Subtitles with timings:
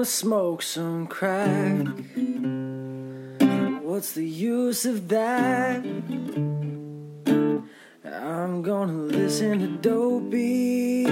[0.00, 1.86] gonna smoke some crack.
[3.82, 5.84] What's the use of that?
[8.06, 11.04] I'm gonna listen to Dopey.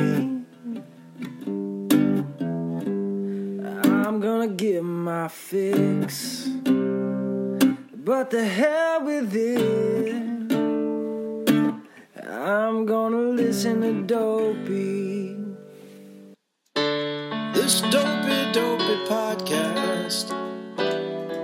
[4.06, 6.48] I'm gonna get my fix.
[8.08, 10.14] But the hell with it.
[12.26, 15.07] I'm gonna listen to Dopey.
[17.68, 20.30] This dopey, dopey podcast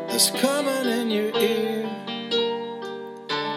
[0.09, 1.83] that's coming in your ear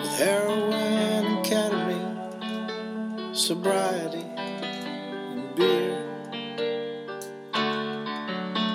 [0.02, 5.96] with heroin and ketamine, sobriety and beer.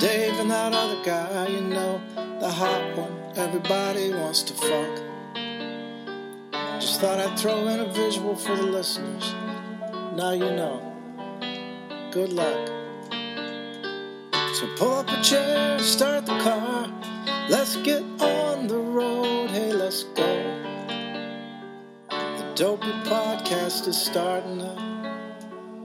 [0.00, 2.00] Dave and that other guy, you know,
[2.40, 5.02] the hot one everybody wants to fuck.
[6.80, 9.34] Just thought I'd throw in a visual for the listeners.
[10.16, 10.80] Now you know.
[12.10, 12.81] Good luck.
[14.52, 16.86] So pull up a chair, start the car.
[17.48, 19.48] Let's get on the road.
[19.48, 20.26] Hey, let's go.
[22.10, 24.78] The Dopey Podcast is starting up.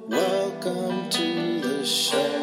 [0.09, 2.36] Welcome to the show.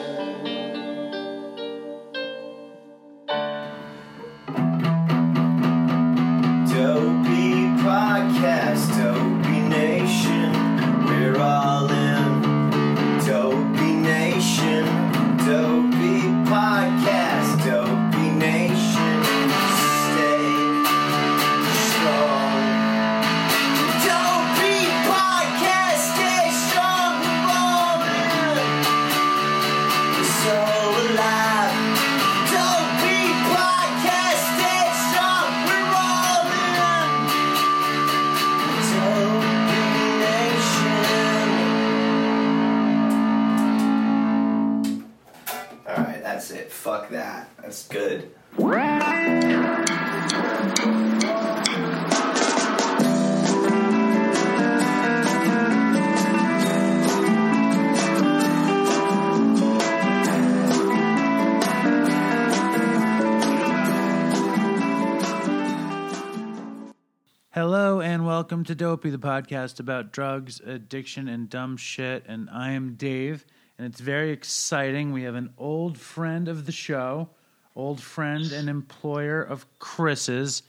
[68.65, 72.25] Welcome to Dopey, the podcast about drugs, addiction, and dumb shit.
[72.27, 73.45] And I am Dave,
[73.77, 75.13] and it's very exciting.
[75.13, 77.29] We have an old friend of the show,
[77.77, 80.63] old friend and employer of Chris's,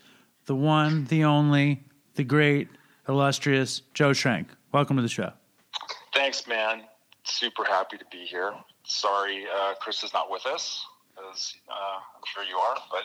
[0.44, 1.84] the one, the only,
[2.16, 2.68] the great,
[3.08, 4.48] illustrious Joe Schrank.
[4.72, 5.32] Welcome to the show.
[6.12, 6.82] Thanks, man.
[7.24, 8.52] Super happy to be here.
[8.84, 10.84] Sorry, uh, Chris is not with us,
[11.32, 13.04] as uh, I'm sure you are, but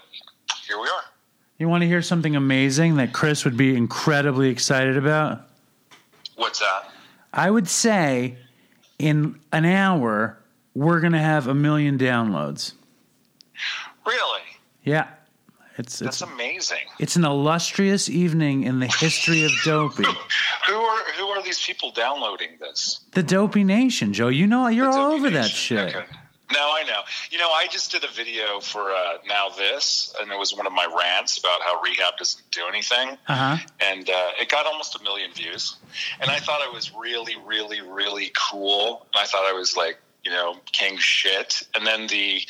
[0.67, 1.20] here we are.
[1.61, 5.47] You want to hear something amazing that Chris would be incredibly excited about?
[6.35, 6.89] What's that?
[7.31, 8.37] I would say
[8.97, 10.39] in an hour,
[10.73, 12.73] we're going to have a million downloads.
[14.07, 14.41] Really?
[14.83, 15.09] Yeah.
[15.77, 16.79] It's That's it's amazing.
[16.97, 20.03] it's an illustrious evening in the history of Dopey.
[20.67, 23.01] Who are who are these people downloading this?
[23.11, 24.29] The Dopey Nation, Joe.
[24.29, 25.95] You know you're all over that shit.
[25.95, 26.05] Okay.
[26.53, 27.01] No, I know.
[27.29, 30.67] You know, I just did a video for uh, Now This, and it was one
[30.67, 33.17] of my rants about how rehab doesn't do anything.
[33.27, 33.57] Uh huh.
[33.79, 35.75] and uh, it got almost a million views.
[36.19, 39.05] And I thought I was really, really, really cool.
[39.15, 41.63] I thought I was like, you know, king shit.
[41.73, 42.41] And then the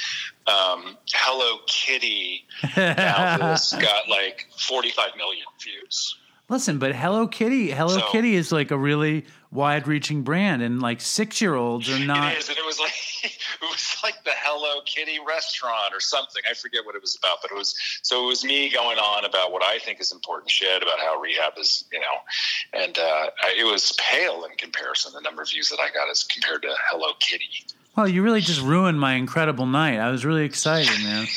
[0.47, 2.45] um, Hello Kitty
[2.75, 6.17] now this got like 45 million views.
[6.49, 11.01] Listen, but Hello Kitty, Hello So- Kitty is like a really wide-reaching brand, and like
[11.01, 12.33] six-year-olds are not.
[12.33, 16.41] it is, and it was like it was like the Hello Kitty restaurant or something.
[16.49, 19.25] I forget what it was about, but it was so it was me going on
[19.25, 23.01] about what I think is important shit about how rehab is, you know, and uh,
[23.43, 26.61] I- it was pale in comparison the number of views that I got as compared
[26.63, 27.65] to Hello Kitty.
[27.97, 29.97] Well, you really just ruined my incredible night.
[29.99, 31.27] I was really excited, man.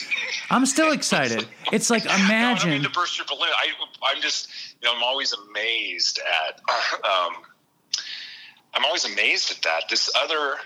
[0.50, 1.48] I'm still excited.
[1.72, 2.82] It's like No, I don't mean imagine.
[2.84, 3.48] to burst your balloon.
[3.58, 3.70] I,
[4.06, 4.48] I'm just,
[4.80, 6.60] you know, I'm always amazed at.
[7.04, 7.34] Um,
[8.74, 9.88] I'm always amazed at that.
[9.88, 10.56] This other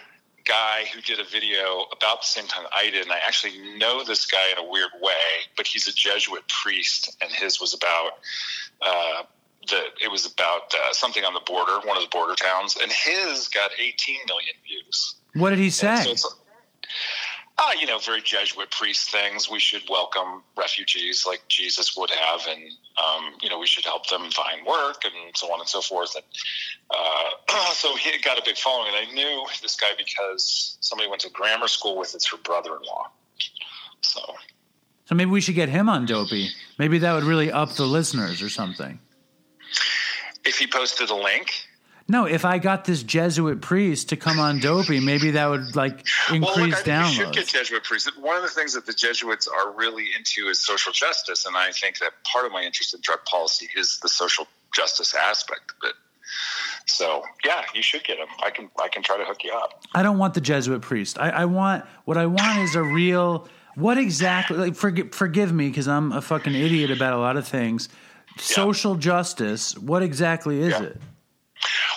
[0.45, 4.03] guy who did a video about the same time I did, and I actually know
[4.03, 5.13] this guy in a weird way,
[5.57, 8.13] but he's a Jesuit priest, and his was about.
[8.81, 9.23] Uh,
[9.69, 12.91] the, it was about uh, something on the border, one of the border towns, and
[12.91, 15.17] his got 18 million views.
[15.35, 16.15] What did he say?
[17.59, 19.51] Uh, you know, very Jesuit priest things.
[19.51, 22.63] We should welcome refugees like Jesus would have, and
[22.97, 26.15] um, you know, we should help them find work and so on and so forth.
[26.15, 26.25] And
[26.91, 31.23] uh, so he got a big following, and I knew this guy because somebody went
[31.23, 32.15] to grammar school with.
[32.15, 33.11] It's her brother-in-law.
[34.03, 34.21] So
[35.07, 36.51] So maybe we should get him on Dopey.
[36.79, 39.01] Maybe that would really up the listeners or something.
[40.45, 41.68] if he posted a link,
[42.11, 46.07] No, if I got this Jesuit priest to come on Dopey, maybe that would like
[46.33, 47.11] increase well, look, downloads.
[47.13, 48.11] should get Jesuit priests.
[48.19, 51.71] One of the things that the Jesuits are really into is social justice, and I
[51.73, 55.91] think that part of my interest in drug policy is the social justice aspect of
[55.91, 55.95] it.
[56.87, 58.29] So, yeah, you should get them.
[58.43, 59.83] I can I can try to hook you up.
[59.95, 61.19] I don't want the Jesuit priest.
[61.19, 63.49] I, I want what I want is a real.
[63.75, 64.57] What exactly?
[64.57, 67.89] Like, forgive, forgive me because I'm a fucking idiot about a lot of things.
[68.39, 69.77] Social justice.
[69.79, 70.83] What exactly is Yeah.
[70.85, 71.01] it?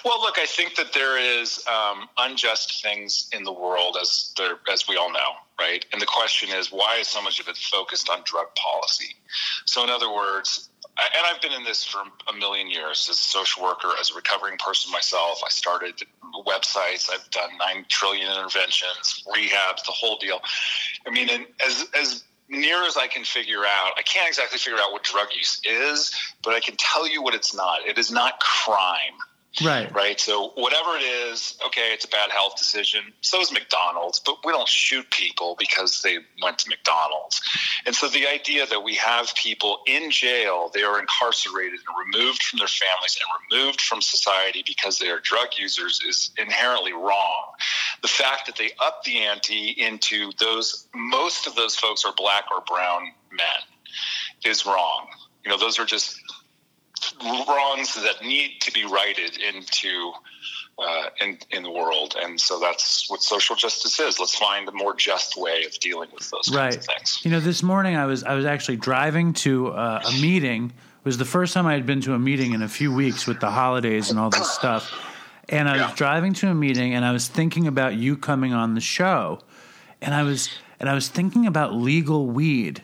[0.04, 4.56] Well, look, I think that there is um, unjust things in the world, as there,
[4.72, 5.86] as we all know, right?
[5.94, 9.16] And the question is, why is so much of it focused on drug policy?
[9.66, 13.18] So, in other words, I- and I've been in this for a million years as
[13.18, 15.42] a social worker, as a recovering person myself.
[15.46, 16.02] I started
[16.46, 17.10] websites.
[17.12, 20.42] I've done nine trillion interventions, rehabs, the whole deal.
[21.06, 24.80] I mean, and as as near as I can figure out, I can't exactly figure
[24.80, 26.12] out what drug use is,
[26.44, 27.88] but I can tell you what it's not.
[27.88, 29.18] It is not crime
[29.60, 29.94] Right.
[29.94, 30.20] right?
[30.20, 33.02] So whatever it is, okay, it's a bad health decision.
[33.20, 37.42] So is McDonald's, but we don't shoot people because they went to McDonald's.
[37.86, 42.42] And so the idea that we have people in jail, they are incarcerated and removed
[42.44, 47.52] from their families and removed from society because they are drug users is inherently wrong.
[48.02, 52.46] The fact that they up the ante into those, most of those folks are black
[52.56, 55.08] or brown men is wrong.
[55.44, 56.18] You know, those are just
[57.48, 60.12] wrongs that need to be righted into
[60.80, 64.20] uh, in in the world, and so that's what social justice is.
[64.20, 66.78] Let's find a more just way of dealing with those kinds Right.
[66.78, 67.20] of things.
[67.24, 70.66] You know, this morning I was I was actually driving to uh, a meeting.
[70.68, 73.26] It was the first time I had been to a meeting in a few weeks
[73.28, 74.92] with the holidays and all this stuff.
[75.50, 75.96] And I was Yeah.
[75.96, 79.40] driving to a meeting and I was thinking about you coming on the show.
[80.02, 80.50] And I was
[80.80, 82.82] and I was thinking about legal weed.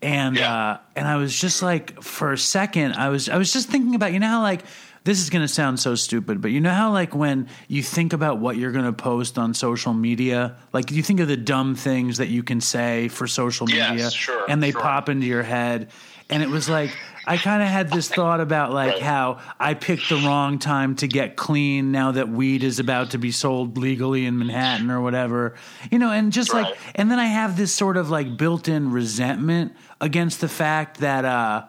[0.00, 0.52] And Yeah.
[0.52, 3.94] uh, and I was just like for a second I was I was just thinking
[3.96, 4.62] about you know how like
[5.04, 8.12] this is going to sound so stupid, but you know how like when you think
[8.12, 11.74] about what you're going to post on social media, like you think of the dumb
[11.76, 14.80] things that you can say for social Yes, media, sure, and they sure.
[14.82, 15.90] pop into your head,
[16.28, 19.02] and it was like I kind of had this thought about like Right.
[19.02, 23.18] how I picked the wrong time to get clean now that weed is about to
[23.18, 25.54] be sold legally in Manhattan or whatever,
[25.90, 29.74] you know, and just like, and then I have this sort of like built-in resentment
[30.00, 31.24] against the fact that.
[31.24, 31.64] uh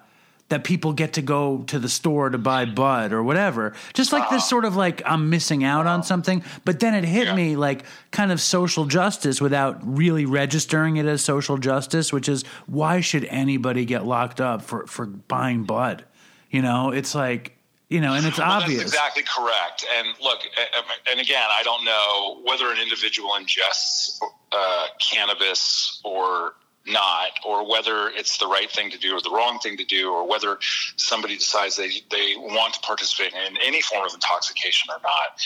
[0.50, 3.72] that people get to go to the store to buy bud or whatever.
[3.94, 6.44] Just like this sort of like I'm missing out on something.
[6.66, 7.36] But then it hit Yeah.
[7.36, 12.46] me like kind of social justice without really registering it as social justice, which is
[12.66, 16.04] why should anybody get locked up for, for buying bud?
[16.50, 17.56] You know, it's like,
[17.88, 18.80] you know, and it's Well, obvious.
[18.80, 19.86] That's exactly correct.
[20.00, 20.82] And look, uh,
[21.12, 24.18] and again, I don't know whether an individual ingests
[24.52, 26.54] uh, cannabis or
[26.90, 30.12] not, or whether it's the right thing to do or the wrong thing to do,
[30.12, 30.58] or whether
[30.96, 35.42] somebody decides they, they want to participate in any form of intoxication or not.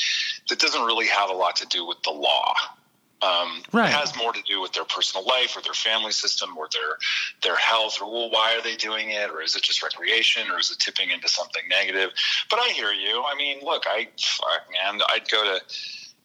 [0.50, 2.54] That doesn't really have a lot to do with the law.
[3.22, 3.90] Um, Right.
[3.90, 6.98] It has more to do with their personal life or their family system or their
[7.42, 10.60] their health or well, why are they doing it or is it just recreation or
[10.60, 12.12] is it tipping into something negative?
[12.50, 13.24] But I hear you.
[13.26, 15.62] I mean, look, I fuck, man, I'd go to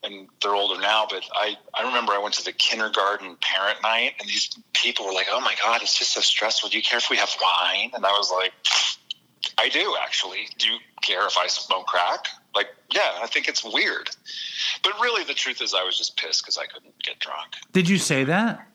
[0.03, 4.13] and they're older now, but I, I remember I went to the kindergarten parent night
[4.21, 6.69] and these people were like, Oh my God, it's just so stressful.
[6.71, 7.91] Do you care if we have wine?
[7.95, 8.53] And I was like,
[9.59, 10.49] I do actually.
[10.59, 12.27] Do you care if I smoke crack?
[12.55, 14.09] Like, yeah, I think it's weird.
[14.83, 17.55] But really, the truth is, I was just pissed because I couldn't get drunk.
[17.73, 18.67] Did you say that?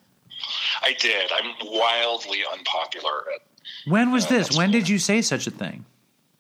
[0.81, 1.31] I did.
[1.31, 3.23] I'm wildly unpopular.
[3.33, 3.41] At,
[3.91, 4.55] When was Uh, this?
[4.57, 5.85] When did you say such a thing?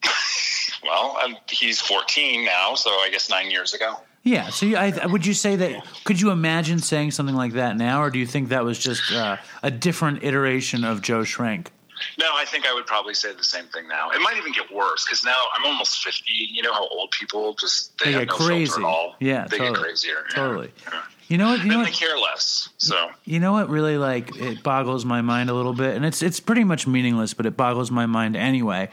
[0.83, 3.95] well, i he's 14 now, so I guess nine years ago.
[4.23, 4.49] Yeah.
[4.49, 5.85] So you, I, would you say that?
[6.05, 9.11] Could you imagine saying something like that now, or do you think that was just
[9.11, 11.67] uh, a different iteration of Joe Schrank?
[12.19, 14.09] No, I think I would probably say the same thing now.
[14.11, 16.23] It might even get worse because now I'm almost 50.
[16.51, 18.73] You know how old people just they, They get no crazy.
[18.77, 19.15] at all.
[19.19, 19.75] Yeah, they totally.
[19.75, 20.25] get crazier.
[20.33, 20.71] Totally.
[20.85, 21.01] Yeah.
[21.27, 21.63] You know what?
[21.63, 22.69] You know And they care less.
[22.77, 26.21] So You know what really like it boggles my mind a little bit, and it's
[26.21, 28.89] it's pretty much meaningless, but it boggles my mind anyway.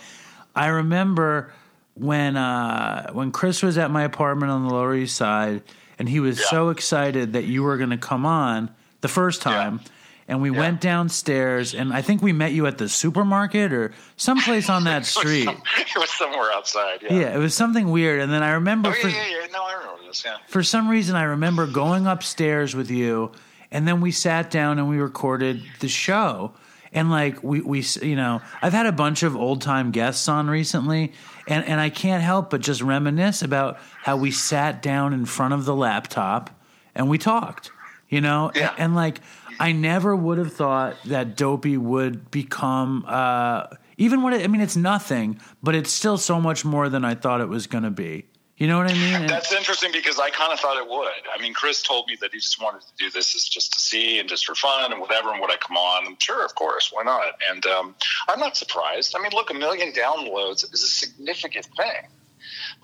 [0.54, 1.52] I remember
[2.00, 5.62] when uh, when Chris was at my apartment on the Lower East Side,
[5.98, 6.46] and he was Yeah.
[6.50, 9.80] so excited that you were going to come on the first time.
[10.28, 14.70] And we went downstairs, and I think we met you at the supermarket or someplace
[14.70, 15.48] on that street.
[15.48, 17.00] it was somewhere outside.
[17.02, 17.12] Yeah.
[17.14, 18.20] Yeah, it was something weird.
[18.20, 19.46] And then I remember Oh for, yeah, yeah, yeah.
[19.52, 20.22] No, I remember this.
[20.24, 20.36] Yeah.
[20.46, 23.32] for some reason I remember going upstairs with you
[23.72, 26.52] and then we sat down and we recorded the show
[26.92, 30.48] and like we we you know I've had a bunch of old time guests on
[30.50, 31.12] recently
[31.50, 35.52] and and I can't help but just reminisce about how we sat down in front
[35.52, 36.50] of the laptop
[36.94, 37.70] and we talked
[38.08, 38.70] you know Yeah.
[38.70, 39.20] and, and like
[39.58, 43.66] I never would have thought that dopey would become uh
[43.98, 47.14] even what it, I mean it's nothing but it's still so much more than I
[47.14, 48.24] thought it was going to be
[48.60, 49.14] You know what I mean?
[49.14, 51.08] And- That's interesting because I kind of thought it would.
[51.34, 53.80] I mean, Chris told me that he just wanted to do this as just to
[53.80, 55.32] see and just for fun and whatever.
[55.32, 56.06] And would I come on?
[56.06, 57.24] And sure, of course, why not?
[57.50, 57.94] And um,
[58.28, 59.16] I'm not surprised.
[59.18, 62.08] I mean, look, a million downloads is a significant thing.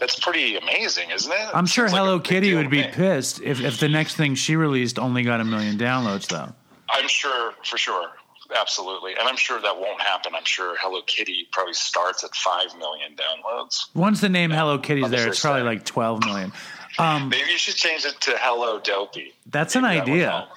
[0.01, 1.49] That's pretty amazing, isn't it?
[1.53, 4.57] I'm sure Seems like Hello Kitty would be pissed if, if the next thing she
[4.57, 6.55] released only got a million downloads, though.
[6.89, 8.09] I'm sure, for sure.
[8.55, 9.13] Absolutely.
[9.13, 10.35] And I'm sure that won't happen.
[10.35, 13.87] I'm sure Hello Kitty probably starts at 5 million downloads.
[13.95, 16.53] Once the name Hello Kitty's there, it's probably like 12 million.
[16.99, 19.33] Um, Maybe you should change it to Hello Dopey.
[19.47, 20.49] That's an Maybe that idea.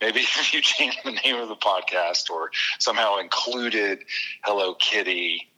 [0.00, 4.00] Maybe if you change the name of the podcast or somehow included
[4.44, 5.48] Hello Kitty,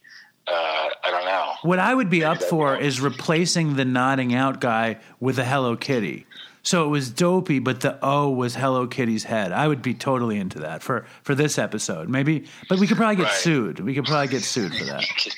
[0.46, 1.52] uh, I don't know.
[1.62, 5.76] What I would be up for is replacing the nodding out guy with a Hello
[5.76, 6.26] Kitty.
[6.62, 9.50] So it was dopey, but the O was Hello Kitty's head.
[9.52, 12.08] I would be totally into that for for this episode.
[12.08, 13.32] Maybe, but we could probably get Right.
[13.34, 13.80] sued.
[13.80, 15.04] We could probably get sued for that.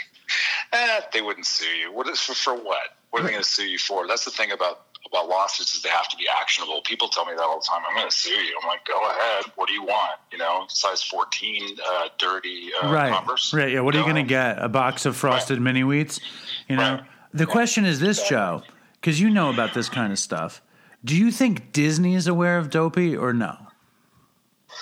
[0.72, 1.92] Eh, they wouldn't sue you.
[1.92, 2.96] What is for, for what?
[3.10, 4.06] What are they going to sue you for?
[4.06, 6.80] That's the thing about about lawsuits is they have to be actionable.
[6.84, 7.82] People tell me that all the time.
[7.86, 8.56] I'm going to sue you.
[8.62, 9.44] I'm like, go ahead.
[9.56, 10.12] What do you want?
[10.30, 13.52] You know, size 14, uh, dirty uh, right, Converse.
[13.52, 13.70] right.
[13.72, 13.80] Yeah.
[13.80, 14.62] What are you going to get?
[14.62, 16.20] A box of frosted mini wheats?
[16.68, 16.94] You know.
[16.94, 17.02] Right.
[17.34, 18.62] The question is this, Joe,
[19.00, 20.61] because you know about this kind of stuff.
[21.04, 23.56] Do you think Disney is aware of dopey or no?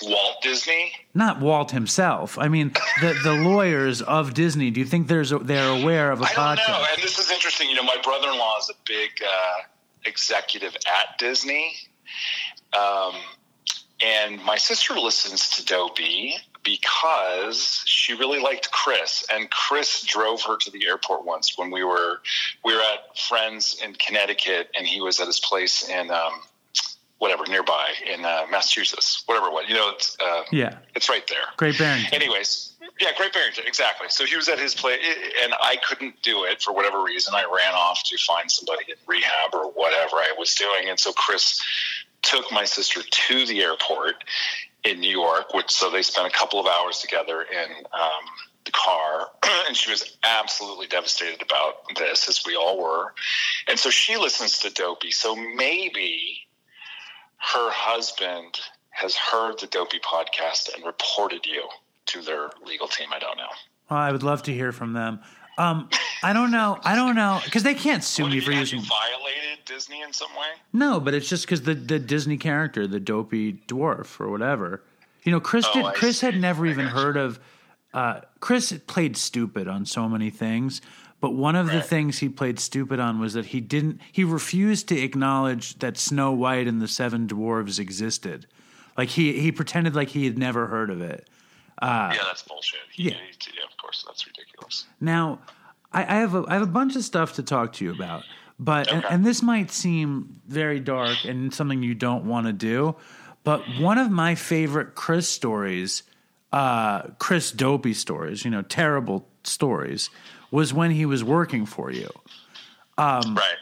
[0.02, 0.92] Walt Disney?
[1.14, 2.38] Not Walt himself.
[2.38, 4.70] I mean, the the lawyers of Disney.
[4.70, 6.68] Do you think there's a, they're aware of a I don't podcast?
[6.68, 6.84] know.
[6.94, 7.68] And this is interesting.
[7.68, 9.62] You know, my brother in law is a big uh,
[10.04, 11.74] executive at Disney.
[12.78, 13.14] Um,
[14.02, 16.36] and my sister listens to Dopey
[16.70, 21.82] because she really liked Chris, and Chris drove her to the airport once when we
[21.82, 22.20] were
[22.64, 26.32] we were at friends in Connecticut, and he was at his place in um,
[27.18, 29.64] whatever nearby in uh, Massachusetts, whatever it was.
[29.68, 31.46] You know, it's uh, Yeah, it's right there.
[31.56, 32.14] Great Barrington.
[32.14, 34.06] Anyways, yeah, Great Barrington, exactly.
[34.10, 35.00] So he was at his place,
[35.42, 37.34] and I couldn't do it for whatever reason.
[37.34, 41.12] I ran off to find somebody in rehab or whatever I was doing, and so
[41.12, 41.60] Chris
[42.22, 44.24] took my sister to the airport
[44.84, 48.24] in New York, which so they spent a couple of hours together in um,
[48.64, 49.28] the car,
[49.68, 53.12] and she was absolutely devastated about this, as we all were.
[53.68, 55.10] And so she listens to Dopey.
[55.10, 56.38] So maybe
[57.38, 58.58] her husband
[58.90, 61.68] has heard the Dopey podcast and reported you
[62.06, 63.08] to their legal team.
[63.14, 63.48] I don't know.
[63.90, 65.20] Well, I would love to hear from them.
[65.58, 65.88] Um,
[66.22, 66.78] I don't know.
[66.84, 68.80] I don't know because they can't sue What, me for using.
[68.80, 68.88] have
[69.64, 70.48] Disney in some way?
[70.72, 74.82] No, but it's just because the the Disney character, the dopey dwarf or whatever.
[75.24, 75.84] You know, Chris Oh, did.
[75.84, 77.00] I Chris had never I even got you.
[77.02, 77.40] heard of.
[77.92, 80.80] Uh, Chris played stupid on so many things,
[81.20, 84.00] but one of the things he played stupid on was that he didn't.
[84.12, 88.46] He refused to acknowledge that Snow White and the Seven Dwarves existed.
[88.96, 91.28] Like he he pretended like he had never heard of it.
[91.82, 92.80] yeah, that's bullshit.
[92.92, 93.10] He, yeah.
[93.14, 94.86] he- yeah, of course, that's ridiculous.
[95.00, 95.40] Now,
[95.92, 98.22] I, I have a, I have a bunch of stuff to talk to you about,
[98.60, 99.14] but and, Okay.
[99.14, 102.94] and this might seem very dark and something you don't want to do,
[103.42, 106.02] but one of my favorite Chris stories,
[106.52, 110.10] uh, Chris Dopey stories, you know, terrible stories,
[110.50, 112.10] was when he was working for you,
[112.98, 113.56] Um, right.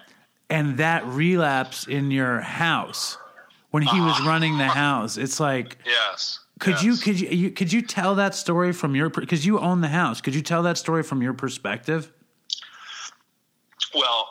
[0.51, 3.17] and that relapse in your house
[3.71, 5.17] when he was running the house.
[5.17, 5.79] It's like.
[5.87, 6.41] Yes.
[6.59, 9.81] Could you could you, you could you tell that story from your because you own
[9.81, 10.21] the house?
[10.21, 12.11] Could you tell that story from your perspective?
[13.95, 14.29] Well,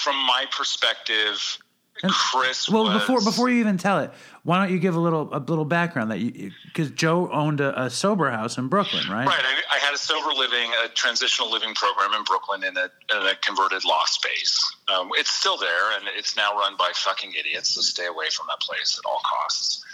[0.00, 1.58] from my perspective,
[2.02, 2.68] And- Chris.
[2.68, 4.10] Well, was, before before you even tell it,
[4.42, 7.84] why don't you give a little a little background that you because Joe owned a,
[7.84, 9.26] a sober house in Brooklyn, right?
[9.26, 9.44] Right.
[9.44, 13.26] I, I had a sober living, a transitional living program in Brooklyn in a, in
[13.26, 14.58] a converted law space.
[14.88, 17.70] Um, it's still there, and it's now run by fucking idiots.
[17.70, 19.84] So stay away from that place at all costs.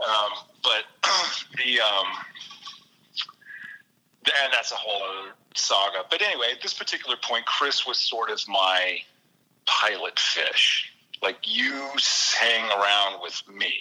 [0.00, 0.84] Um, but
[1.58, 2.06] the um,
[4.26, 6.04] and that's a whole other saga.
[6.10, 8.98] But anyway, at this particular point, Chris was sort of my
[9.66, 10.92] pilot fish.
[11.22, 11.90] Like you
[12.38, 13.72] hang around with me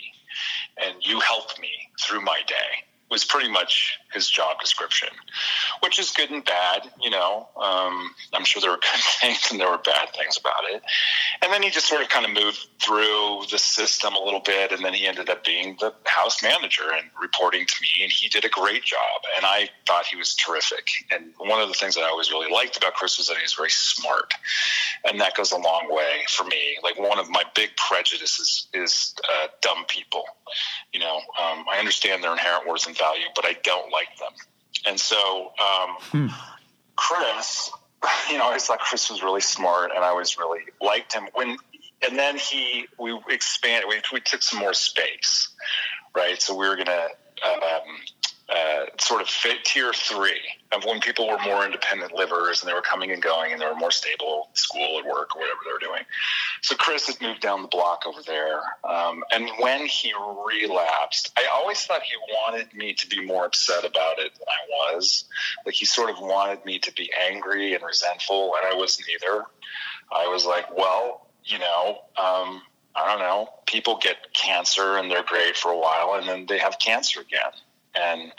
[0.82, 1.70] and you help me
[2.02, 5.10] through my day was pretty much his job description,
[5.82, 6.90] which is good and bad.
[7.02, 10.64] You know, um, I'm sure there were good things and there were bad things about
[10.72, 10.82] it.
[11.42, 14.72] And then he just sort of kind of moved through the system a little bit,
[14.72, 18.30] and then he ended up being the house manager and reporting to me, and he
[18.30, 19.22] did a great job.
[19.38, 20.88] And I thought he was terrific.
[21.12, 23.44] And one of the things that I always really liked about Chris was that he
[23.44, 24.34] was very smart,
[25.06, 26.78] and that goes a long way for me.
[26.84, 30.24] Like one of my big prejudices is uh, dumb people.
[30.94, 34.32] You know, um, I understand their inherent worth and value, but I don't like them.
[34.86, 36.32] And so, um,
[36.96, 37.72] Chris,
[38.30, 41.28] you know, I always thought Chris was really smart, and I always really liked him.
[41.34, 41.58] When
[42.02, 43.90] and then he, we expanded.
[43.90, 45.50] We, we took some more space,
[46.16, 46.42] right?
[46.42, 47.08] So we were gonna
[47.46, 47.98] um,
[48.50, 50.40] uh, sort of fit tier three
[50.72, 53.66] of when people were more independent livers and they were coming and going and they
[53.66, 56.04] were more stable, school or work or whatever they were doing.
[56.62, 60.14] So Chris had moved down the block over there, um, and when he
[60.46, 64.94] relapsed, I always thought he wanted me to be more upset about it than I
[64.96, 65.26] was.
[65.66, 69.46] Like he sort of wanted me to be angry and resentful, and I was neither.
[70.12, 72.00] I was like, well, you know.
[72.18, 72.64] Um,
[72.96, 73.48] I don't know.
[73.68, 77.52] People get cancer and they're great for a while, and then they have cancer again
[78.00, 78.32] and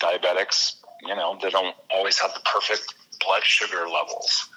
[0.00, 4.48] diabetics, you know, they don't always have the perfect blood sugar levels.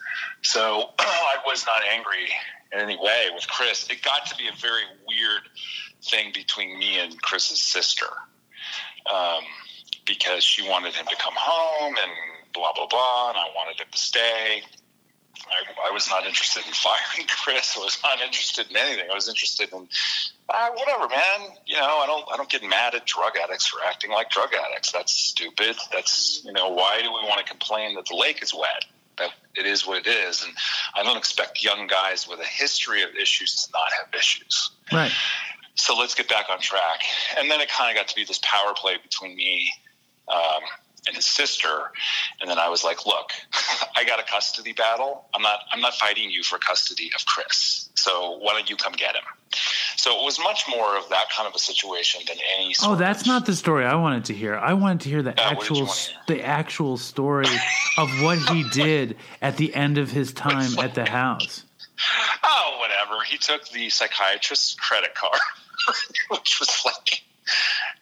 [0.42, 2.30] So I was not angry
[2.72, 3.88] in any way with Chris.
[3.90, 5.44] It got to be a very weird
[6.04, 8.08] thing between me and Chris's sister
[9.12, 9.44] um,
[10.06, 12.12] because she wanted him to come home and
[12.54, 14.62] blah, blah, blah, and I wanted him to stay.
[15.48, 17.78] I, I was not interested in firing Chris.
[17.78, 19.06] I was not interested in anything.
[19.12, 19.88] I was interested in
[20.50, 21.50] uh, whatever, man.
[21.66, 24.50] You know, I don't I don't get mad at drug addicts for acting like drug
[24.54, 24.92] addicts.
[24.92, 25.76] That's stupid.
[25.92, 28.86] That's you know, why do we want to complain that the lake is wet?
[29.18, 30.52] That it is what it is, and
[30.94, 34.72] I don't expect young guys with a history of issues to not have issues.
[34.92, 35.12] Right.
[35.76, 37.02] So let's get back on track.
[37.38, 39.72] And then it kind of got to be this power play between me
[40.28, 40.62] um,
[41.08, 41.92] and his sister.
[42.42, 43.32] And then I was like, look,
[43.96, 45.26] I got a custody battle.
[45.34, 47.90] I'm not I'm not fighting you for custody of Chris.
[47.96, 49.24] So why don't you come get him?
[49.96, 52.70] So it was much more of that kind of a situation than any.
[52.70, 54.56] Oh, sort Oh, that's of, not the story I wanted to hear.
[54.56, 56.16] I wanted to hear the Yeah, what did you actual hear?
[56.28, 57.48] the actual story
[57.98, 61.64] of what he did at the end of his time at the house.
[62.44, 63.24] Oh, whatever.
[63.24, 65.40] He took the psychiatrist's credit card,
[66.30, 67.24] which was like,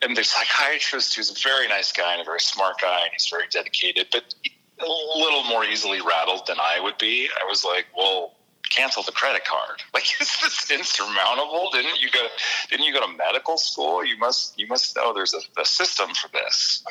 [0.01, 3.27] and the psychiatrist, who's a very nice guy and a very smart guy, and he's
[3.29, 4.33] very dedicated, but
[4.79, 7.29] a little more easily rattled than I would be.
[7.29, 8.33] I was like, well,
[8.69, 9.81] cancel the credit card.
[9.93, 11.69] Like, is this insurmountable?
[11.71, 12.25] Didn't you go?
[12.69, 14.03] Didn't you go to medical school?
[14.03, 14.57] You must.
[14.57, 16.83] You must know there's a, a system for this.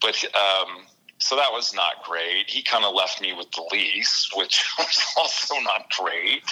[0.00, 0.86] But um,
[1.18, 2.50] so that was not great.
[2.50, 6.42] He kind of left me with the lease, which was also not great.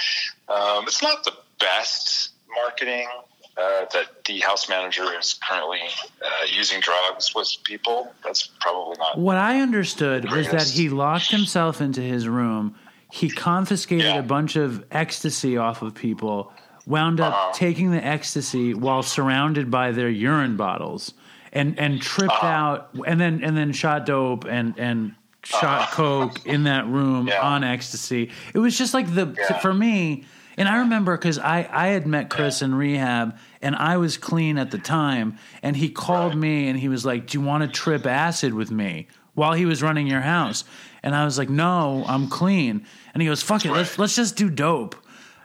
[0.49, 3.09] Um, it's not the best marketing
[3.57, 5.80] uh, that the house manager is currently
[6.25, 8.12] uh, using drugs with people.
[8.25, 9.19] That's probably not.
[9.19, 12.75] What I understood was that he locked himself into his room.
[13.13, 14.19] He confiscated Yeah.
[14.19, 16.52] a bunch of ecstasy off of people,
[16.86, 17.52] wound up Uh-huh.
[17.54, 21.13] taking the ecstasy while surrounded by their urine bottles,
[21.52, 22.47] and and tripped Uh-huh.
[22.47, 27.36] out, and then and then shot dope and and shot coke in that room Uh-huh.
[27.43, 27.49] Yeah.
[27.49, 28.30] on ecstasy.
[28.54, 29.58] It was just like the Yeah.
[29.58, 30.25] for me.
[30.61, 34.59] And I remember because I, I had met Chris in rehab and I was clean
[34.59, 35.39] at the time.
[35.63, 38.71] And he called me and he was like, Do you want to trip acid with
[38.71, 40.65] me while he was running your house?
[41.03, 42.85] And I was like, No, I'm clean.
[43.15, 44.97] And he goes, Fuck it, let's, let's just do dope.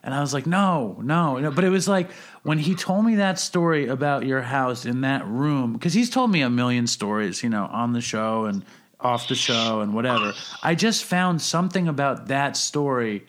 [0.03, 1.39] And I was like, No, no.
[1.39, 1.49] no.
[1.49, 2.11] But it was like
[2.43, 6.29] when he told me that story about your house in that room, because he's told
[6.29, 8.65] me a million stories, you know, on the show and
[8.99, 10.33] off the show and whatever.
[10.61, 13.27] I just found something about that story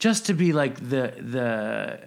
[0.00, 2.00] just to be like the the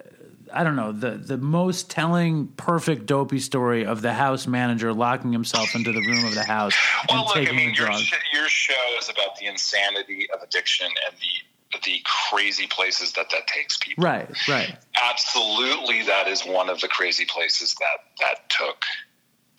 [0.54, 5.32] I don't know the the most telling perfect dopey story of the house manager locking
[5.32, 6.76] himself into the room of the house
[7.10, 8.12] and Well, look, I mean, the your, drugs.
[8.34, 13.48] your show is about the insanity of addiction and the the crazy places that that
[13.48, 14.04] takes people.
[14.04, 14.76] Right, right.
[15.10, 18.84] Absolutely, that is one of the crazy places that that took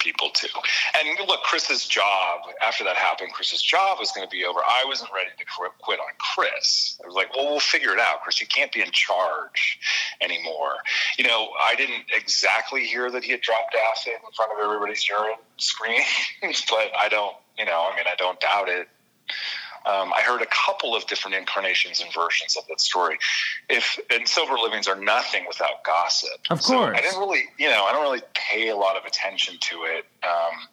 [0.04, 0.48] people to.
[0.98, 4.60] And look, Chris's job after that happened, Chris's job was going to be over.
[4.60, 5.44] I wasn't ready to
[5.80, 7.00] quit on Chris.
[7.02, 8.40] I was like, well, we'll figure it out, Chris.
[8.40, 9.78] You can't be in charge
[10.20, 10.74] anymore.
[11.18, 15.08] You know, I didn't exactly hear that he had dropped acid in front of everybody's
[15.08, 16.02] urine screen,
[16.42, 17.36] but I don't.
[17.58, 18.88] You know, I mean, I don't doubt it.
[19.86, 23.18] Um, I heard a couple of different incarnations and versions of that story.
[23.68, 26.40] If and sober livings are nothing without gossip.
[26.50, 26.96] Of So course.
[26.98, 30.06] I didn't really, you know, I don't really pay a lot of attention to it.
[30.22, 30.68] Um,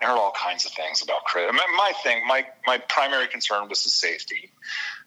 [0.00, 1.50] I heard all kinds of things about Chris.
[1.52, 4.50] My, my thing, my my primary concern was his safety.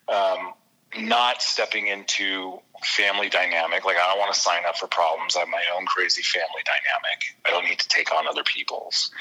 [0.08, 0.54] Um,
[0.98, 3.86] not stepping into family dynamic.
[3.86, 5.36] Like I don't want to sign up for problems.
[5.36, 7.36] I have my own crazy family dynamic.
[7.46, 9.12] I don't need to take on other people's.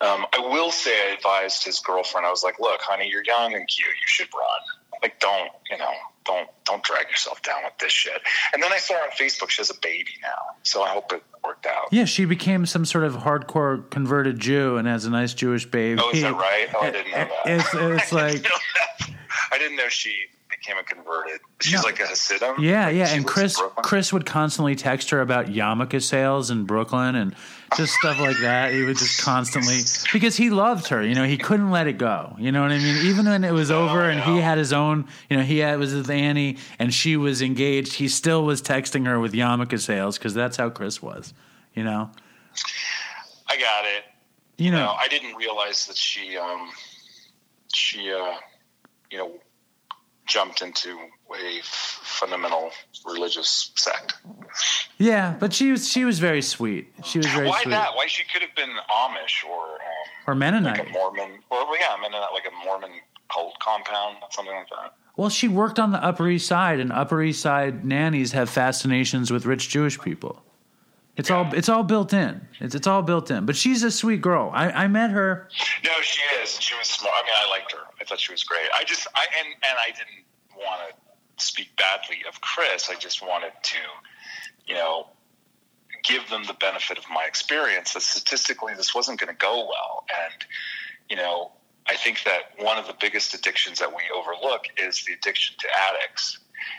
[0.00, 2.26] Um, I will say I advised his girlfriend.
[2.26, 3.88] I was like, "Look, honey, you're young and cute.
[3.88, 5.00] You should run.
[5.02, 5.92] Like, don't you know?
[6.24, 8.20] Don't don't drag yourself down with this shit."
[8.52, 9.50] And then I saw her on Facebook.
[9.50, 11.88] She has a baby now, so I hope it worked out.
[11.92, 16.00] Yeah, she became some sort of hardcore converted Jew and has a nice Jewish baby.
[16.02, 16.68] Oh, is that right?
[16.74, 17.46] Oh, I didn't know that.
[17.46, 18.46] It's, it's like
[19.52, 20.14] I didn't know she
[20.66, 21.40] became a converted.
[21.60, 21.82] She's No.
[21.82, 22.56] like a Hasidim.
[22.58, 27.14] Yeah, yeah, she and Chris Chris would constantly text her about yarmulke sales in Brooklyn
[27.14, 27.34] and
[27.76, 28.72] just stuff like that.
[28.72, 29.80] He would just constantly
[30.12, 31.02] because he loved her.
[31.02, 32.34] You know, he couldn't let it go.
[32.38, 33.06] You know what I mean?
[33.06, 35.94] Even when it was over and he had his own, you know, he had was
[35.94, 37.94] with Annie and she was engaged.
[37.94, 41.32] He still was texting her with yarmulke sales because that's how Chris was.
[41.74, 42.10] You know,
[43.48, 44.04] I got it.
[44.58, 46.70] You know, I didn't realize that she um,
[47.72, 48.32] she uh,
[49.10, 49.32] you know
[50.26, 50.90] jumped into
[51.30, 52.70] a f- fundamental
[53.06, 54.14] religious sect.
[54.98, 56.92] yeah, but she was she was very sweet.
[57.04, 57.48] She was very sweet.
[57.50, 57.70] Why sweet.
[57.70, 57.94] that?
[57.94, 59.78] Why she could have been Amish or um,
[60.26, 60.88] Or like Mennonite.
[60.88, 62.90] a Mormon, or well, yeah, Mennonite, like a Mormon
[63.32, 64.94] cult compound, something like that.
[65.16, 69.30] Well, she worked on the Upper East Side, and Upper East Side nannies have fascinations
[69.30, 70.42] with rich Jewish people.
[71.16, 72.46] It's all it's all built in.
[72.60, 73.46] It's it's all built in.
[73.46, 74.50] But she's a sweet girl.
[74.52, 75.48] I, I met her.
[75.82, 76.60] No, she is.
[76.60, 77.14] She was smart.
[77.16, 77.78] I mean, I liked her.
[78.00, 78.68] I thought she was great.
[78.74, 80.26] I just, I and and I didn't
[80.56, 82.90] want to speak badly of Chris.
[82.90, 83.78] I just wanted to,
[84.66, 85.08] you know,
[86.04, 90.04] give them the benefit of my experience that statistically this wasn't going to go well,
[90.10, 90.44] and
[91.08, 91.52] you know,
[91.88, 95.68] I think that one of the biggest addictions that we overlook is the addiction to
[95.88, 96.38] addicts.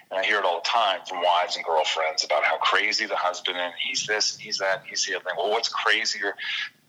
[0.09, 3.15] And I hear it all the time from wives and girlfriends about how crazy the
[3.15, 5.33] husband and he's this, and he's that, and he's the other thing.
[5.37, 6.35] Well, what's crazier?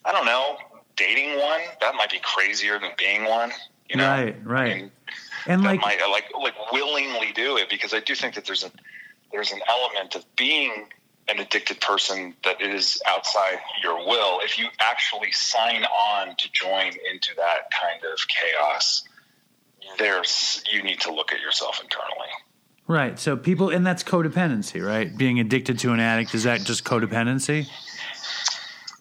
[0.04, 0.56] I don't know.
[0.96, 3.52] Dating one that might be crazier than being one.
[3.88, 4.76] You know, Right, right.
[4.76, 4.90] Mean,
[5.46, 8.70] And like might like like willingly do it because I do think that there's a
[9.32, 10.88] there's an element of being
[11.28, 14.40] an addicted person that is outside your will.
[14.42, 19.04] If you actually sign on to join into that kind of chaos,
[19.98, 22.28] there's you need to look at yourself internally.
[22.88, 23.18] Right.
[23.18, 25.16] So people and that's codependency, right?
[25.16, 27.68] Being addicted to an addict is that just codependency?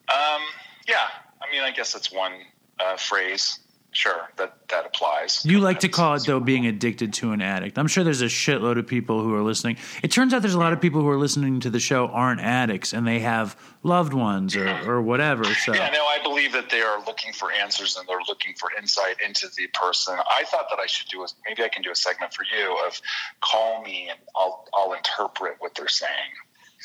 [0.10, 0.42] Um,
[0.88, 1.08] yeah,
[1.42, 2.34] I mean, I guess that's one
[2.80, 3.60] uh, phrase.
[3.98, 5.44] Sure, that that applies.
[5.44, 7.80] You like to call it though being addicted to an addict.
[7.80, 9.78] I'm sure there's a shitload of people who are listening.
[10.04, 12.40] It turns out there's a lot of people who are listening to the show aren't
[12.40, 15.46] addicts and they have loved ones or, or whatever.
[15.46, 18.70] So Yeah, no, I believe that they are looking for answers and they're looking for
[18.78, 20.16] insight into the person.
[20.30, 22.78] I thought that I should do a maybe I can do a segment for you
[22.86, 23.02] of
[23.42, 26.34] call me and I'll I'll interpret what they're saying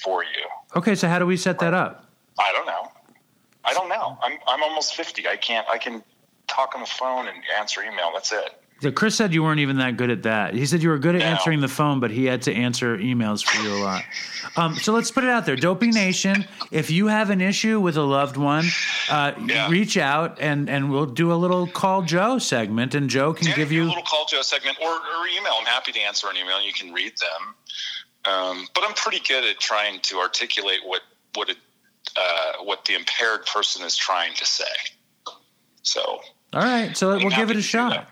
[0.03, 0.47] for you.
[0.77, 2.07] okay, so how do we set that up?
[2.39, 2.91] I don't know.
[3.67, 4.17] I don't know.
[4.23, 5.29] I'm I'm almost fifty.
[5.29, 5.67] I can't.
[5.69, 6.03] I can
[6.49, 8.11] talk on the phone and answer email.
[8.13, 8.59] That's it.
[8.81, 10.55] So Chris said you weren't even that good at that.
[10.55, 11.27] He said you were good at No.
[11.27, 14.03] answering the phone, but he had to answer emails for you a lot.
[14.57, 16.49] Um, so let's put it out there, Dopey Nation.
[16.73, 18.67] If you have an issue with a loved one,
[19.09, 19.69] uh, Yeah.
[19.71, 23.55] reach out and and we'll do a little call Joe segment, and Joe can Yeah,
[23.55, 23.85] give you.
[23.85, 25.55] a little call Joe segment or, or email.
[25.61, 26.61] I'm happy to answer an email.
[26.61, 27.55] You can read them.
[28.35, 31.03] Um, but I'm pretty good at trying to articulate what
[31.35, 31.57] what it,
[32.17, 34.65] uh, what the impaired person is trying to say.
[35.83, 36.21] So
[36.53, 38.09] All right, so we'll give it a shot.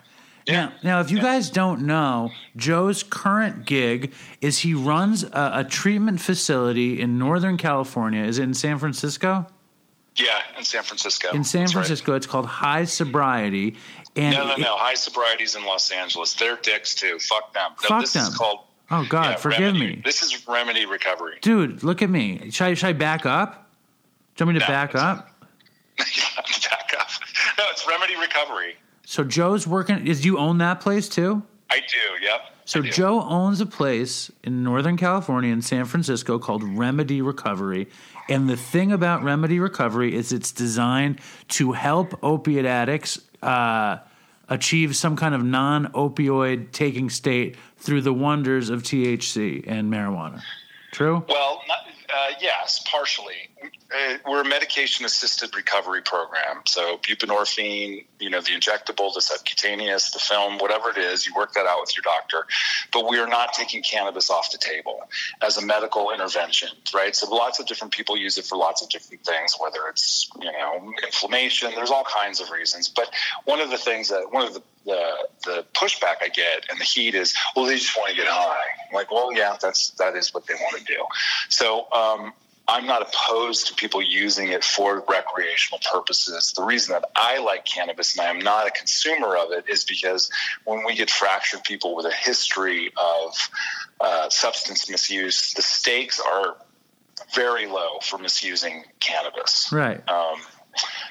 [0.46, 0.66] Yeah.
[0.66, 5.64] Now, now, if you guys don't know, Joe's current gig is he runs a, a
[5.64, 8.22] treatment facility in Northern California.
[8.24, 9.46] Is it in San Francisco?
[10.16, 11.28] yeah, in San Francisco.
[11.32, 11.80] In San That's right.
[11.86, 13.76] Francisco, it's called High Sobriety.
[14.16, 14.76] And No, no, it- no.
[14.76, 16.34] High sobriety's in Los Angeles.
[16.34, 17.18] They're dicks too.
[17.20, 17.70] Fuck them.
[17.82, 18.24] No, Fuck this them.
[18.24, 18.60] is called.
[18.90, 19.96] oh God, yeah, forgive Remedy.
[19.96, 21.38] me, This is remedy recovery.
[21.42, 21.82] dude.
[21.84, 22.50] Look at me.
[22.50, 23.70] Should I, should I back up?
[24.36, 25.30] Do you want me to No, back up?
[25.98, 27.08] Back up.
[27.58, 28.76] No, it's remedy recovery.
[29.04, 30.06] So Joe's working.
[30.06, 31.42] Is you own that place too?
[31.70, 32.24] I do.
[32.24, 32.40] Yep.
[32.64, 32.90] So do.
[32.90, 37.88] Joe owns a place in Northern California in San Francisco called Remedy Recovery.
[38.28, 43.98] And the thing about Remedy Recovery is it's designed to help opiate addicts uh,
[44.48, 50.42] achieve some kind of non-opioid taking state through the wonders of THC and marijuana.
[50.92, 51.24] True?
[51.28, 51.78] Well, not,
[52.12, 53.49] uh, yes, partially.
[53.92, 56.62] Uh, we're a medication-assisted recovery program.
[56.66, 61.54] So buprenorphine, you know, the injectable, the subcutaneous, the film, whatever it is, you work
[61.54, 62.46] that out with your doctor.
[62.92, 65.00] But we are not taking cannabis off the table
[65.42, 67.16] as a medical intervention, right?
[67.16, 70.52] So lots of different people use it for lots of different things, whether it's you
[70.52, 71.72] know inflammation.
[71.74, 72.88] There's all kinds of reasons.
[72.88, 73.12] But
[73.44, 76.84] one of the things that one of the the, the pushback I get and the
[76.84, 78.56] heat is, well, they just want to get high.
[78.88, 81.04] I'm like, well, yeah, that's that is what they want to do.
[81.48, 82.32] So um,
[82.70, 86.52] I'm not opposed to people using it for recreational purposes.
[86.56, 89.84] The reason that I like cannabis and I am not a consumer of it is
[89.84, 90.30] because
[90.64, 93.36] when we get fractured people with a history of
[94.00, 96.56] uh, substance misuse, the stakes are
[97.34, 99.70] very low for misusing cannabis.
[99.72, 100.08] Right.
[100.08, 100.40] Um,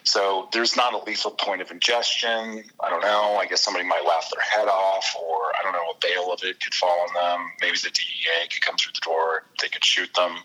[0.03, 2.63] so there's not a lethal point of ingestion.
[2.79, 3.35] I don't know.
[3.35, 6.59] I guess somebody might laugh their head off, or don't know, a bale of it
[6.63, 7.51] could fall on them.
[7.61, 9.43] Maybe the DEA could come through the door.
[9.61, 10.35] They could shoot them.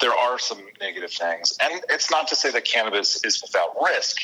[0.00, 1.56] There are some negative things.
[1.62, 4.18] And it's not to say that cannabis is without risk.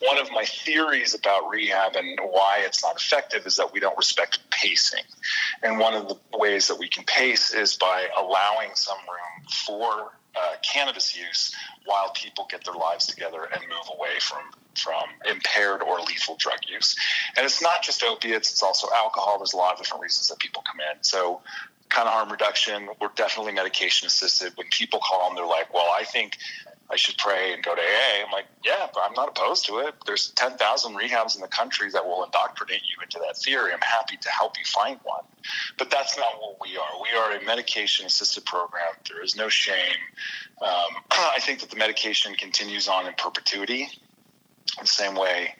[0.00, 3.96] One of my theories about rehab and why it's not effective is that we don't
[3.96, 5.04] respect pacing.
[5.62, 10.12] And one of the ways that we can pace is by allowing some room for
[10.36, 14.42] uh, cannabis use while people get their lives together and move away from
[14.76, 16.96] from impaired or lethal drug use.
[17.36, 19.38] And it's not just opiates; it's also alcohol.
[19.38, 21.02] There's a lot of different reasons that people come in.
[21.02, 21.40] So,
[21.88, 22.88] kind of harm reduction.
[23.00, 24.52] We're definitely medication assisted.
[24.56, 26.38] When people call and they're like, "Well, I think
[26.90, 28.24] I should pray and go to AA.
[28.24, 29.94] I'm like, yeah, but I'm not opposed to it.
[30.06, 33.72] There's 10,000 rehabs in the country that will indoctrinate you into that theory.
[33.72, 35.24] I'm happy to help you find one.
[35.78, 37.02] But that's not what we are.
[37.02, 38.92] We are a medication assisted program.
[39.08, 39.96] There is no shame.
[40.62, 40.70] Um,
[41.10, 43.88] I think that the medication continues on in perpetuity,
[44.78, 45.54] the same way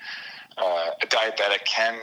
[0.56, 1.98] uh, a diabetic can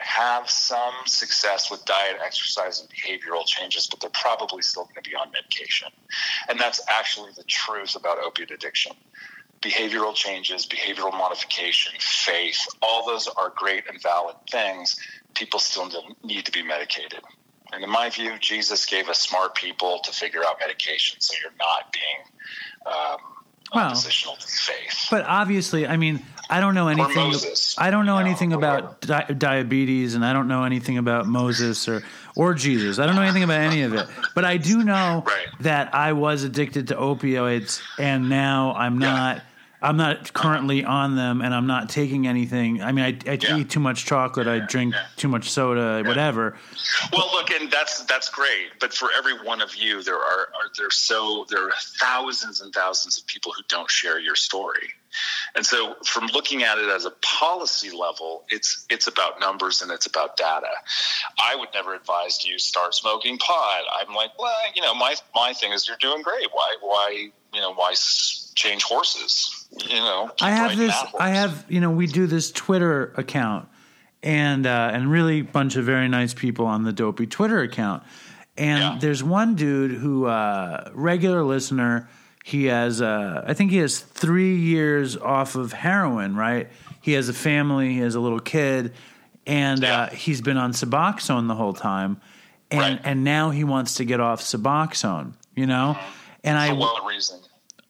[0.00, 5.08] have some success with diet, exercise, and behavioral changes, but they're probably still going to
[5.08, 5.88] be on medication.
[6.48, 8.92] And that's actually the truth about opiate addiction.
[9.62, 14.98] Behavioral changes, behavioral modification, faith, all those are great and valid things.
[15.34, 15.90] People still
[16.24, 17.20] need to be medicated.
[17.72, 21.52] And in my view, Jesus gave us smart people to figure out medication so you're
[21.58, 23.18] not being um,
[23.74, 25.06] Well, oppositional faith.
[25.10, 27.32] But obviously, I mean, I don't know anything.
[27.78, 32.02] I don't know, anything about di- diabetes, and I don't know anything about Moses or
[32.36, 32.98] or Jesus.
[32.98, 34.06] I don't know anything about any of it.
[34.34, 35.46] But I do know Right.
[35.60, 39.12] that I was addicted to opioids, and now I'm Yeah.
[39.12, 39.42] not.
[39.82, 42.82] I'm not currently on them, and I'm not taking anything.
[42.82, 43.56] I mean, I, I Yeah.
[43.56, 46.56] eat too much chocolate, I drink too much soda, whatever.
[47.12, 48.78] Well, look, and that's that's great.
[48.78, 52.72] But for every one of you, there are, are there so there are thousands and
[52.74, 54.92] thousands of people who don't share your story.
[55.54, 59.90] And so, from looking at it as a policy level, it's it's about numbers and
[59.90, 60.68] it's about data.
[61.38, 63.82] I would never advise you start smoking pot.
[63.92, 66.48] I'm like, well, you know, my my thing is you're doing great.
[66.52, 67.94] Why why you know why
[68.54, 69.66] change horses?
[69.88, 70.94] You know, I have this.
[71.18, 73.68] I have you know we do this Twitter account,
[74.22, 78.02] and uh, and really bunch of very nice people on the Dopey Twitter account.
[78.56, 78.98] And Yeah.
[79.00, 82.08] there's one dude who uh, regular listener.
[82.50, 86.34] He has uh, I think he has three years off of heroin.
[86.34, 86.68] Right.
[87.00, 87.92] He has a family.
[87.94, 88.92] He has a little kid,
[89.46, 90.00] and Yeah.
[90.00, 92.20] uh, he's been on Suboxone the whole time.
[92.72, 93.00] And Right.
[93.04, 95.34] and now he wants to get off Suboxone.
[95.54, 95.96] You know.
[96.42, 97.38] And I For what reason?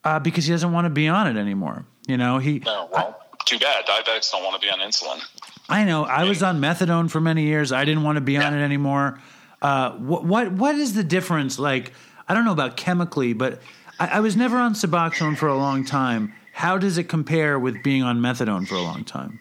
[0.04, 1.86] uh, because he doesn't want to be on it anymore.
[2.06, 3.86] You know, he No, well, too bad.
[3.86, 5.20] Diabetics don't want to be on insulin.
[5.68, 6.04] I know.
[6.04, 7.70] I was on methadone for many years.
[7.72, 9.20] I didn't want to be on it anymore.
[9.62, 11.58] Uh, what what what is the difference?
[11.58, 11.92] Like,
[12.28, 13.60] I don't know about chemically, but
[14.00, 16.32] I, I was never on Suboxone for a long time.
[16.52, 19.38] How does it compare with being on methadone for a long time?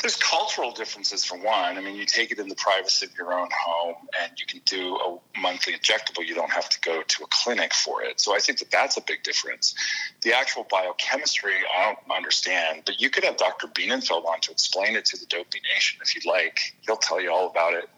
[0.00, 1.78] There's cultural differences for one.
[1.78, 4.60] I mean, you take it in the privacy of your own home, and you can
[4.64, 6.26] do a monthly injectable.
[6.26, 8.18] You don't have to go to a clinic for it.
[8.18, 9.76] So I think that that's a big difference.
[10.22, 13.68] The actual biochemistry, I don't understand, but you could have Dr.
[13.68, 16.58] Bienenfeld on to explain it to the Dopey Nation if you'd like.
[16.80, 17.88] He'll tell you all about it.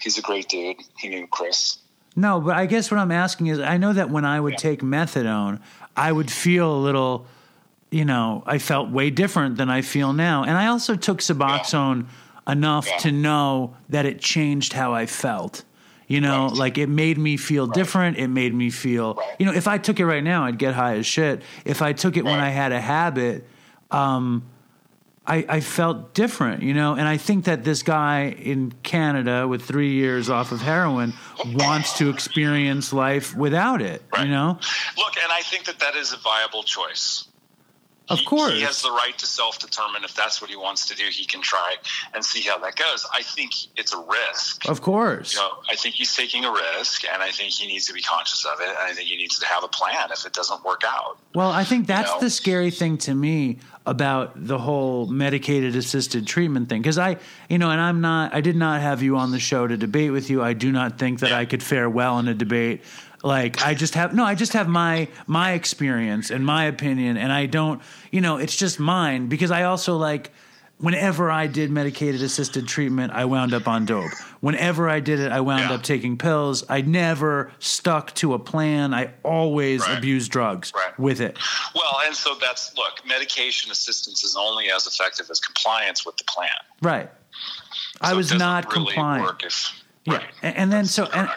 [0.00, 0.76] He's a great dude.
[0.96, 1.78] He knew Chris.
[2.14, 4.58] No, but I guess what I'm asking is, I know that when I would Yeah.
[4.58, 5.60] take methadone,
[5.96, 7.26] I would feel a little,
[7.90, 12.06] you know, I felt way different than I feel now, and I also took Suboxone
[12.46, 12.96] enough Yeah.
[12.98, 15.64] to know that it changed how I felt.
[16.08, 16.56] You know, Right.
[16.56, 18.18] like it made me feel different.
[18.18, 19.26] It made me feel, Right.
[19.38, 21.42] you know, if I took it right now, I'd get high as shit.
[21.64, 23.48] If I took it when I had a habit,
[23.90, 24.42] um,
[25.24, 29.62] I, I felt different, you know, and I think that this guy in Canada with
[29.62, 31.12] three years off of heroin
[31.46, 34.24] wants to experience life without it, Right.
[34.26, 34.58] you know?
[34.96, 37.28] Look, and I think that that is a viable choice.
[38.08, 38.52] Of He- course.
[38.54, 41.04] He has the right to self determine if that's what he wants to do.
[41.08, 41.76] He can try
[42.12, 43.06] and see how that goes.
[43.14, 44.68] I think it's a risk.
[44.68, 45.34] Of course.
[45.34, 48.02] You know, I think he's taking a risk, and I think he needs to be
[48.02, 50.64] conscious of it, and I think he needs to have a plan if it doesn't
[50.64, 51.16] work out.
[51.36, 52.18] Well, I think that's know?
[52.20, 56.82] the scary thing to me about the whole medicated assisted treatment thing.
[56.82, 57.16] Because I,
[57.48, 60.12] you know, and I'm not, I did not have you on the show to debate
[60.12, 60.42] with you.
[60.42, 62.82] I do not think that I could fare well in a debate.
[63.24, 67.32] Like I just have no, I just have my my experience and my opinion, and
[67.32, 70.32] I don't, you know, it's just mine because I also like.
[70.86, 74.10] Whenever I did medicated assisted treatment, I wound up on dope.
[74.40, 75.74] Whenever I did it, I wound Yeah.
[75.76, 76.64] up taking pills.
[76.68, 78.92] I never stuck to a plan.
[78.92, 79.96] I always Right.
[79.98, 80.98] abused drugs Right.
[80.98, 81.38] with it.
[81.76, 86.24] Well, and so that's look, medication assistance is only as effective as compliance with the
[86.24, 86.48] plan.
[86.80, 87.08] Right.
[88.00, 89.22] I So it was doesn't really compliant.
[89.24, 89.70] Work if,
[90.04, 90.24] Yeah, right.
[90.42, 91.30] and, and then That's so and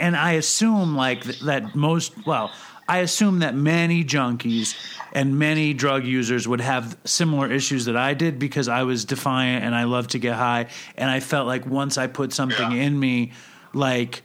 [0.00, 2.50] and I assume like that most well,
[2.88, 4.74] I assume that many junkies
[5.12, 9.64] and many drug users would have similar issues that I did because I was defiant
[9.64, 12.84] and I loved to get high and I felt like once I put something Yeah.
[12.84, 13.32] in me,
[13.74, 14.22] like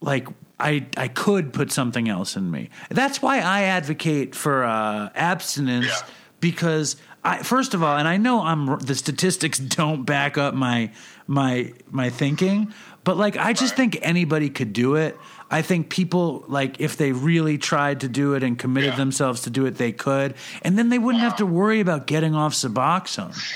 [0.00, 2.70] like I I could put something else in me.
[2.88, 6.06] That's why I advocate for uh, abstinence Yeah.
[6.40, 10.90] because I first of all, and I know I'm the statistics don't back up my
[11.26, 12.72] my my thinking,
[13.04, 15.18] but like I just think anybody could do it.
[15.50, 18.96] I think people like if they really tried to do it and committed Yeah.
[18.96, 22.34] themselves to do it, they could, and then they wouldn't have to worry about getting
[22.34, 23.36] off Suboxone.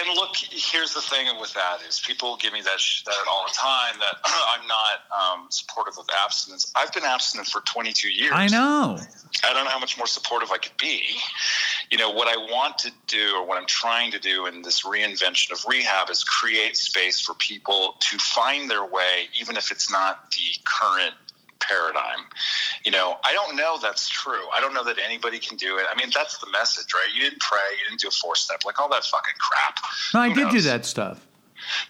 [0.00, 3.14] And look, look, here's the thing with that is people give me that sh- that
[3.30, 6.72] all the time that I'm not um, supportive of abstinence.
[6.74, 8.32] I've been abstinent for 22 years.
[8.34, 8.98] I know.
[9.48, 11.02] I don't know how much more supportive I could be.
[11.92, 14.82] You know, what I want to do or what I'm trying to do in this
[14.82, 19.92] reinvention of rehab is create space for people to find their way, even if it's
[19.92, 21.12] not the current
[21.60, 22.24] paradigm.
[22.84, 24.48] You know, I don't know that's true.
[24.54, 25.84] I don't know that anybody can do it.
[25.92, 27.08] I mean, that's the message, right?
[27.14, 29.76] You didn't pray, you didn't do a four step, like all that fucking crap.
[30.14, 31.26] No, I Who did do that stuff.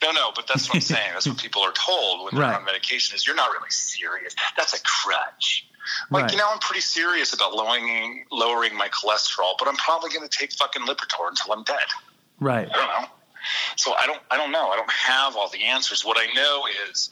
[0.02, 1.10] No, no, but that's what I'm saying.
[1.12, 2.56] That's what people are told when they're Right.
[2.58, 4.34] on medication is you're not really serious.
[4.56, 5.66] That's a crutch.
[6.10, 6.32] Like, Right.
[6.32, 10.38] you know, I'm pretty serious about lowering lowering my cholesterol, but I'm probably going to
[10.38, 11.86] take fucking Lipitor until I'm dead.
[12.40, 12.68] Right.
[12.72, 13.08] I don't know.
[13.76, 14.68] So I don't I don't know.
[14.70, 16.04] I don't have all the answers.
[16.04, 17.10] What I know is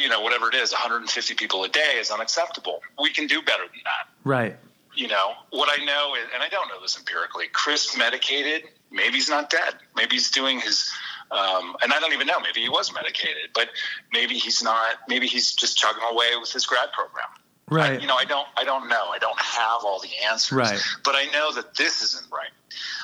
[0.00, 2.80] you know, whatever it is, 150 people a day is unacceptable.
[3.00, 4.08] We can do better than that.
[4.24, 4.56] Right.
[4.94, 9.16] You know, what I know is, and I don't know this empirically, Chris medicated, maybe
[9.16, 9.74] he's not dead.
[9.94, 10.90] Maybe he's doing his,
[11.30, 13.68] um, and I don't even know, maybe he was medicated, but
[14.12, 17.26] maybe he's not, maybe he's just chugging away with his grad program.
[17.70, 18.00] I, Right.
[18.00, 19.08] you know, I don't, I don't know.
[19.08, 20.56] I don't have all the answers.
[20.56, 20.80] Right.
[21.04, 22.50] But I know that this isn't right.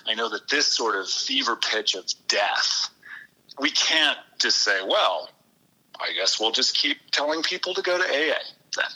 [0.06, 2.90] I know that this sort of fever pitch of death,
[3.58, 5.30] we can't just say, well,
[6.00, 8.38] I guess we'll just keep telling people to go to AA
[8.76, 8.86] then.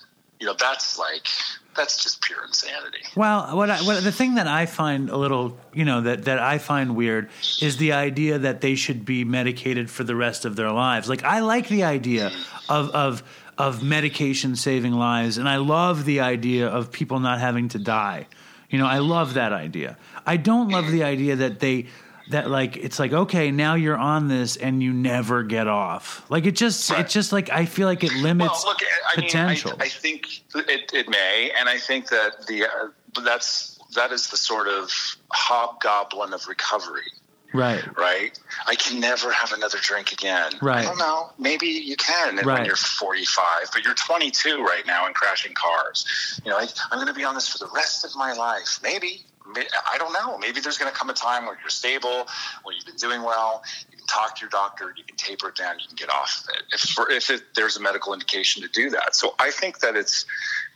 [0.40, 1.26] You know, that's like,
[1.74, 2.98] that's just pure insanity.
[3.16, 6.38] Well, what, I, what the thing that I find a little, you know, that that
[6.38, 10.56] I find weird is the idea that they should be medicated for the rest of
[10.56, 11.08] their lives.
[11.08, 12.68] Like I like the idea mm.
[12.68, 13.22] of of
[13.58, 18.26] of medication saving lives, and I love the idea of people not having to die.
[18.70, 19.98] You know, I love that idea.
[20.24, 21.86] I don't love the idea that they
[22.30, 26.44] that like it's like okay now you're on this and you never get off like
[26.44, 27.00] it just Right.
[27.00, 29.88] it's just like i feel like it limits well, look, I potential mean, I, I
[29.88, 34.68] think it, it may, and I think that the uh, that's that is the sort
[34.68, 34.90] of
[35.32, 37.10] hobgoblin of recovery,
[37.52, 38.38] right right?
[38.66, 40.52] I can never have another drink again.
[40.60, 40.78] Right.
[40.78, 41.30] I don't know.
[41.38, 46.40] Maybe you can when you're 45, but you're 22 right now and crashing cars.
[46.44, 48.78] You know, like, I'm going to be on this for the rest of my life.
[48.82, 49.22] Maybe.
[49.54, 50.36] May- I don't know.
[50.38, 52.26] Maybe there's going to come a time where you're stable,
[52.62, 53.62] where you've been doing well.
[53.90, 54.92] You can talk to your doctor.
[54.96, 55.78] You can taper it down.
[55.78, 58.68] You can get off of it if, for, if it, there's a medical indication to
[58.68, 59.16] do that.
[59.16, 60.26] So I think that it's,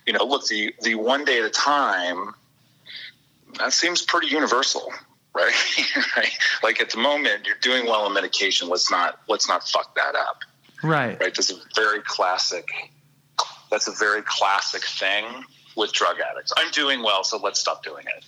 [0.07, 2.33] you know, look the the one day at a time.
[3.59, 4.91] That seems pretty universal,
[5.35, 5.53] right?
[6.17, 6.31] right?
[6.61, 8.69] Like at the moment, you're doing well on medication.
[8.69, 10.39] Let's not let's not fuck that up,
[10.83, 11.33] right right?
[11.35, 12.67] That's a very classic.
[13.71, 15.25] That's a very classic thing
[15.75, 16.53] with drug addicts.
[16.57, 18.23] I'm doing well, so let's stop doing it.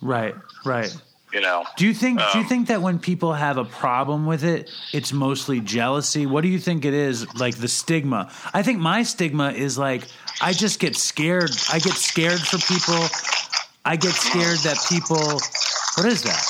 [0.00, 0.94] right right
[1.32, 1.64] You know.
[1.76, 2.20] Do you think?
[2.20, 6.26] do you Um, think that when people have a problem with it, it's mostly jealousy?
[6.26, 7.26] What do you think it is?
[7.34, 8.30] Like the stigma?
[8.52, 10.06] I think my stigma is like
[10.40, 11.50] I just get scared.
[11.72, 13.02] I get scared for people.
[13.84, 15.16] I get scared that people.
[15.96, 16.44] What is that?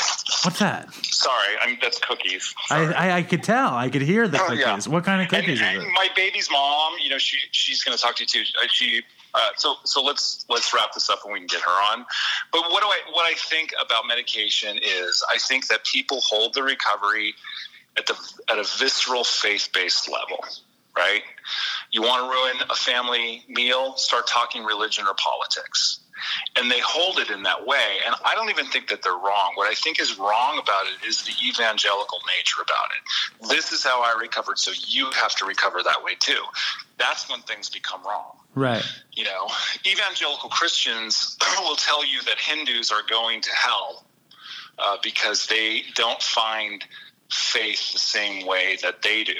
[0.44, 0.92] What's that?
[1.04, 2.54] Sorry, I'm that's cookies.
[2.70, 2.84] I.
[2.92, 3.74] I I could tell.
[3.74, 4.60] I could hear the Oh, cookies.
[4.60, 4.78] yeah.
[4.92, 5.88] What kind of And- cookies and it?
[5.92, 8.44] my baby's mom, you know, she she's going to talk to you too.
[8.62, 9.02] Uh, She
[9.34, 12.06] uh, so so let's let's wrap this up and we can get her on.
[12.52, 16.54] But what do I what I think about medication is I think that people hold
[16.54, 17.34] the recovery
[17.96, 18.14] at the
[18.48, 20.44] at a visceral faith based level.
[20.96, 21.22] Right?
[21.90, 23.96] You want to ruin a family meal?
[23.96, 25.98] Start talking religion or politics.
[26.56, 27.98] And they hold it in that way.
[28.06, 29.52] And I don't even think that they're wrong.
[29.54, 33.48] What I think is wrong about it is the evangelical nature about it.
[33.48, 36.40] This is how I recovered, so you have to recover that way too.
[36.98, 38.38] That's when things become wrong.
[38.54, 38.84] Right.
[39.12, 39.48] You know,
[39.86, 44.04] evangelical Christians will tell you that Hindus are going to hell
[44.78, 46.84] uh, because they don't find
[47.30, 49.32] faith the same way that they do.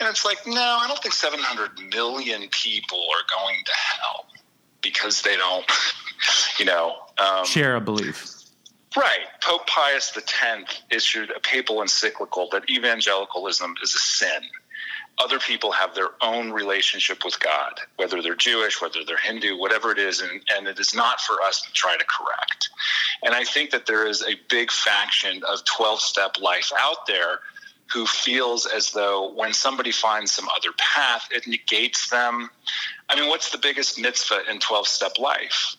[0.00, 4.26] And it's like, no, I don't think 700 million people are going to hell
[4.90, 5.64] because they don't,
[6.58, 6.94] you know.
[7.18, 8.32] Um, Share a belief.
[8.96, 9.26] Right.
[9.42, 14.42] Pope Pius X issued a papal encyclical that evangelicalism is a sin.
[15.18, 19.90] Other people have their own relationship with God, whether they're Jewish, whether they're Hindu, whatever
[19.90, 22.68] it is, and, and it is not for us to try to correct.
[23.22, 27.40] And I think that there is a big faction of 12 step life out there
[27.92, 32.50] who feels as though when somebody finds some other path, it negates them.
[33.08, 35.76] I mean, what's the biggest mitzvah in 12 step life?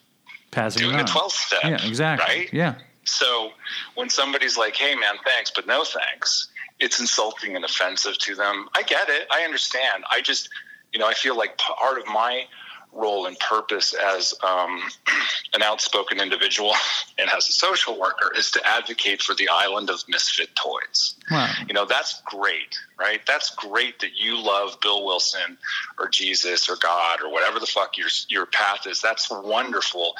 [0.52, 1.60] Passing Doing it the 12 step.
[1.63, 2.36] Yeah, exactly.
[2.36, 2.54] Right?
[2.54, 2.76] Yeah.
[3.04, 3.52] So
[3.96, 8.70] when somebody's like, "Hey, man, thanks, but no thanks," it's insulting and offensive to them.
[8.76, 9.28] I get it.
[9.32, 10.04] I understand.
[10.12, 10.50] I just,
[10.94, 12.48] you know, I feel like part of my
[12.94, 14.81] role and purpose as um,
[15.54, 16.73] an outspoken individual
[17.17, 21.15] and as a social worker is to advocate for the island of misfit toys.
[21.29, 21.52] Wow.
[21.67, 23.21] You know, that's great, right?
[23.25, 25.58] That's great that you love Bill Wilson
[26.00, 29.02] or Jesus or God or whatever the fuck your your path is.
[29.02, 30.15] That's wonderful.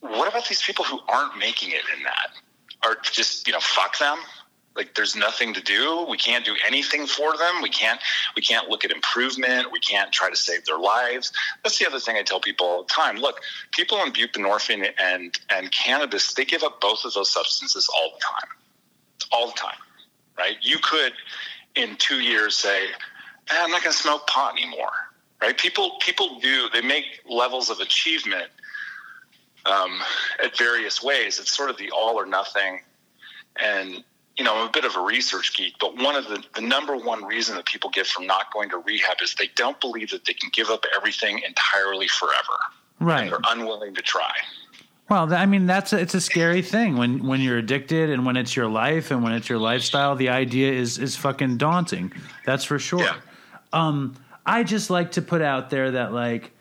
[0.00, 2.30] What about these people who aren't making it in that?
[2.84, 4.18] Or just, you know, fuck them?
[4.74, 6.06] Like there's nothing to do.
[6.08, 7.62] We can't do anything for them.
[7.62, 8.00] We can't
[8.36, 9.70] we can't look at improvement.
[9.72, 11.32] We can't try to save their lives.
[11.62, 13.16] That's the other thing i tell people all the time.
[13.16, 13.40] Look
[13.72, 18.20] people on buprenorphine and and cannabis they give up both of those substances all the
[18.20, 18.50] time.
[19.32, 19.76] All the time
[20.38, 20.56] right?
[20.62, 21.12] You could
[21.74, 24.90] in two years say eh, i'm not going to smoke pot anymore
[25.42, 25.58] right?
[25.58, 28.48] People people do they make levels of achievement
[29.66, 30.00] um,
[30.42, 31.38] at various ways.
[31.38, 32.80] It's sort of the all or nothing.
[33.56, 34.04] And
[34.36, 36.96] you know, I'm a bit of a research geek, but one of the, the number
[36.96, 40.24] one reason that people give for not going to rehab is they don't believe that
[40.24, 42.58] they can give up everything entirely forever.
[42.98, 43.30] Right.
[43.30, 44.32] They're unwilling to try.
[45.10, 48.38] Well, I mean, that's a, it's a scary thing when when you're addicted and when
[48.38, 50.16] it's your life and when it's your lifestyle.
[50.16, 52.12] The idea is is fucking daunting.
[52.46, 53.02] That's for sure.
[53.02, 53.16] Yeah.
[53.74, 54.14] Um,
[54.46, 56.52] I just like to put out there that like,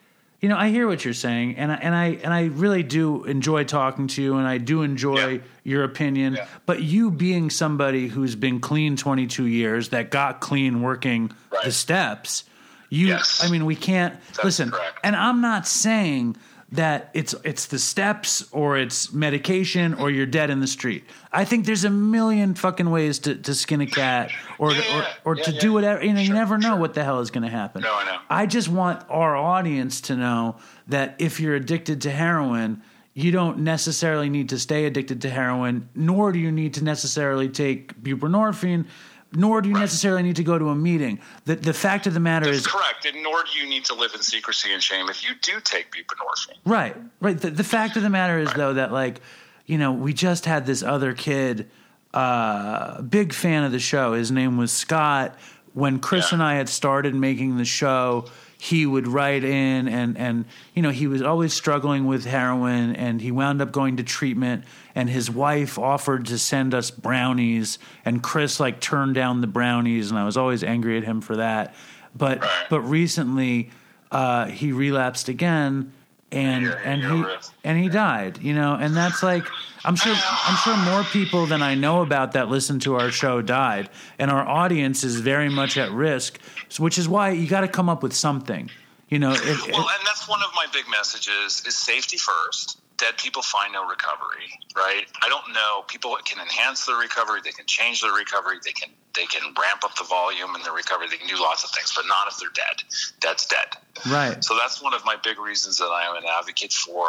[0.41, 3.23] you know, I hear what you're saying, and I, and I and I really do
[3.25, 5.39] enjoy talking to you, and I do enjoy Yeah.
[5.63, 6.33] your opinion.
[6.33, 6.47] Yeah.
[6.65, 11.65] But you being somebody who's been clean 22 years, that got clean working Right.
[11.65, 12.43] the steps,
[12.89, 13.07] you.
[13.07, 13.41] Yes.
[13.43, 14.71] I mean, we can't That's listen.
[14.71, 14.97] correct.
[15.03, 16.35] And I'm not saying
[16.71, 21.03] that it's it's the steps or it's medication or you're dead in the street.
[21.31, 25.33] I think there's a million fucking ways to, to skin a cat or Yeah, or,
[25.33, 26.03] or yeah, to do whatever.
[26.03, 26.77] You know, you never know sure.
[26.77, 27.81] what the hell is going to happen.
[27.81, 28.17] No, I know.
[28.29, 30.57] I just want our audience to know
[30.87, 32.81] that if you're addicted to heroin,
[33.13, 37.49] you don't necessarily need to stay addicted to heroin, nor do you need to necessarily
[37.49, 38.85] take buprenorphine,
[39.33, 41.19] nor do you necessarily need to go to a meeting.
[41.45, 43.05] The the fact of the matter That's is correct.
[43.05, 45.91] And nor do you need to live in secrecy and shame if you do take
[45.91, 46.57] buprenorphine.
[46.65, 47.37] Right, right.
[47.39, 49.21] The, the fact of the matter is, though, that like,
[49.65, 51.69] you know, we just had this other kid,
[52.13, 54.13] uh, big fan of the show.
[54.13, 55.37] His name was Scott.
[55.73, 56.35] When Chris Yeah.
[56.35, 58.25] and I had started making the show,
[58.61, 60.45] he would write in and and
[60.75, 64.63] you know he was always struggling with heroin and he wound up going to treatment
[64.93, 70.11] and his wife offered to send us brownies and Chris like turned down the brownies
[70.11, 71.73] and I was always angry at him for that.
[72.15, 73.71] But but recently
[74.11, 75.91] uh, he relapsed again
[76.31, 77.25] and Yeah, and he
[77.63, 79.43] and he died you know and that's like
[79.83, 83.41] i'm sure i'm sure more people than i know about that listen to our show
[83.41, 83.89] died.
[84.17, 86.39] And our audience is very much at risk
[86.71, 88.69] so, which is why you got to come up with something
[89.09, 92.79] you know if- Well, and that's one of my big messages is safety first.
[92.97, 95.07] Dead people find no recovery, right?
[95.23, 95.83] I don't know.
[95.87, 97.41] People can enhance their recovery.
[97.43, 98.57] They can change their recovery.
[98.63, 101.07] They can they can ramp up the volume in their recovery.
[101.09, 102.83] They can do lots of things, but not if they're dead.
[103.19, 103.67] Dead's dead.
[104.11, 107.07] right So that's one of my big reasons that I am an advocate for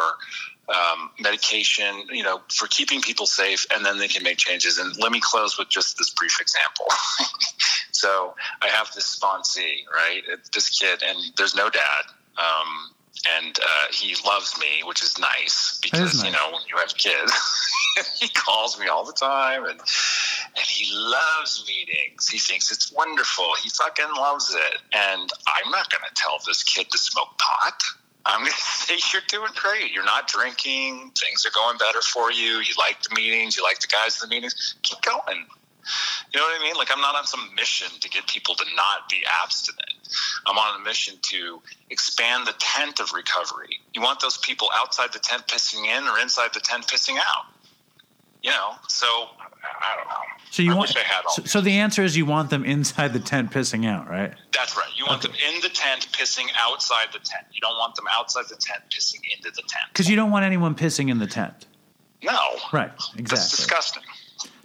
[0.69, 4.79] um, medication, you know, for keeping people safe, and then they can make changes.
[4.79, 6.87] And let me close with just this brief example.
[8.03, 10.21] so I have this sponsee, right?
[10.53, 12.03] This kid, and there's no dad.
[12.37, 12.91] Um,
[13.37, 16.25] and uh, he loves me, which is nice because nice.
[16.25, 17.31] you know when you have kids,
[18.19, 22.27] he calls me all the time, and and he loves meetings.
[22.27, 23.47] He thinks it's wonderful.
[23.63, 24.81] He fucking loves it.
[24.93, 27.81] And I'm not going to tell this kid to smoke pot.
[28.25, 29.93] I'm going to say you're doing great.
[29.93, 31.11] You're not drinking.
[31.17, 32.59] Things are going better for you.
[32.59, 33.55] You like the meetings.
[33.55, 34.75] You like the guys in the meetings.
[34.83, 35.45] Keep going.
[36.33, 36.75] You know what I mean?
[36.75, 39.81] Like I'm not on some mission to get people to not be abstinent.
[40.45, 43.79] I'm on a mission to expand the tent of recovery.
[43.93, 47.45] You want those people outside the tent pissing in or inside the tent pissing out?
[48.41, 50.15] You know, so I don't know.
[50.51, 52.49] so you I want wish I had all so, so the answer is you want
[52.49, 54.89] them inside the tent pissing out right That's right.
[54.97, 57.45] You want them in the tent pissing outside the tent.
[57.53, 59.85] You don't want them outside the tent pissing into the tent.
[59.93, 61.67] because you don't want anyone pissing in the tent
[62.21, 62.37] No.
[62.73, 63.23] right Exactly.
[63.23, 64.03] That's disgusting.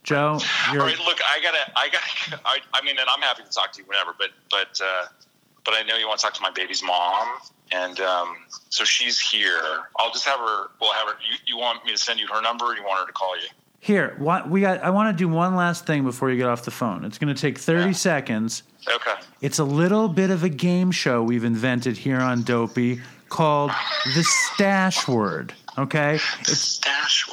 [0.09, 0.39] Joe
[0.73, 3.51] you're All right, look, I gotta, I gotta, I, I mean, and I'm happy to
[3.51, 5.07] talk to you whenever, but, but, uh,
[5.65, 7.29] but I know you want to talk to my baby's mom,
[7.73, 8.37] and um,
[8.71, 9.61] so she's here.
[9.99, 10.69] I'll just have her.
[10.81, 11.15] We'll have her.
[11.31, 13.37] You, you want me to send you her number, or you want her to call
[13.37, 13.49] you?
[13.81, 16.65] here what we got i want to do one last thing before you get off
[16.65, 17.93] the phone it's going to take 30 Yeah.
[17.93, 19.15] seconds Okay.
[19.41, 23.71] It's a little bit of a game show we've invented here on Dopey called
[24.17, 25.53] the Stash Word.
[25.79, 26.81] Okay, it's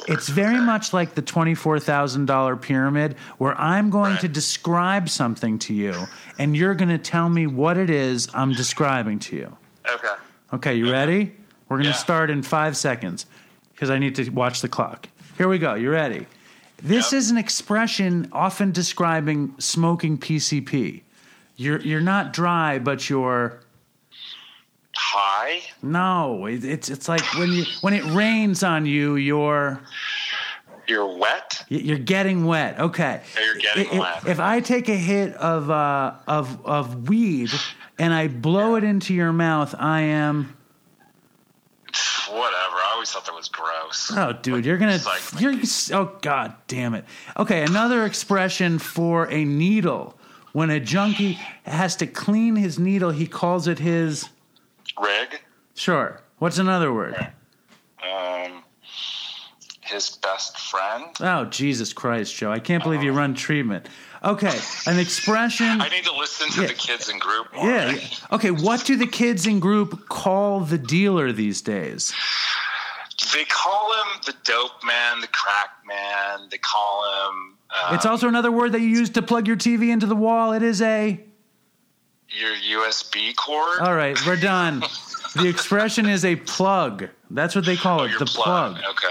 [0.06, 4.20] it's very much like the twenty four thousand dollar pyramid, where I'm going Right.
[4.20, 8.54] to describe something to you, and you're going to tell me what it is I'm
[8.54, 9.56] describing to you.
[9.92, 10.14] Okay.
[10.52, 11.32] Okay, you ready?
[11.68, 11.96] We're going to Yeah.
[11.96, 13.26] start in five seconds
[13.74, 15.08] because I need to watch the clock.
[15.36, 15.74] Here we go.
[15.74, 16.26] You ready?
[16.80, 17.18] This Yep.
[17.18, 21.02] is an expression often describing smoking PCP.
[21.56, 23.58] You're you're not dry, but you're
[24.98, 25.60] Hi.
[25.82, 26.46] no.
[26.46, 29.80] It, it's it's like when you when it rains on you, you're
[30.88, 31.64] You're wet.
[31.68, 32.78] you're getting wet.
[32.80, 33.20] Okay.
[33.42, 34.26] You're getting I- I- wet.
[34.26, 37.50] If I take a hit of uh, of of weed
[37.98, 40.54] and I blow it into your mouth, I am
[42.28, 42.76] Whatever.
[42.76, 44.12] I always thought that was gross.
[44.14, 44.98] Oh, dude, you're gonna.
[45.38, 45.54] You're.
[45.92, 47.04] Oh, god damn it.
[47.36, 50.18] Okay, another expression for a needle.
[50.52, 54.28] When a junkie has to clean his needle, he calls it his.
[55.00, 55.40] Rig,
[55.74, 56.20] Sure.
[56.38, 57.32] What's another word?
[58.02, 58.62] um,
[59.82, 61.04] his best friend.
[61.20, 62.50] Oh, Jesus Christ, Joe!
[62.50, 63.88] I can't believe you run treatment.
[64.24, 65.80] Okay, an expression.
[65.80, 66.66] I need to listen to Yeah.
[66.68, 67.54] the kids in group.
[67.54, 67.68] More.
[67.70, 67.98] Yeah.
[68.32, 72.12] Okay, what do the kids in group call the dealer these days?
[73.32, 76.48] They call him the dope man, the crack man.
[76.50, 79.90] They call him uh, It's also another word that you use to plug your TV
[79.90, 80.52] into the wall.
[80.52, 81.20] It is a.
[82.30, 83.80] your USB cord.
[83.80, 84.82] All right, we're done.
[85.34, 87.08] The expression is a plug.
[87.30, 88.76] That's what they call it, Your the plug.
[88.76, 89.08] Okay.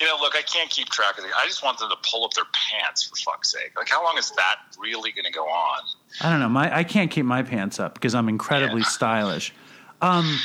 [0.00, 1.30] You know, look, I can't keep track of it.
[1.36, 3.72] I just want them to pull up their pants for fuck's sake.
[3.76, 5.80] Like, how long is that really going to go on?
[6.20, 6.48] I don't know.
[6.48, 8.88] My I can't keep my pants up because I'm incredibly Yeah.
[8.88, 9.52] stylish.
[10.00, 10.38] Um,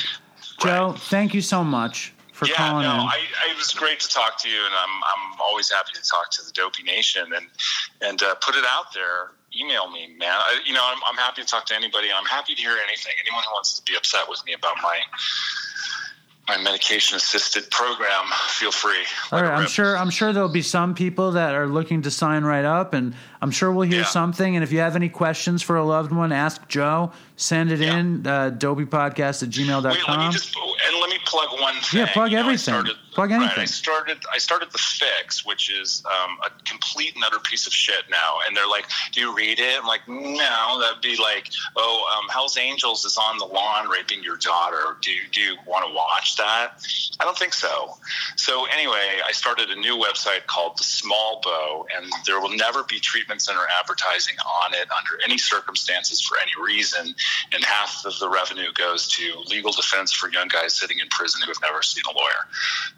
[0.60, 3.00] Joe, thank you so much for yeah, calling no, in.
[3.00, 6.02] I, I, it was great to talk to you, and I'm I'm always happy to
[6.02, 7.46] talk to the Dopey Nation and
[8.00, 9.32] and uh, put it out there.
[9.58, 10.30] Email me, man.
[10.30, 12.08] I, you know, I'm, I'm happy to talk to anybody.
[12.14, 13.12] I'm happy to hear anything.
[13.26, 14.98] Anyone who wants to be upset with me about my
[16.48, 19.04] my medication assisted program, feel free.
[19.30, 19.96] All right, I'm sure.
[19.96, 23.52] I'm sure there'll be some people that are looking to sign right up, and I'm
[23.52, 24.06] sure we'll hear Yeah.
[24.06, 24.56] something.
[24.56, 27.12] And if you have any questions for a loved one, ask Joe.
[27.36, 27.96] Send it Yeah.
[27.96, 29.92] in uh, dopeypodcast at gmail.com.
[29.92, 32.00] Wait, let me just and let me plug one thing.
[32.00, 32.86] Yeah, plug You know, everything.
[33.12, 33.58] Plug right.
[33.58, 34.18] I started.
[34.32, 38.38] I started the fix, which is um, a complete and utter piece of shit now.
[38.46, 42.30] And they're like, "Do you read it?" I'm like, "No." That'd be like, "Oh, um,
[42.30, 44.96] Hell's Angels is on the lawn raping your daughter.
[45.02, 46.82] Do you, do you want to watch that?"
[47.20, 47.94] I don't think so.
[48.36, 52.82] So anyway, I started a new website called The Small Bow, and there will never
[52.82, 57.14] be treatment center advertising on it under any circumstances for any reason.
[57.52, 61.42] And half of the revenue goes to legal defense for young guys sitting in prison
[61.42, 62.46] who have never seen a lawyer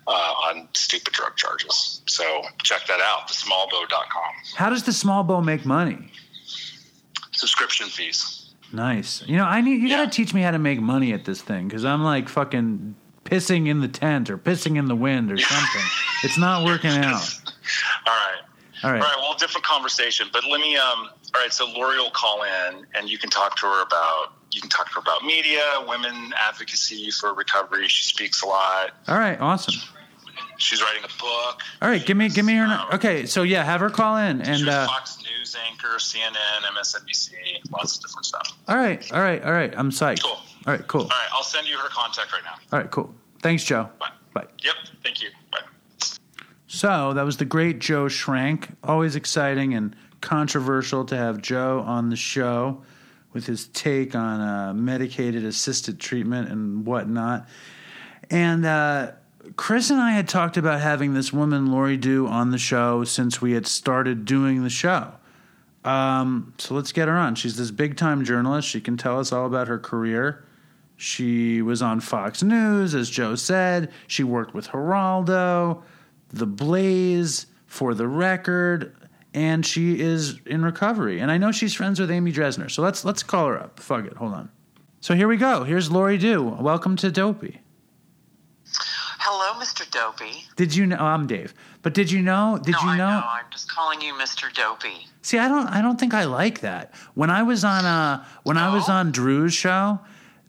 [0.06, 2.02] uh, on stupid drug charges.
[2.06, 4.32] So check that out, thesmallbow.com.
[4.56, 6.10] How does the small bow make money?
[7.32, 8.52] Subscription fees.
[8.72, 9.22] Nice.
[9.26, 11.40] You know, I need you got to teach me how to make money at this
[11.40, 15.38] thing because I'm like fucking pissing in the tent or pissing in the wind or
[15.38, 15.82] something.
[16.22, 17.04] it's not working out.
[18.06, 18.40] All right.
[18.82, 19.00] All right.
[19.00, 19.16] All right.
[19.18, 20.76] Well, different conversation, but let me.
[20.76, 21.52] Um, all right.
[21.52, 24.34] So Laurie will call in, and you can talk to her about.
[24.54, 27.88] You can talk to her about media, women advocacy for recovery.
[27.88, 28.92] She speaks a lot.
[29.08, 29.38] All right.
[29.40, 29.74] Awesome.
[30.58, 31.62] She's writing a book.
[31.82, 32.04] All right.
[32.04, 32.86] Give me give me her.
[32.94, 33.26] Okay.
[33.26, 34.68] So yeah, have her call in and.
[34.68, 36.32] uh Fox News anchor, CNN,
[36.78, 37.32] MSNBC,
[37.72, 38.52] lots of different stuff.
[38.68, 39.12] All right.
[39.12, 39.42] All right.
[39.42, 39.74] All right.
[39.76, 40.22] I'm psyched.
[40.22, 40.32] Cool.
[40.32, 40.86] All right.
[40.86, 41.02] Cool.
[41.02, 41.28] All right.
[41.32, 42.54] I'll send you her contact right now.
[42.72, 42.90] All right.
[42.90, 43.12] Cool.
[43.42, 43.88] Thanks, Joe.
[43.98, 44.08] Bye.
[44.32, 44.46] Bye.
[44.62, 44.74] Yep.
[45.02, 45.28] Thank you.
[45.50, 45.58] Bye.
[46.68, 48.74] So that was the great Joe Schrank.
[48.84, 52.82] Always exciting and controversial to have Joe on the show
[53.34, 57.46] with his take on uh, medicated assisted treatment and whatnot.
[58.30, 59.12] And uh,
[59.56, 63.42] Chris and I had talked about having this woman, Laurie Dhue, on the show since
[63.42, 65.12] we had started doing the show.
[65.84, 67.34] Um, so let's get her on.
[67.34, 68.66] She's this big time journalist.
[68.68, 70.44] She can tell us all about her career.
[70.96, 73.90] She was on Fox News, as Joe said.
[74.06, 75.82] She worked with Geraldo,
[76.30, 78.94] The Blaze, For the Record,
[79.34, 81.18] and she is in recovery.
[81.18, 82.70] And I know she's friends with Amy Dresner.
[82.70, 83.80] So let's let's call her up.
[83.80, 84.16] Fuck it.
[84.16, 84.48] Hold on.
[85.00, 85.64] So here we go.
[85.64, 86.60] Here's Laurie Dhue.
[86.60, 87.60] Welcome to Dopey.
[89.18, 89.90] Hello, Mr.
[89.90, 90.44] Dopey.
[90.56, 91.52] Did you know oh, I'm Dave?
[91.82, 92.58] But did you know?
[92.62, 93.08] Did no, you I know?
[93.08, 93.26] know.
[93.26, 94.52] I'm just calling you Mr.
[94.54, 95.08] Dopey.
[95.22, 95.66] See, I don't.
[95.66, 96.94] I don't think I like that.
[97.14, 99.98] When I was on uh when I was on Drew's show,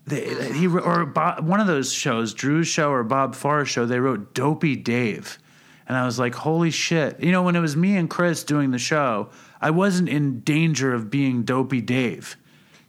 [0.06, 4.00] they, he or Bob, one of those shows, Drew's show or Bob Farr's show, they
[4.00, 5.40] wrote "Dopey Dave,"
[5.88, 8.72] and I was like, "Holy shit!" You know, when it was me and Chris doing
[8.72, 9.30] the show,
[9.62, 12.36] I wasn't in danger of being Dopey Dave.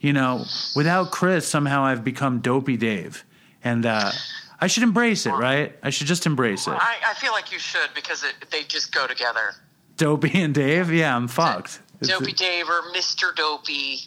[0.00, 0.44] You know,
[0.74, 3.24] without Chris, somehow I've become Dopey Dave,
[3.64, 4.12] and uh,
[4.60, 5.76] I should embrace it, right?
[5.82, 6.72] I should just embrace it.
[6.74, 9.54] I, I feel like you should because it, they just go together.
[9.96, 11.80] Dopey and Dave, yeah, I'm fucked.
[12.00, 13.34] It's- Dopey Dave or Mr.
[13.34, 14.00] Dopey.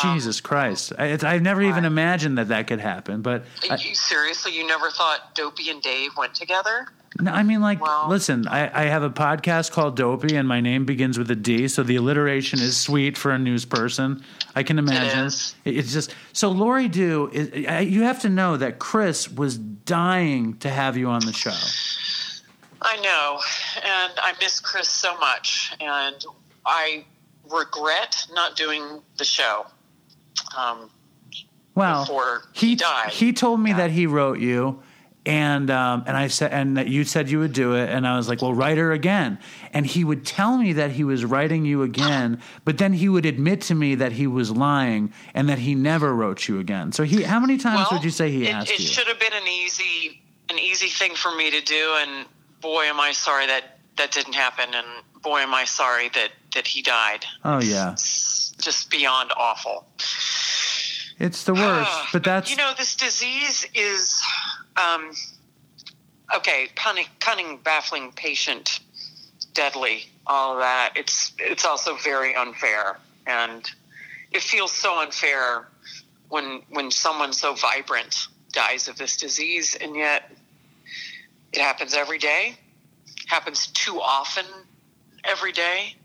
[0.00, 0.94] Jesus Christ!
[0.98, 3.20] I, I've never even imagined that that could happen.
[3.20, 6.86] But I, you seriously, you never thought Dopey and Dave went together?
[7.20, 10.60] No, I mean, like, Well- listen, I, I have a podcast called Dopey, and my
[10.60, 14.24] name begins with a D, so the alliteration is sweet for a news person.
[14.56, 15.26] I can imagine.
[15.64, 17.86] It- It's just so Laurie Dhue.
[17.90, 21.52] You have to know that Chris was dying to have you on the show.
[22.80, 23.40] I know,
[23.76, 26.24] and I miss Chris so much, and
[26.66, 27.04] I
[27.50, 29.66] regret not doing the show.
[30.56, 30.90] Um,
[31.74, 33.10] Well, he he died.
[33.10, 33.76] he told me Yeah.
[33.78, 34.82] that he wrote you,
[35.24, 38.16] and um, and I said and that you said you would do it, and I
[38.16, 39.38] was like, well, write her again.
[39.72, 43.24] And he would tell me that he was writing you again, but then he would
[43.24, 46.92] admit to me that he was lying and that he never wrote you again.
[46.92, 48.84] So he, how many times well, would you say he it, asked it you?
[48.84, 52.26] It should have been an easy, an easy thing for me to do, and
[52.60, 54.86] boy, am I sorry that that didn't happen, and
[55.22, 57.24] boy, am I sorry that that he died.
[57.44, 59.86] Oh yeah, It's just beyond awful.
[61.18, 61.90] it's the worst.
[62.12, 64.22] But that's you know this disease is
[64.76, 65.12] um,
[66.34, 68.80] okay cunning, cunning baffling patient
[69.54, 70.92] deadly all that.
[70.96, 72.98] It's it's also very unfair.
[73.26, 73.68] And
[74.30, 75.68] it feels so unfair
[76.28, 80.30] when when someone so vibrant dies of this disease and yet
[81.52, 82.56] it happens every day
[83.32, 84.44] happens too often
[85.24, 85.96] every day.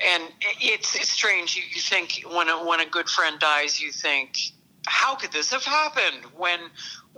[0.00, 0.22] And
[0.60, 1.56] it's it's strange.
[1.56, 4.38] You, you think when a, when a good friend dies, you think,
[4.88, 6.24] how could this have happened?
[6.36, 6.60] When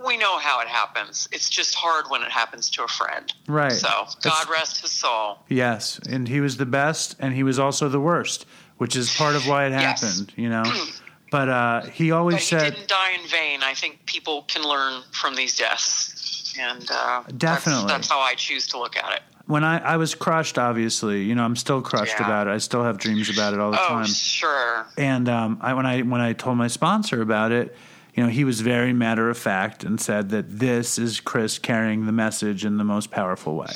[0.04, 3.32] we know how it happens, it's just hard when it happens to a friend.
[3.48, 3.72] right.
[3.72, 5.38] So God rest his soul.
[5.48, 8.46] Yes, and he was the best, and he was also the worst,
[8.78, 10.00] which is part of why it Yes.
[10.02, 10.32] happened.
[10.36, 10.64] You know,
[11.30, 13.62] but uh, he always But he said didn't die in vain.
[13.62, 17.86] I think people can learn from these deaths, and uh, that's- Definitely.
[17.88, 19.22] that's, how I choose to look at it.
[19.50, 20.58] When I I was crushed.
[20.58, 22.26] Obviously, you know, I'm still crushed Yeah.
[22.26, 22.50] about it.
[22.50, 24.06] I still have dreams about it all the Oh, time.
[24.06, 24.86] sure.
[24.96, 27.76] And um, I, when I when I told my sponsor about it,
[28.14, 32.06] you know, he was very matter of fact and said that this is Chris carrying
[32.06, 33.72] the message in the most powerful way,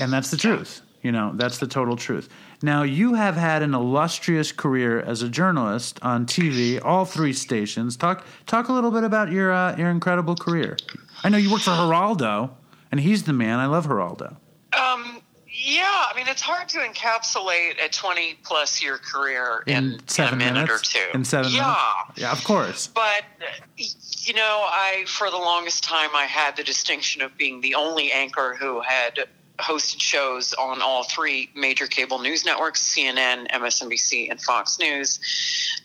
[0.00, 0.80] and that's the truth.
[1.02, 2.30] You know, that's the total truth.
[2.62, 7.94] Now, you have had an illustrious career as a journalist on TV, all three stations.
[7.96, 10.78] Talk talk a little bit about your uh, your incredible career.
[11.22, 12.50] I know you worked for Geraldo,
[12.90, 13.58] and he's the man.
[13.58, 14.36] I love Geraldo.
[15.66, 20.34] Yeah, I mean, it's hard to encapsulate a 20 plus year career in, In seven
[20.34, 20.94] in a minute minutes.
[20.94, 21.06] or two.
[21.14, 21.62] In seven yeah.
[22.06, 22.20] minutes.
[22.20, 22.86] Yeah, of course.
[22.88, 23.24] But,
[23.78, 28.12] you know, I, for the longest time, I had the distinction of being the only
[28.12, 29.20] anchor who had
[29.58, 35.18] hosted shows on all three major cable news networks CNN, MSNBC, and Fox News.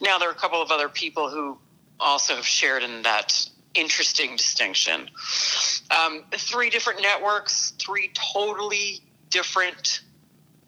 [0.02, 1.56] Now, there are a couple of other people who
[1.98, 5.08] also have shared in that interesting distinction.
[5.98, 9.00] Um, three different networks, three totally
[9.30, 10.00] different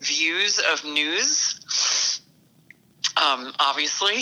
[0.00, 2.20] views of news.
[3.14, 4.14] Um, obviously,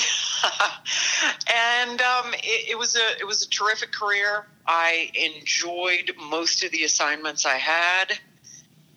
[1.55, 4.47] and um, it, it was a it was a terrific career.
[4.66, 8.18] I enjoyed most of the assignments I had,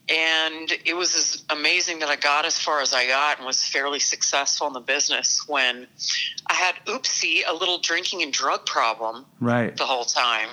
[0.09, 3.63] and it was as amazing that I got as far as I got and was
[3.63, 5.47] fairly successful in the business.
[5.47, 5.87] When
[6.47, 9.75] I had oopsie a little drinking and drug problem Right.
[9.77, 10.49] the whole time.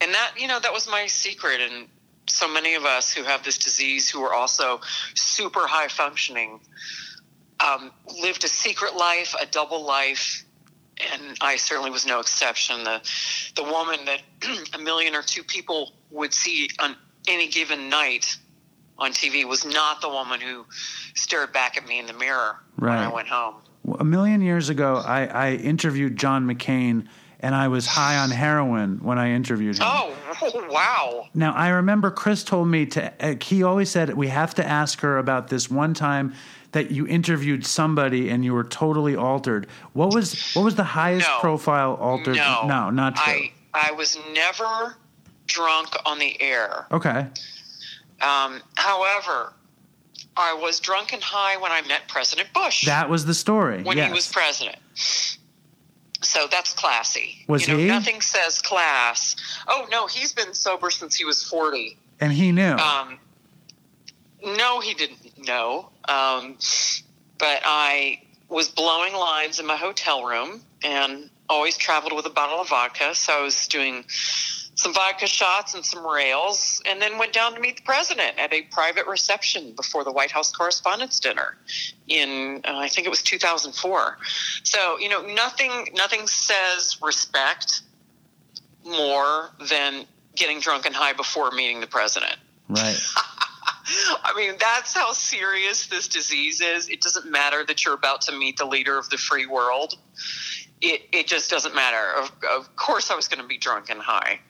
[0.00, 1.60] And that, you know, that was my secret.
[1.60, 1.88] And
[2.30, 4.80] so many of us who have this disease, who are also
[5.14, 6.60] super high functioning,
[7.60, 7.90] um,
[8.22, 10.44] lived a secret life, a double life.
[11.12, 12.84] And I certainly was no exception.
[12.84, 13.00] The,
[13.56, 14.22] the woman that
[14.74, 16.94] a million or two people would see on
[17.28, 18.36] any given night
[18.98, 20.66] on TV was not the woman who
[21.14, 23.14] stared back at me in the mirror when I Right.
[23.14, 23.54] went home.
[23.98, 27.06] a million years ago, I, I interviewed John McCain,
[27.40, 29.84] and I was high on heroin when I interviewed him.
[29.86, 30.14] Oh,
[30.70, 31.26] wow.
[31.34, 33.12] Now I remember Chris told me to.
[33.24, 36.34] Uh, he always said we have to ask her about this one time
[36.72, 39.66] that you interviewed somebody and you were totally altered.
[39.92, 41.38] What was what was the highest No.
[41.40, 42.36] profile altered?
[42.36, 43.32] No, no, not true.
[43.32, 44.96] I I was never
[45.46, 46.86] drunk on the air.
[46.92, 47.26] okay,
[48.20, 49.52] Um, however,
[50.36, 53.82] I was drunk and high when I met President Bush that was the story.
[53.82, 54.08] when yes.
[54.08, 54.76] he was president.
[56.22, 57.44] So that's classy.
[57.48, 57.86] Was you know, he?
[57.86, 59.36] Nothing says class.
[59.68, 61.96] Oh no, he's been sober since he was forty.
[62.20, 62.74] and he knew.
[62.74, 63.18] Um,
[64.44, 65.88] no, he didn't know.
[66.08, 66.56] Um,
[67.38, 72.60] but I was blowing lines in my hotel room and always traveled with a bottle
[72.60, 73.14] of vodka.
[73.14, 74.04] So I was doing
[74.80, 78.50] some vodka shots and some rails, and then went down to meet the president at
[78.50, 81.58] a private reception before the White House Correspondents' Dinner
[82.08, 84.16] in uh, I think it was 2004.
[84.62, 87.82] So you know, nothing nothing says respect
[88.86, 92.36] more than getting drunk and high before meeting the president.
[92.68, 92.96] right.
[94.22, 96.88] I mean, that's how serious this disease is.
[96.88, 99.96] It doesn't matter that you're about to meet the leader of the free world.
[100.80, 102.14] It, it just doesn't matter.
[102.18, 104.40] Of, of course, I was going to be drunk and high.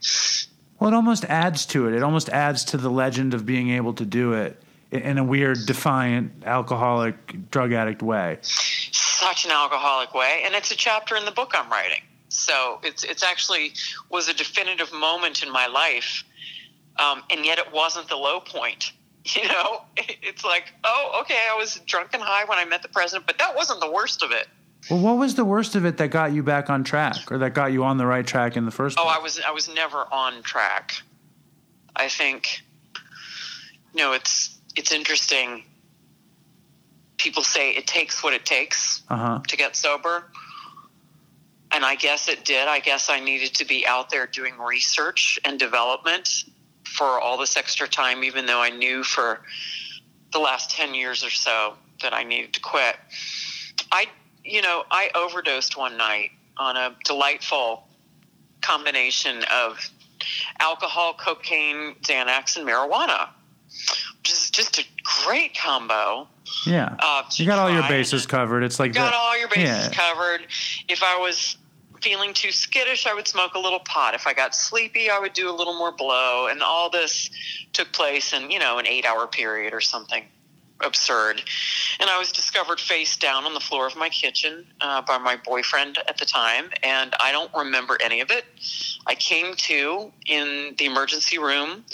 [0.78, 1.94] Well, it almost adds to it.
[1.94, 5.58] It almost adds to the legend of being able to do it in- a weird,
[5.66, 8.38] defiant, alcoholic, drug addict way.
[8.42, 12.02] Such an alcoholic way, and it's a chapter in the book I'm writing.
[12.28, 13.72] So it's it's actually
[14.08, 16.24] was a definitive moment in my life,
[16.96, 18.92] um, and yet it wasn't the low point.
[19.34, 22.88] You know, it's like, oh, okay, I was drunk and high when I met the
[22.88, 24.48] president, but that wasn't the worst of it.
[24.88, 27.54] Well, what was the worst of it that got you back on track, or that
[27.54, 29.16] got you on the right track in the first Oh, place?
[29.18, 30.94] I was I was never on track.
[31.96, 32.62] I think
[33.92, 35.64] you know, it's it's interesting.
[37.18, 39.40] People say it takes what it takes Uh huh.
[39.48, 40.16] to get sober.
[40.16, 40.24] And
[41.72, 42.66] and I guess it did.
[42.66, 46.44] I guess I needed to be out there doing research and development
[46.84, 49.40] for all this extra time, even though I knew for
[50.32, 52.96] the last 10 years or so that I needed to quit.
[53.92, 54.06] I,
[54.50, 57.84] you know, I overdosed one night on a delightful
[58.60, 59.78] combination of
[60.58, 63.28] alcohol, cocaine, Xanax, and marijuana,
[64.18, 64.84] which is just a
[65.24, 66.28] great combo.
[66.66, 66.96] Yeah.
[66.98, 68.64] Uh, you got all your bases covered.
[68.64, 69.90] It's like got all your bases yeah.
[69.90, 70.46] covered.
[70.88, 71.56] If I was
[72.02, 74.14] feeling too skittish, I would smoke a little pot.
[74.14, 76.48] If I got sleepy, I would do a little more blow.
[76.48, 77.30] And all this
[77.72, 80.24] took place in, you know, an eight hour period or something
[80.84, 81.42] absurd.
[81.98, 85.36] And I was discovered face down on the floor of my kitchen uh, by my
[85.44, 86.70] boyfriend at the time.
[86.82, 88.44] And I don't remember any of it.
[89.06, 91.84] I came to in the emergency room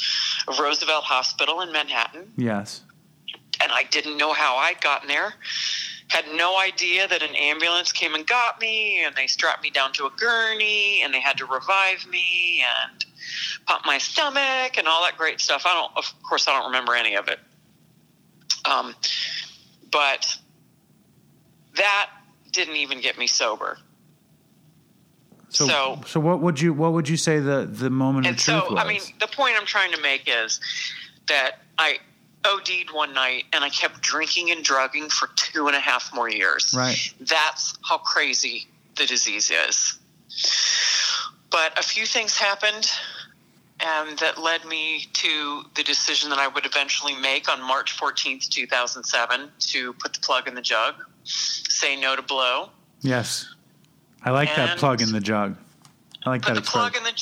[0.48, 2.82] of Roosevelt Hospital in Manhattan Yes.
[3.62, 5.34] and I didn't know how I'd gotten there.
[6.08, 9.92] Had no idea that an ambulance came and got me, and they strapped me down
[9.94, 13.04] to a gurney, and they had to revive me and
[13.66, 15.62] pump my stomach and all that great stuff.
[15.66, 17.40] I don't, of course, I don't remember any of it.
[18.68, 18.94] Um,
[19.90, 20.36] but
[21.76, 22.10] that
[22.52, 23.78] didn't even get me sober.
[25.50, 28.42] So, So- so what would you what would you say the the moment And of
[28.42, 28.82] truth so, was?
[28.82, 30.60] I mean, the point I'm trying to make is
[31.28, 31.98] that I
[32.44, 36.28] OD'd one night and I kept drinking and drugging for two and a half more
[36.28, 36.72] years.
[36.76, 37.12] Right.
[37.20, 39.98] That's how crazy the disease is.
[41.50, 42.90] But a few things happened
[43.80, 48.48] and that led me to the decision that I would eventually make on March 14th,
[48.48, 52.70] 2007, to put the plug in the jug, say no to blow,
[53.02, 53.46] yes,
[54.22, 55.56] I like that plug in the jug.
[56.24, 57.06] I like put that Put the plug expression.
[57.06, 57.18] in the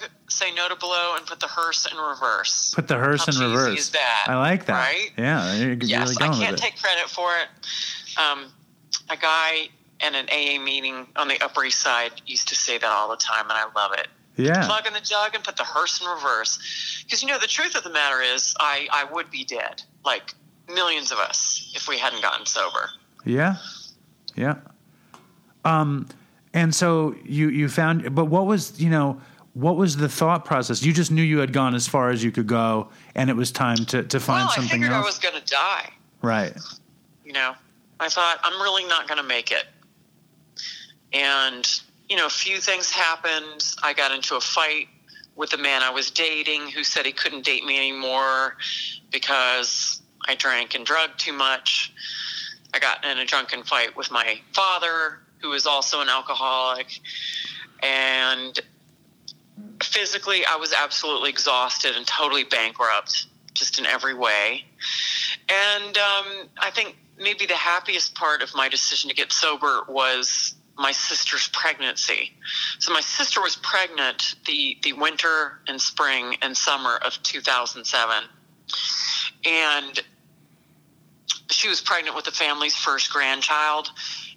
[0.00, 2.72] jug, say no to blow, and put the hearse in reverse.
[2.74, 3.78] Put the hearse How in cheesy reverse.
[3.80, 4.72] is that, I like that.
[4.72, 5.10] right?
[5.18, 6.62] Yeah, you're, you're yes, really I can't with it.
[6.62, 8.18] take credit for it.
[8.18, 8.46] Um,
[9.10, 9.68] a guy
[10.00, 13.16] in an AA meeting on the Upper East Side used to say that all the
[13.16, 14.08] time, and I love it.
[14.36, 17.02] Yeah, Plug in the jug and put the hearse in reverse.
[17.04, 20.34] Because you know the truth of the matter is, I I would be dead, like
[20.72, 22.90] millions of us, if we hadn't gotten sober.
[23.24, 23.56] yeah,
[24.34, 24.56] yeah.
[25.64, 26.08] Um,
[26.54, 29.20] and so you you found, but what was you know
[29.54, 30.82] what was the thought process?
[30.82, 33.50] You just knew you had gone as far as you could go, and it was
[33.50, 35.04] time to to find well, I something figured else.
[35.04, 35.90] I was going to die.
[36.22, 36.52] right.
[37.24, 37.54] you know
[37.98, 39.64] i thought i'm really not going to make it
[41.12, 43.64] and you know a few things happened.
[43.82, 44.88] I got into a fight
[45.34, 48.56] with the man i was dating who said he couldn't date me anymore
[49.12, 51.92] because i drank and drugged too much.
[52.72, 56.88] I got in a drunken fight with my father who is also an alcoholic
[57.82, 58.58] and
[59.82, 63.26] physically i was absolutely exhausted and totally bankrupt
[63.56, 64.64] just in every way.
[65.48, 70.54] And um, I think maybe the happiest part of my decision to get sober was
[70.78, 72.32] my sister's pregnancy.
[72.78, 78.24] So my sister was pregnant the, the winter and spring and summer of 2007.
[79.44, 80.00] And
[81.50, 83.90] she was pregnant with the family's first grandchild.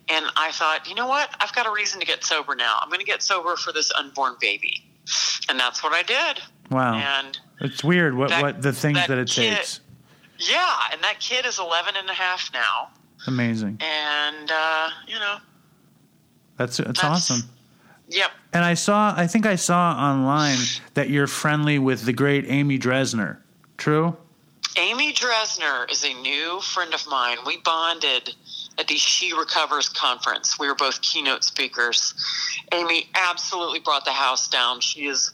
[0.08, 1.30] And I thought, you know what?
[1.40, 2.78] I've got a reason to get sober now.
[2.82, 4.84] I'm going to get sober for this unborn baby.
[5.50, 6.42] And that's what I did.
[6.72, 9.80] Wow, And it's weird what that- what the things that, that it kid- takes.
[10.38, 12.90] yeah, and that kid is 11 and a half now.
[13.28, 13.80] Amazing.
[13.82, 15.38] And, uh, you know,
[16.60, 17.50] That's it's That's- awesome.
[18.10, 18.32] Yep.
[18.54, 20.58] And I saw, I think I saw online
[20.96, 23.38] that you're friendly with the great Amy Dresner.
[23.78, 24.18] True?
[24.78, 27.38] Amy Dresner is a new friend of mine.
[27.46, 28.34] We bonded
[28.78, 30.58] at the She Recovers conference.
[30.60, 32.14] We were both keynote speakers.
[32.74, 34.82] Amy absolutely brought the house down.
[34.82, 35.32] She is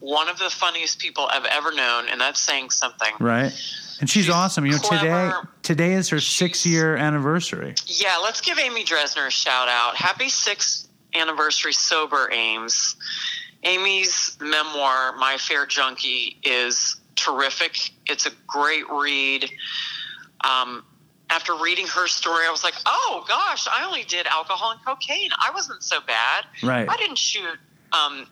[0.00, 3.12] one of the funniest people I've ever known, and that's saying something.
[3.20, 3.52] Right.
[4.00, 4.66] And she's, She's awesome.
[4.66, 5.48] You know, today clever.
[5.62, 7.74] today is her six year anniversary.
[7.86, 9.96] Yeah, let's give Amy Dresner a shout out.
[9.96, 12.96] Happy sixth anniversary, Sober Ames.
[13.62, 17.90] Amy's memoir, My Fair Junkie, is terrific.
[18.06, 19.50] It's a great read.
[20.44, 20.84] Um,
[21.30, 25.30] after reading her story, I was like, oh gosh, I only did alcohol and cocaine.
[25.38, 26.44] I wasn't so bad.
[26.62, 26.88] Right.
[26.88, 27.58] I didn't shoot
[27.92, 28.26] um,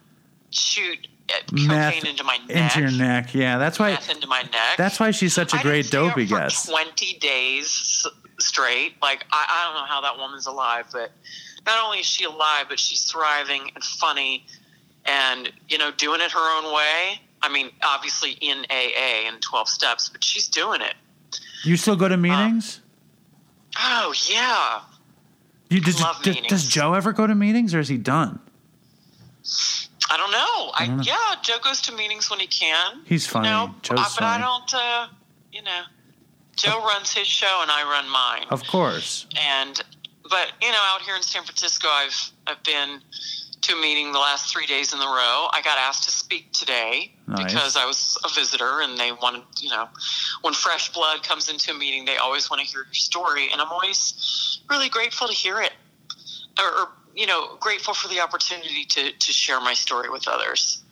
[0.51, 2.77] shoot Uh, cocaine Meth into my neck.
[2.77, 3.35] Into your neck.
[3.35, 3.59] Yeah.
[3.59, 4.77] That's why Meth into my neck.
[4.77, 6.69] that's why she's such a I great didn't see her dopey guest.
[6.69, 8.07] 20 days
[8.39, 8.95] straight.
[9.01, 11.13] Like, I, I don't know how that woman's alive, but
[11.67, 14.45] not only is she alive, but she's thriving and funny
[15.07, 17.21] and, you know, doing it her own way.
[17.43, 20.95] I mean, obviously in AA and 12 steps, but she's doing it.
[21.65, 22.81] You still go to um, meetings?
[23.79, 24.81] Oh, yeah.
[25.69, 26.51] you, does, love does, meetings.
[26.51, 28.41] does Joe ever go to meetings or is he done?
[30.11, 30.73] I don't know.
[30.75, 31.03] I, don't know.
[31.05, 33.01] Yeah, Joe goes to meetings when he can.
[33.05, 33.49] He's funny.
[33.49, 35.07] You know, Joe's uh, but I don't, uh,
[35.53, 35.83] you know,
[36.57, 38.47] Joe runs his show and I run mine.
[38.51, 39.27] Of course.
[39.41, 39.83] and
[40.31, 42.99] but you know out here in san francisco i've i've been
[43.65, 45.49] to a meeting the last three days in a row.
[45.51, 47.45] I got asked to speak today Nice.
[47.45, 49.89] because I was a visitor and they wanted, you know,
[50.43, 53.49] when fresh blood comes into a meeting, they always want to hear your story.
[53.51, 55.73] And I'm always really grateful to hear it
[56.61, 60.83] or, or you know, grateful for the opportunity to, to share my story with others.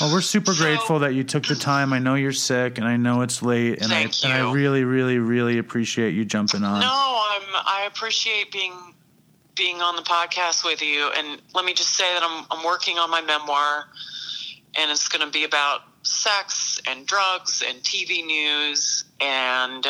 [0.00, 1.92] Well, we're super So- grateful that you took the time.
[1.92, 5.18] I know you're sick, and I know it's late, and I and I really, really,
[5.18, 6.80] really appreciate you jumping on.
[6.80, 6.86] No,
[7.30, 7.42] I'm.
[7.66, 8.72] I appreciate being
[9.54, 12.98] being on the podcast with you, and let me just say that I'm I'm working
[12.98, 13.84] on my memoir,
[14.76, 19.86] and it's going to be about sex and drugs and TV news and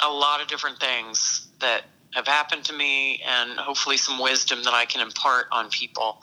[0.00, 1.82] a lot of different things that
[2.14, 6.18] have happened to me, and hopefully some wisdom that I can impart on people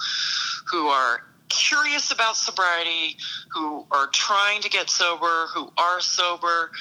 [0.72, 3.18] who are curious about sobriety,
[3.52, 6.72] who are trying to get sober, who are sober,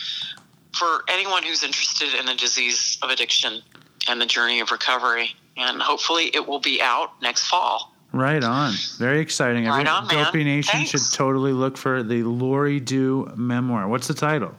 [0.74, 3.62] for anyone who's interested in the disease of addiction
[4.08, 5.34] and the journey of recovery.
[5.56, 7.92] And hopefully it will be out next fall.
[8.12, 8.74] Right on.
[8.98, 9.66] Very exciting.
[9.66, 10.24] Right Every on, man.
[10.24, 10.90] Dopey Nation Thanks.
[10.90, 13.88] should totally look for the Laurie Dhue memoir.
[13.88, 14.54] What's the title?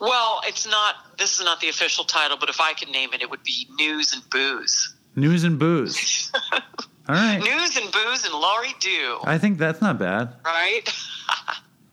[0.00, 3.22] Well, it's not, this is not the official title, but if I could name it,
[3.22, 4.94] it would be News and Booze.
[5.14, 6.30] News and Booze.
[6.52, 7.38] All right.
[7.38, 10.34] News and Booze and Laurie Dhue, I think that's not bad.
[10.44, 10.82] right?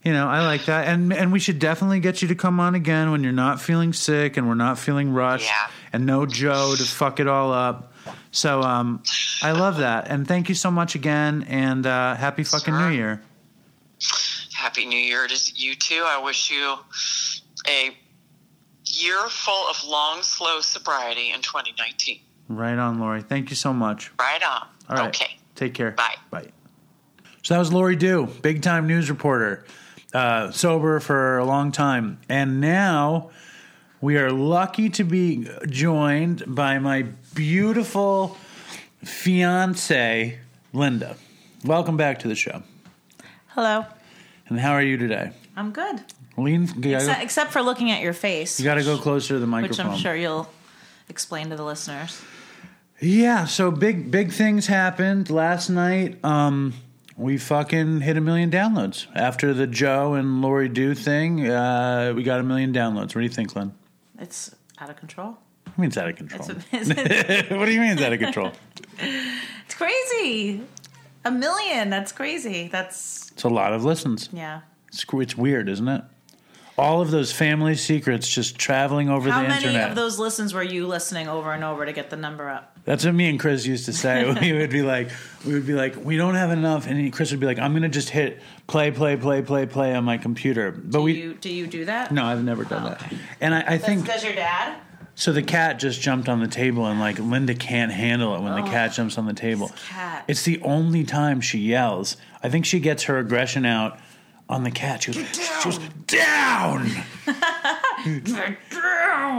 [0.06, 2.74] You know, I like that, and and we should definitely get you to come on
[2.74, 5.70] again when you're not feeling sick and we're not feeling rushed, Yeah.
[5.94, 7.94] and no Joe to fuck it all up.
[8.30, 9.02] So, um,
[9.42, 12.90] I love that, and thank you so much again, and uh, happy fucking Sure.
[12.90, 13.22] New Year.
[14.52, 16.02] Happy New Year to you too.
[16.06, 16.76] I wish you
[17.66, 17.96] a
[18.86, 22.20] year full of long, slow sobriety in 2019.
[22.48, 23.22] Right on, Laurie.
[23.22, 24.12] Thank you so much.
[24.18, 24.66] Right on.
[24.88, 25.08] All right.
[25.08, 25.36] Okay.
[25.54, 25.92] Take care.
[25.92, 26.16] Bye.
[26.30, 26.48] Bye.
[27.42, 29.64] So that was Laurie Dhue, big time news reporter,
[30.12, 32.18] uh, sober for a long time.
[32.28, 33.30] And now
[34.00, 37.02] we are lucky to be joined by my
[37.34, 38.36] beautiful
[39.02, 40.38] fiance,
[40.72, 41.16] Linda.
[41.64, 42.62] Welcome back to the show.
[43.48, 43.86] Hello.
[44.48, 45.30] And how are you today?
[45.56, 46.02] I'm good.
[46.36, 49.86] Lean, Except, except for looking at your face, you gotta go closer to the microphone.
[49.86, 49.94] which.
[49.96, 50.48] I'm sure you'll
[51.08, 52.20] explain to the listeners.
[53.00, 56.24] Yeah, so big big things happened last night.
[56.24, 56.74] Um,
[57.16, 61.48] we fucking hit a million downloads after the Joe and Laurie Dhue thing.
[61.48, 63.14] Uh, we got a million downloads.
[63.14, 63.72] What do you think, Len?
[64.18, 65.36] It's out of control.
[65.64, 66.48] What do mean it's out of control?
[67.58, 68.52] What do you mean it's out of control?
[68.98, 70.62] it's crazy.
[71.24, 71.90] A million.
[71.90, 72.68] That's crazy.
[72.68, 74.28] That's It's a lot of listens.
[74.32, 74.60] yeah.
[74.94, 76.02] It's, it's weird, isn't it?
[76.76, 80.62] All of those family secrets just traveling over How the many of those listens were
[80.62, 82.76] you listening over and over to get the number up?
[82.84, 84.28] That's what me and Chris used to say.
[84.40, 85.08] we would be like,
[85.46, 87.88] we would be like, we don't have enough, and Chris would be like, I'm gonna
[87.88, 90.72] just hit play, play, play, play, play on my computer.
[90.72, 92.10] But Do we, you do you do that?
[92.12, 93.02] no, I've never done Oh, that.
[93.02, 93.16] okay.
[93.40, 94.76] And I, I That's think because your dad.
[95.14, 95.32] so.
[95.32, 98.68] The cat just jumped on the table, and like Linda can't handle it when the
[98.68, 99.70] cat oh, jumps on the table.
[99.72, 100.24] Oh, cat.
[100.26, 102.16] It's the only time she yells.
[102.42, 103.98] I think she gets her aggression out
[104.48, 105.02] on the cat.
[105.02, 106.90] She goes, she goes down.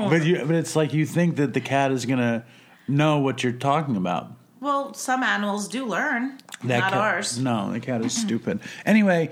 [0.09, 2.45] but you, but it's like you think that the cat is gonna
[2.87, 4.31] know what you're talking about.
[4.59, 6.37] Well, some animals do learn.
[6.63, 7.37] That not cat, ours.
[7.39, 8.61] No, the cat is stupid.
[8.85, 9.31] Anyway,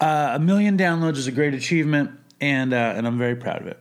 [0.00, 2.10] uh, a million downloads is a great achievement,
[2.40, 3.78] and uh, and I'm very proud of it.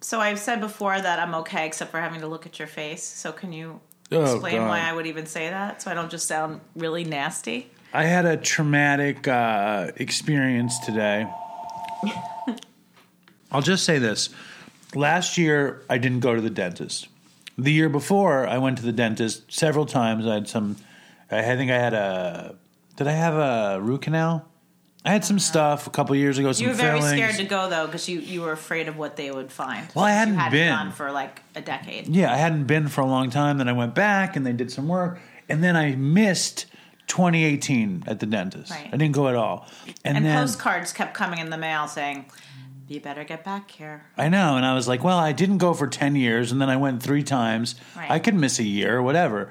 [0.00, 3.02] So I've said before that I'm okay, except for having to look at your face.
[3.02, 4.68] So can you Oh, explain God.
[4.68, 7.70] why I would even say that, so I don't just sound really nasty?
[7.92, 11.26] I had a traumatic uh, experience today.
[13.52, 14.28] I'll just say this.
[14.94, 17.08] Last year, I didn't go to the dentist.
[17.56, 20.26] The year before, I went to the dentist several times.
[20.26, 20.76] I had some,
[21.30, 22.54] I think I had a,
[22.96, 24.46] did I have a root canal?
[25.04, 27.16] I had some stuff a couple years ago, some You were very fillings.
[27.16, 29.88] scared to go though, because you, you were afraid of what they would find.
[29.94, 30.68] Well, I hadn't hadn't been.
[30.68, 32.08] gone for like a decade.
[32.08, 33.58] Yeah, I hadn't been for a long time.
[33.58, 35.18] Then I went back and they did some work.
[35.48, 36.66] And then I missed
[37.08, 38.70] 2018 at the dentist.
[38.70, 38.88] Right.
[38.92, 39.66] I didn't go at all.
[40.04, 42.26] And, And then postcards kept coming in the mail saying,
[42.86, 44.56] "You better get back here." I know.
[44.56, 46.52] And I was like, well, I didn't go for 10 years.
[46.52, 47.74] And then I went three times.
[47.96, 48.10] Right.
[48.10, 49.50] I could miss a year or whatever.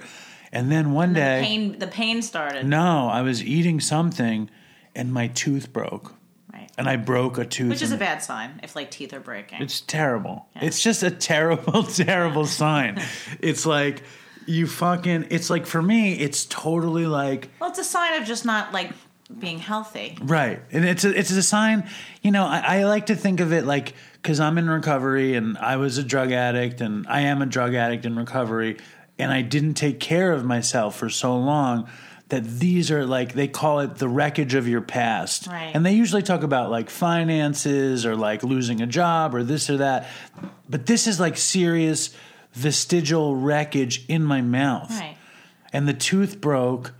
[0.51, 1.77] And then one day, Pain.
[1.77, 2.65] The pain started.
[2.65, 4.49] no, I was eating something
[4.95, 6.13] and my tooth broke.
[6.53, 6.71] Right.
[6.77, 7.69] And I broke a tooth.
[7.69, 9.61] Which is a bad sign if like teeth are breaking.
[9.61, 10.47] It's terrible.
[10.55, 13.01] It's just a terrible, terrible sign.
[13.41, 14.03] It's like
[14.47, 15.27] you fucking.
[15.29, 18.91] It's like for me, it's totally like well, it's a sign of just not like
[19.39, 20.17] being healthy.
[20.21, 21.87] right, and it's a, it's a sign.
[22.21, 25.57] You know, I, I like to think of it like because I'm in recovery and
[25.57, 28.77] I was a drug addict and I am a drug addict in recovery,
[29.19, 31.89] and I didn't take care of myself for so long.
[32.29, 35.71] That these are like they call it the wreckage of your past, Right.
[35.73, 39.77] and they usually talk about like finances or like losing a job or this or
[39.77, 40.07] that.
[40.69, 42.13] But this is like serious
[42.57, 44.89] vestigial wreckage in my mouth.
[44.91, 45.15] Right.
[45.71, 46.93] and the tooth broke.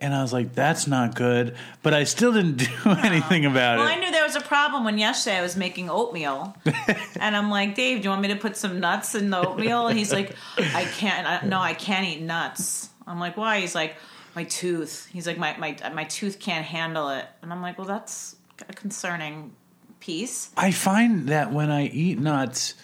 [0.00, 1.56] And I was like, that's not good.
[1.82, 3.90] But I still didn't do anything about Well, it.
[3.90, 6.54] Well, I knew there was a problem when yesterday I was making oatmeal,
[7.20, 9.86] and I'm like, Dave, do you want me to put some nuts in the oatmeal?
[9.86, 11.26] And he's like, I can't.
[11.26, 12.90] I, no, I can't eat nuts.
[13.06, 13.60] I'm like, why?
[13.60, 13.96] He's like,
[14.36, 15.06] my tooth.
[15.10, 17.24] He's like, my my my tooth can't handle it.
[17.40, 18.36] And I'm like, well, that's
[18.68, 19.52] a concerning
[20.00, 20.50] piece.
[20.56, 22.74] I find that when I eat nuts,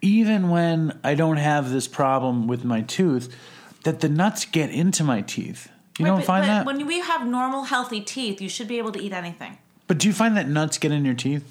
[0.00, 3.34] even when I don't have this problem with my tooth,
[3.84, 5.68] that the nuts get into my teeth.
[5.98, 6.66] You Right, don't but, find but that?
[6.66, 9.58] when we have normal, healthy teeth, you should be able to eat anything.
[9.88, 11.44] but do you find that nuts get in your teeth?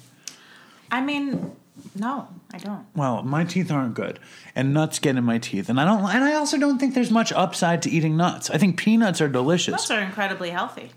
[0.90, 1.52] I mean,
[1.94, 2.86] no, I don't.
[2.96, 4.18] Well, my teeth aren't good,
[4.54, 6.00] and nuts get in my teeth, and I don't.
[6.08, 8.48] And I also don't think there's much upside to eating nuts.
[8.48, 9.72] I think peanuts are delicious.
[9.72, 10.90] Nuts are incredibly healthy.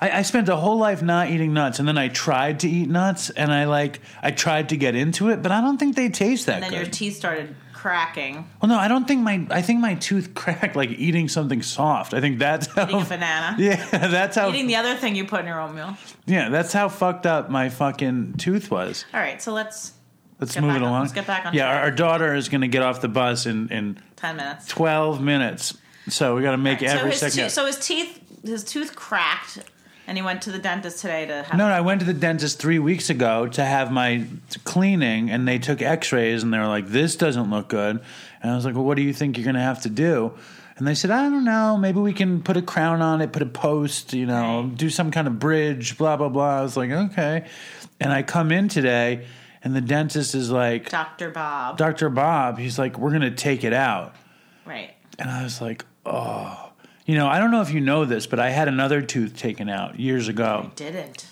[0.00, 2.88] I, I spent a whole life not eating nuts, and then I tried to eat
[2.88, 6.08] nuts, and I like I tried to get into it, but I don't think they
[6.08, 6.76] taste that And then good.
[6.78, 8.44] your teeth started cracking.
[8.60, 12.12] well, no, I don't think my I think my tooth cracked like eating something soft.
[12.14, 12.84] I think that's how.
[12.84, 13.56] Eating a banana.
[13.58, 14.48] Yeah, that's how.
[14.50, 15.96] Eating the other thing you put in your oatmeal.
[16.26, 19.04] yeah, that's how fucked up my fucking tooth was.
[19.14, 19.92] All right, so let's
[20.40, 21.00] Let's move it on- along.
[21.02, 21.76] let's get back on Yeah, track.
[21.76, 24.66] our, our daughter is going to get off the bus in in ten minutes.
[24.68, 25.76] twelve minutes,
[26.08, 27.38] so we got to make so every his second.
[27.44, 29.58] tooth, so his teeth, his tooth cracked,
[30.08, 31.56] and he went to the dentist today to have.
[31.56, 34.24] No, no, I went to the dentist three weeks ago to have my
[34.64, 38.00] cleaning, and they took X-rays, and they were like, "This doesn't look good."
[38.42, 40.32] And I was like, "Well, what do you think you're going to have to do?"
[40.78, 41.76] And they said, "I don't know.
[41.76, 44.76] Maybe we can put a crown on it, put a post, you know, Right.
[44.76, 47.44] do some kind of bridge, blah blah blah." I was like, "Okay."
[48.00, 49.26] And I come in today,
[49.62, 51.30] and the dentist is like, Dr.
[51.30, 51.76] Bob.
[51.76, 52.08] "Dr.
[52.08, 54.14] Bob," he's like, "We're going to take it out."
[54.64, 54.94] right.
[55.18, 56.67] And I was like, "Oh."
[57.08, 59.70] You know, I don't know if you know this, but I had another tooth taken
[59.70, 60.70] out years ago.
[60.76, 61.26] Didn't.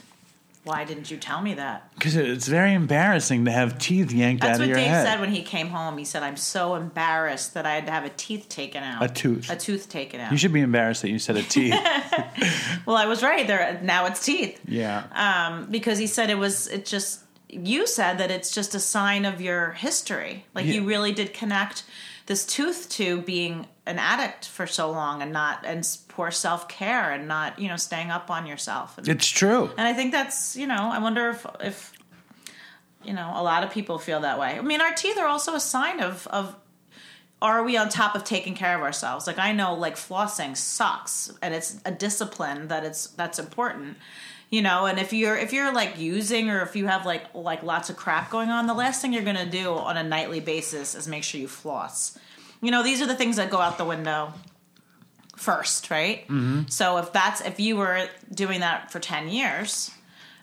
[0.64, 1.92] Why didn't you tell me that?
[1.94, 5.04] Because it's very embarrassing to have teeth yanked That's out what of your Dave head.
[5.06, 5.98] said when he came home.
[5.98, 9.04] He said, "I'm so embarrassed that I had to have a teeth taken out.
[9.04, 9.50] A tooth.
[9.50, 11.74] A tooth taken out." you should be embarrassed that you said a teeth.
[12.86, 13.46] well, I was right.
[13.46, 14.58] There now it's teeth.
[14.66, 15.04] yeah.
[15.12, 19.24] um, because he said it was it just you said that it's just a sign
[19.26, 20.72] of your history like Yeah.
[20.74, 21.84] you really did connect
[22.26, 27.28] this tooth to being an addict for so long and not and poor self-care and
[27.28, 28.98] not you know staying up on yourself.
[28.98, 29.70] And, it's true.
[29.78, 31.92] and i think that's you know i wonder if if
[33.04, 34.58] you know a lot of people feel that way.
[34.58, 36.56] I mean our teeth are also a sign of of
[37.42, 39.26] are we on top of taking care of ourselves?
[39.26, 43.96] Like i know like flossing sucks and it's a discipline that it's that's important
[44.48, 44.86] you know?
[44.86, 47.96] And if you're if you're like using or if you have like like lots of
[47.96, 51.08] crap going on the last thing you're going to do on a nightly basis is
[51.08, 52.18] make sure you floss
[52.62, 54.32] you know these are the things that go out the window
[55.36, 56.62] first right mm-hmm.
[56.68, 59.90] so if that's if you were doing that for 10 years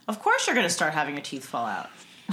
[0.08, 1.90] of course you're going to start having your teeth fall out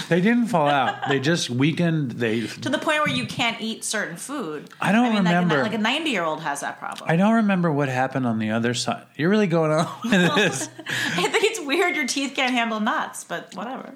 [0.08, 1.08] They didn't fall out.
[1.08, 2.12] They just weakened.
[2.12, 2.46] They.
[2.46, 5.62] to the point where you can't eat certain food I don't mean, remember.
[5.62, 8.38] like, a, like 90 year old has that problem I don't remember what happened on
[8.38, 9.04] the other side.
[9.16, 10.68] You're really going on with this.
[11.16, 13.94] I think it's weird your teeth can't handle nuts, but whatever.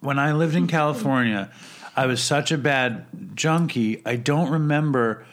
[0.00, 1.50] When I lived in California,
[1.96, 4.02] I was such a bad junkie.
[4.04, 5.24] I don't remember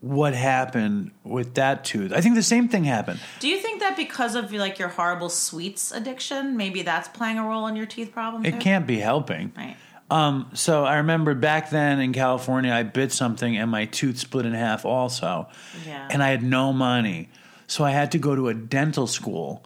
[0.00, 2.12] what happened with that tooth.
[2.12, 3.20] I think the same thing happened.
[3.40, 7.44] Do you think that because of like your horrible sweets addiction, maybe that's playing a
[7.44, 8.44] role in your teeth problem?
[8.44, 8.58] It too?
[8.58, 9.52] can't be helping.
[9.56, 9.76] Right.
[10.10, 14.44] Um, so I remember back then in California, I bit something and my tooth split
[14.44, 15.48] in half also.
[15.86, 16.06] Yeah.
[16.10, 17.30] And I had no money.
[17.66, 19.64] So I had to go to a dental school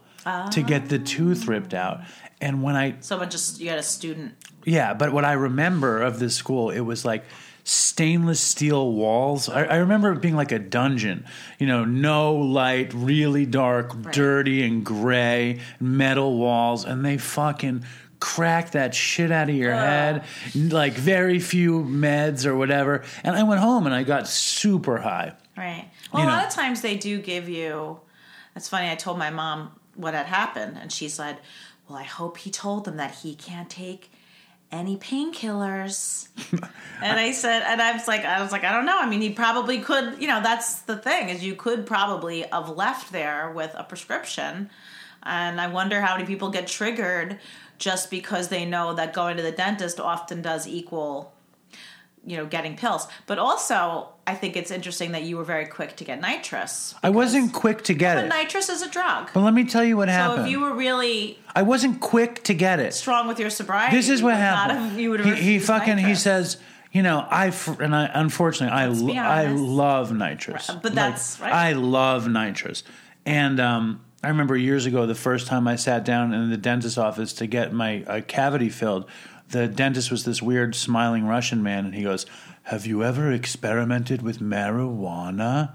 [0.51, 2.03] to get the tooth ripped out.
[2.41, 4.35] And when I, Someone just you had a student.
[4.65, 7.25] yeah, but what I remember of this school, it was like
[7.65, 9.49] stainless steel walls.
[9.49, 11.27] I, I remember it being like a dungeon,
[11.59, 16.85] you know, no light, really dark, dirty and gray metal walls.
[16.85, 17.85] And they fucking
[18.21, 20.25] crack that shit out of your head,
[20.55, 23.03] like very few meds or whatever.
[23.23, 25.35] And I went home and I got super high.
[25.57, 25.91] Right.
[26.13, 28.01] Well, You a lot of times they do give you.
[28.57, 28.91] It's funny.
[28.91, 31.39] I told my mom what had happened, and she said,
[31.89, 34.11] "Well, I hope he told them that he can't take."
[34.71, 36.29] Any painkillers?
[36.53, 38.99] and I said, and I was like, I was like, I don't know.
[38.99, 40.21] I mean, he probably could.
[40.21, 44.69] You know, that's the thing is, you could probably have left there with a prescription,
[45.23, 47.39] and I wonder how many people get triggered
[47.79, 51.33] just because they know that going to the dentist often does equal
[52.29, 55.97] you know getting pills but also i think it's interesting that you were very quick
[55.97, 58.29] to get nitrous I wasn't quick to get but it.
[58.29, 60.39] nitrous is a drug But let me tell you what so happened.
[60.41, 62.93] So if you were really I wasn't quick to get it.
[62.93, 64.79] strong with your sobriety This is what happened.
[64.79, 66.59] have- you would he, he fucking he says,
[66.93, 67.47] you know, I
[67.81, 71.53] and I unfortunately I Let's be lo- I love nitrous, but that's- right.
[71.53, 72.83] I love nitrous,
[73.25, 76.99] and um, I remember years ago the first time I sat down in the dentist's
[76.99, 79.05] office to get my uh, cavity filled.
[79.51, 82.27] The dentist was this weird smiling Russian man, and he goes,
[82.65, 85.75] "Have you ever experimented with marijuana?"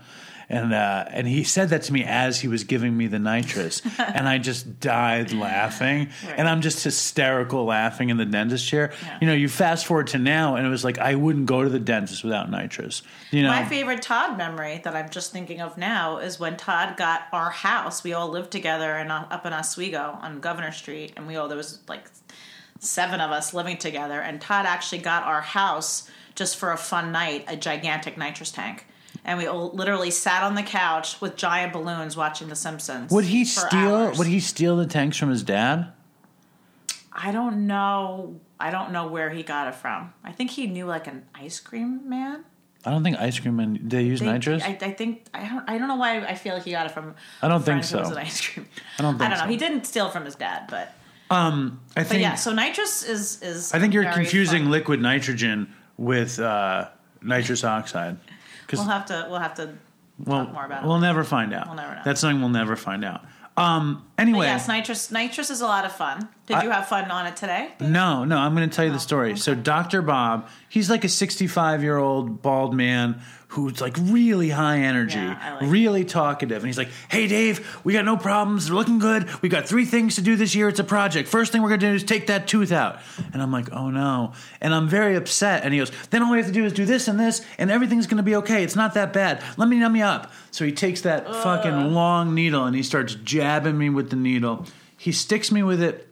[0.49, 3.82] And uh, and he said that to me as he was giving me the nitrous,
[3.97, 8.91] and I just died laughing, and I'm just hysterical laughing in the dentist chair.
[9.21, 11.69] You know, you fast forward to now, and it was like I wouldn't go to
[11.69, 13.01] the dentist without nitrous.
[13.32, 16.97] You know, My favorite Todd memory that I'm just thinking of now is when Todd
[16.97, 18.03] got our house.
[18.03, 21.57] We all lived together in, up in Oswego on Governor Street, and we all there
[21.57, 22.03] was like
[22.84, 24.20] seven of us living together.
[24.20, 28.86] And Todd actually got our house just for a fun night, a gigantic nitrous tank.
[29.26, 33.12] And we all literally sat on the couch with giant balloons watching The Simpsons.
[33.12, 33.96] would he steal?
[33.96, 34.18] hours.
[34.18, 35.94] Would he steal the tanks from his dad?
[37.12, 38.40] I don't know.
[38.60, 40.14] I don't know where he got it from.
[40.24, 42.44] I think he knew like an ice cream man.
[42.86, 44.62] I don't think ice cream and they use They- nitrous.
[44.64, 45.70] I, I think I don't.
[45.70, 47.16] I don't know why I feel like he got it from.
[47.42, 48.00] I don't think so.
[48.00, 48.68] Was an ice cream.
[49.00, 49.46] I don't think I don't know.
[49.46, 49.50] so.
[49.52, 50.94] He didn't steal from his dad, but
[51.34, 52.22] I but think.
[52.22, 52.36] yeah.
[52.36, 53.74] So nitrous is is.
[53.74, 54.72] I think you're confusing fun.
[54.72, 56.90] liquid nitrogen with uh,
[57.22, 58.18] nitrous oxide.
[58.66, 59.28] Because We'll have to.
[59.30, 59.74] We'll have to
[60.20, 60.88] we'll, talk more about it.
[60.88, 61.68] we'll never find out.
[61.68, 62.02] We'll never know.
[62.06, 63.26] That's something we'll never find out.
[63.56, 65.12] Um, But anyway, yes, nitrous.
[65.12, 66.28] Nitrous is a lot of fun.
[66.46, 67.70] Did I- you have fun on it today?
[67.80, 69.38] no, no, I'm going to tell you Oh, the story.
[69.38, 70.02] So, Dr.
[70.02, 75.58] Bob, he's like a 65 year old bald man who's like really high energy, Yeah,
[75.62, 76.58] like really talkative.
[76.58, 78.66] And he's like, hey, Dave, we got no problems.
[78.66, 79.30] They're looking good.
[79.44, 80.68] We got three things to do this year.
[80.70, 81.30] It's a project.
[81.30, 83.00] First thing we're going to do is take that tooth out.
[83.32, 84.34] And I'm like, oh no.
[84.60, 85.64] And I'm very upset.
[85.64, 87.70] And he goes, then all we have to do is do this and this, and
[87.70, 88.64] everything's going to be okay.
[88.64, 89.44] It's not that bad.
[89.56, 90.32] Let me numb you up.
[90.52, 94.66] So he takes that fucking long needle and he starts jabbing me with the needle.
[94.98, 96.10] He sticks me with it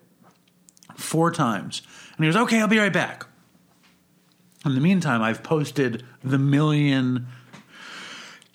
[1.01, 1.81] four times.
[2.15, 3.25] And he goes, okay, I'll be right back.
[4.65, 7.27] In the meantime, I've posted the million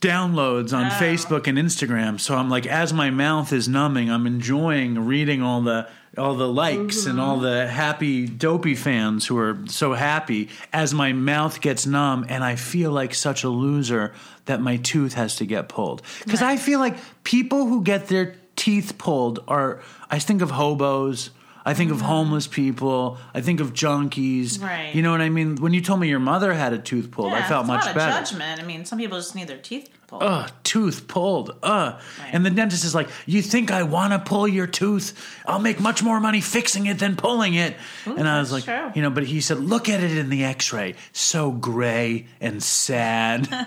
[0.00, 2.20] downloads on Facebook and Instagram.
[2.20, 6.48] So I'm like, as my mouth is numbing, I'm enjoying reading all the all the
[6.48, 7.44] likes and all mm-hmm.
[7.44, 12.56] the happy dopey fans who are so happy as my mouth gets numb and I
[12.56, 14.14] feel like such a loser
[14.46, 16.00] that my tooth has to get pulled.
[16.24, 21.30] Because I feel like people who get their teeth pulled are I think of hobos.
[21.66, 22.06] I think of mm-hmm.
[22.06, 23.18] homeless people.
[23.34, 24.62] I think of junkies.
[24.62, 24.94] Right.
[24.94, 25.56] You know what I mean?
[25.56, 27.98] When you told me your mother had a tooth pulled, I felt much better.
[27.98, 28.62] judgment.
[28.62, 30.22] I mean, some people just need their teeth pulled.
[30.22, 31.56] Ugh, tooth pulled.
[31.64, 32.00] Ugh.
[32.30, 35.12] And the dentist is like, You think I want to pull your tooth?
[35.44, 37.74] I'll make much more money fixing it than pulling it.
[38.04, 38.92] and I was like, true.
[38.94, 40.94] You know, but he said, Look at it in the x ray.
[41.12, 43.48] So gray and sad.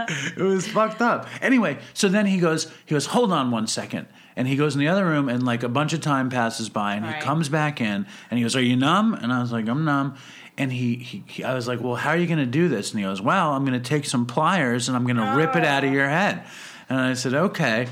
[0.36, 1.26] it was fucked up.
[1.42, 4.06] Anyway, so then he goes, He goes, Hold on one second.
[4.40, 6.94] And he goes in the other room, and like a bunch of time passes by,
[6.94, 9.68] and he comes back in, and he goes, "Are you numb?" And I was like,
[9.68, 10.16] "I'm numb."
[10.56, 12.90] And he, he, he I was like, "Well, how are you going to do this?"
[12.90, 15.56] And he goes, "Well, I'm going to take some pliers and I'm going to rip
[15.56, 15.92] it out of oh.
[15.92, 16.42] your head."
[16.88, 17.86] And I said, "Okay."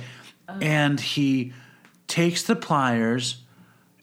[0.63, 1.53] And he
[2.07, 3.45] takes the pliers,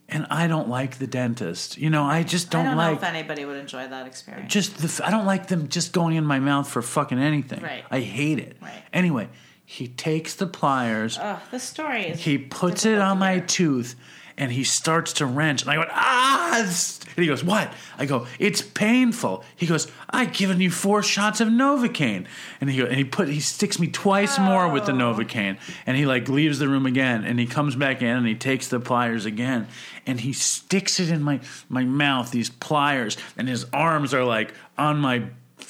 [0.07, 1.79] and I don't like the dentist.
[1.79, 4.53] You know, I just I don't, don't know like if anybody would enjoy that experience.
[4.53, 5.03] just the.
[5.03, 7.63] I don't like them just going in my mouth for fucking anything.
[7.63, 7.83] Right.
[7.89, 8.57] I hate it.
[8.61, 8.83] Right.
[8.93, 9.29] Anyway,
[9.65, 11.17] he takes the pliers.
[11.19, 12.21] Ugh, this story is.
[12.21, 13.95] He puts it on my tooth
[14.37, 15.61] and he starts to wrench.
[15.61, 16.55] And I go, ah!
[16.57, 17.73] And he goes, what?
[17.97, 19.43] I go, it's painful.
[19.55, 22.27] He goes, I've given you four shots of Novocaine.
[22.61, 25.57] And he go, and he put he sticks me twice more with the Novocaine.
[25.85, 28.67] And he like leaves the room again and he comes back in and he takes
[28.67, 29.67] the pliers again
[30.05, 31.39] and he sticks it in my
[31.69, 35.23] my mouth, these pliers, and his arms are like on my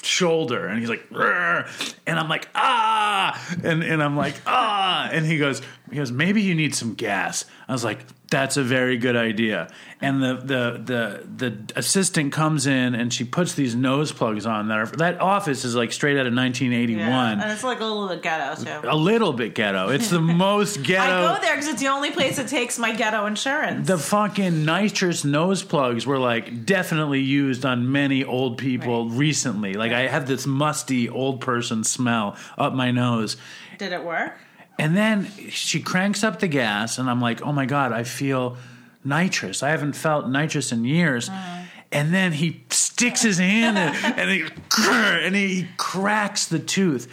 [0.06, 5.38] shoulder and he's like and I'm like ah and and I'm like ah and he
[5.38, 9.14] goes he goes maybe you need some gas I was like that's a very good
[9.14, 9.68] idea
[10.00, 14.66] and the the the the assistant comes in and she puts these nose plugs on
[14.68, 17.84] that are that office is like straight out of 1981 Yeah, and it's like a
[17.84, 18.88] little bit ghetto too.
[18.88, 22.10] a little bit ghetto it's the most ghetto I go there because it's the only
[22.10, 23.86] place that takes my ghetto insurance.
[23.86, 29.18] the fucking nitrous nose plugs were like definitely used on many old people Right.
[29.18, 29.74] recently.
[29.74, 33.36] Like I have this musty old person smell up my nose.
[33.78, 34.32] Did it work?
[34.78, 38.56] And then she cranks up the gas and I'm like, "Oh my god, I feel
[39.04, 39.62] nitrous.
[39.62, 41.62] I haven't felt nitrous in years." Uh-huh.
[41.92, 44.44] And then he sticks his hand in and he
[44.78, 47.08] and he cracks the tooth.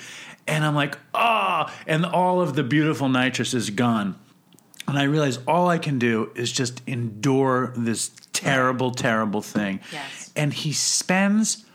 [0.48, 4.19] And I'm like, "Oh!" And all of the beautiful nitrous is gone.
[4.88, 9.80] And I realize all I can do is just endure this terrible, terrible thing.
[9.91, 10.31] Yes.
[10.35, 11.65] And he spends,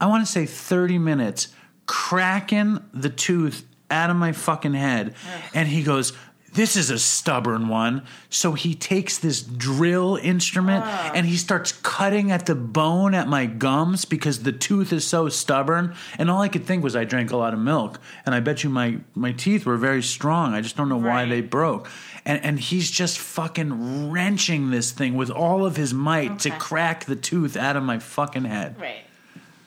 [0.00, 1.48] I want to say 30 minutes
[1.86, 5.14] cracking the tooth out of my fucking head.
[5.54, 6.12] And he goes,
[6.54, 8.04] this is a stubborn one.
[8.30, 13.46] So he takes this drill instrument and he starts cutting at the bone at my
[13.46, 15.94] gums because the tooth is so stubborn.
[16.16, 18.64] And all I could think was I drank a lot of milk, and I bet
[18.64, 20.54] you my my teeth were very strong.
[20.54, 21.88] I just don't know why they broke.
[22.24, 27.04] And and he's just fucking wrenching this thing with all of his might to crack
[27.04, 28.80] the tooth out of my fucking head.
[28.80, 29.04] Right.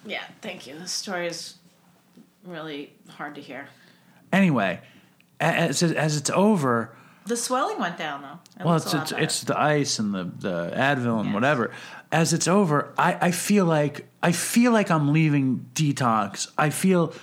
[0.06, 0.78] Yeah, thank you.
[0.80, 1.56] This story is
[2.44, 3.70] really hard to hear.
[4.32, 4.80] Anyway,
[5.40, 6.96] as as it's over.
[7.26, 8.40] The swelling went down though.
[8.60, 11.34] It Well, it's it's, it's the ice and the, the Advil and Yes.
[11.34, 11.72] whatever.
[12.12, 16.48] As it's over, I, I feel like I feel like I'm leaving detox.
[16.58, 17.14] I feel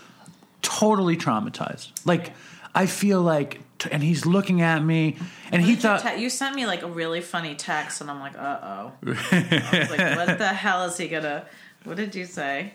[0.62, 1.90] totally traumatized.
[2.05, 2.32] Like
[2.74, 3.60] I feel like,
[3.90, 5.16] and he's looking at me,
[5.51, 8.10] and he What you thought te- you sent me like a really funny text, and
[8.10, 8.93] I'm like, uh oh.
[9.06, 11.44] I was like, what the hell is he gonna?
[11.85, 12.74] What did you say?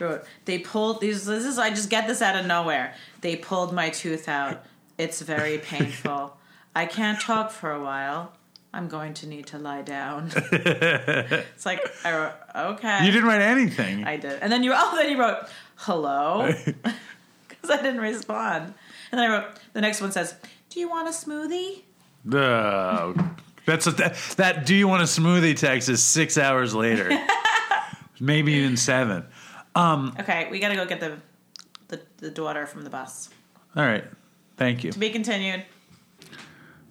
[0.00, 1.24] Wrote, They pulled these.
[1.26, 2.94] This is I just get this out of nowhere.
[3.20, 4.64] They pulled my tooth out.
[4.98, 6.36] It's very painful.
[6.74, 8.32] I can't talk for a while.
[8.72, 10.30] I'm going to need to lie down.
[10.52, 13.04] it's like I wrote, okay.
[13.04, 14.04] you didn't write anything.
[14.04, 14.40] I did.
[14.40, 15.46] And then you oh then you wrote
[15.76, 16.52] hello
[17.48, 18.74] because I didn't respond.
[19.10, 20.36] And then I wrote the next one says,
[20.68, 21.82] "Do you want a smoothie?"
[22.32, 23.14] Oh,
[23.66, 24.66] that's a, that, that.
[24.66, 25.56] Do you want a smoothie?
[25.56, 27.10] Text is six hours later,
[28.20, 29.24] maybe even seven.
[29.76, 31.16] Okay, we got to go get the,
[31.88, 33.30] the the daughter from the bus.
[33.76, 34.04] All right,
[34.56, 34.92] thank you.
[34.92, 35.64] To be continued.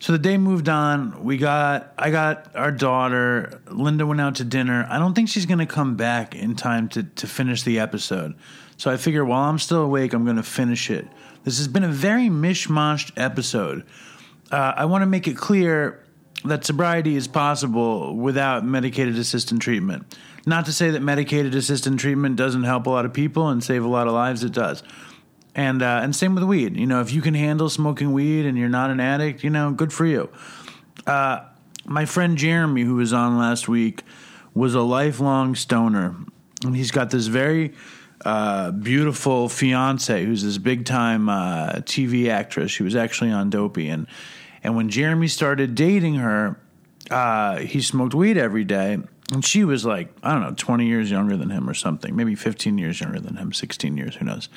[0.02, 1.26] So the day moved on.
[1.26, 3.62] We got I got our daughter.
[3.70, 4.88] Linda went out to dinner.
[4.90, 8.36] I don't think she's going to come back in time to to finish the episode.
[8.78, 11.06] So I figure while I'm still awake, I'm going to finish it.
[11.44, 13.86] This has been a very mishmashed episode.
[14.52, 16.04] Uh, I want to make it clear
[16.46, 20.18] that sobriety is possible without medicated assisted treatment.
[20.46, 23.84] Not to say that medicated assisted treatment doesn't help a lot of people and save
[23.84, 24.44] a lot of lives.
[24.44, 24.84] It does.
[25.56, 26.78] And uh, and same with weed.
[26.78, 29.72] You know, if you can handle smoking weed and you're not an addict, you know,
[29.72, 30.30] good for you.
[31.06, 31.42] Uh,
[31.86, 34.04] my friend Jeremy, who was on last week,
[34.54, 36.16] was a lifelong stoner,
[36.64, 37.74] and he's got this very
[38.26, 42.72] uh, beautiful fiance who's this big time uh, TV actress.
[42.72, 44.08] She was actually on Dopey, and
[44.64, 46.60] and when Jeremy started dating her,
[47.10, 49.00] uh, he smoked weed every day.
[49.32, 52.36] And she was like, I don't know, 20 years younger than him or something, maybe
[52.36, 54.50] 15 years younger than him, 16 years, who knows.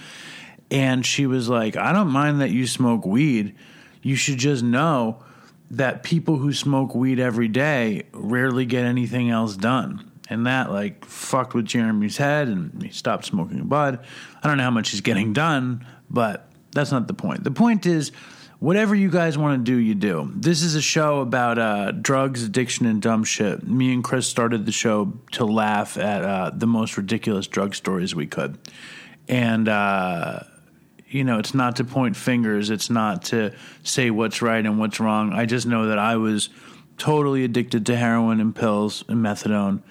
[0.70, 3.54] And she was like, I don't mind that you smoke weed.
[4.00, 5.22] You should just know
[5.70, 10.10] that people who smoke weed every day rarely get anything else done.
[10.28, 14.02] And that like fucked with Jeremy's head and he stopped smoking bud.
[14.42, 17.44] I don't know how much he's getting done, but that's not the point.
[17.44, 18.12] The point is
[18.62, 20.30] whatever you guys want to do, you do.
[20.36, 23.66] This is a show about uh, drugs, addiction, and dumb shit.
[23.66, 28.14] Me and Chris started the show to laugh at uh, the most ridiculous drug stories
[28.14, 28.56] we could.
[29.28, 30.40] And uh
[31.08, 32.70] you know, it's not to point fingers.
[32.70, 35.34] It's not to say what's right and what's wrong.
[35.34, 36.48] I just know that I was
[36.96, 39.82] totally addicted to heroin and pills and methadone.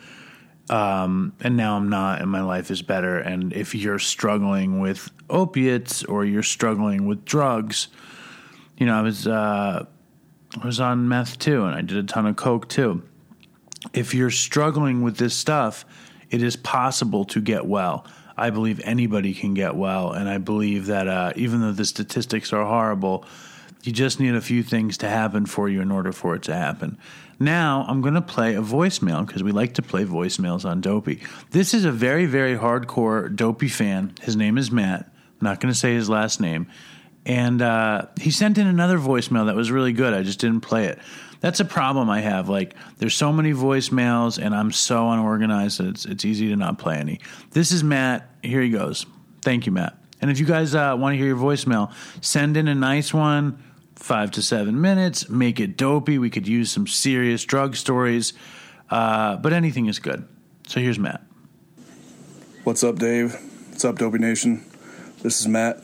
[0.67, 3.19] Um, and now I'm not, and my life is better.
[3.19, 7.89] And if you're struggling with opiates or you're struggling with drugs,
[8.81, 9.85] you know, I was uh,
[10.59, 13.03] I was on meth too, and I did a ton of coke too.
[13.93, 15.85] If you're struggling with this stuff,
[16.31, 18.07] it is possible to get well.
[18.35, 22.51] I believe anybody can get well, and I believe that uh, even though the statistics
[22.53, 23.23] are horrible,
[23.83, 26.55] you just need a few things to happen for you in order for it to
[26.55, 26.97] happen.
[27.39, 31.21] Now, I'm going to play a voicemail because we like to play voicemails on Dopey.
[31.51, 34.15] This is a very, very hardcore Dopey fan.
[34.21, 35.01] His name is Matt.
[35.41, 36.67] I'm not going to say his last name.
[37.25, 40.13] And uh, he sent in another voicemail that was really good.
[40.13, 40.99] I just didn't play it.
[41.39, 42.49] That's a problem I have.
[42.49, 46.77] Like, there's so many voicemails, and I'm so unorganized that it's, it's easy to not
[46.77, 47.19] play any.
[47.51, 48.29] This is Matt.
[48.43, 49.05] Here he goes.
[49.41, 49.97] Thank you, Matt.
[50.21, 51.91] And if you guys uh, want to hear your voicemail,
[52.21, 53.61] send in a nice one,
[53.95, 55.29] five to seven minutes.
[55.29, 56.19] Make it dopey.
[56.19, 58.33] We could use some serious drug stories,
[58.89, 60.27] uh, but anything is good.
[60.67, 61.23] So here's Matt.
[62.63, 63.33] What's up, Dave?
[63.69, 64.63] What's up, Dopey Nation?
[65.23, 65.83] This is Matt,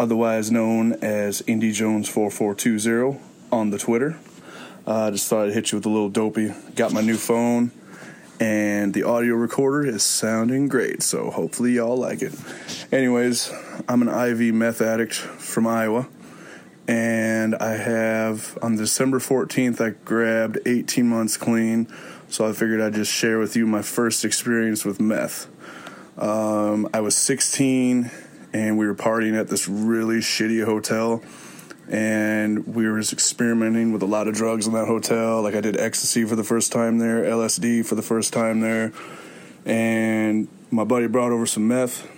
[0.00, 3.20] otherwise known as Indy Jones 4420
[3.52, 4.18] on the Twitter.
[4.86, 6.54] I uh, just thought I'd hit you with a little dopey.
[6.74, 7.70] Got my new phone,
[8.40, 12.32] and the audio recorder is sounding great, so hopefully y'all like it.
[12.90, 13.52] Anyways,
[13.86, 16.08] I'm an IV meth addict from Iowa,
[16.88, 21.86] and I have on December 14th I grabbed 18 months clean,
[22.30, 25.46] so I figured I'd just share with you my first experience with meth.
[26.16, 28.10] Um, I was 16
[28.52, 31.22] and we were partying at this really shitty hotel.
[31.88, 35.42] And we were just experimenting with a lot of drugs in that hotel.
[35.42, 38.92] Like I did ecstasy for the first time there, LSD for the first time there.
[39.64, 42.08] And my buddy brought over some meth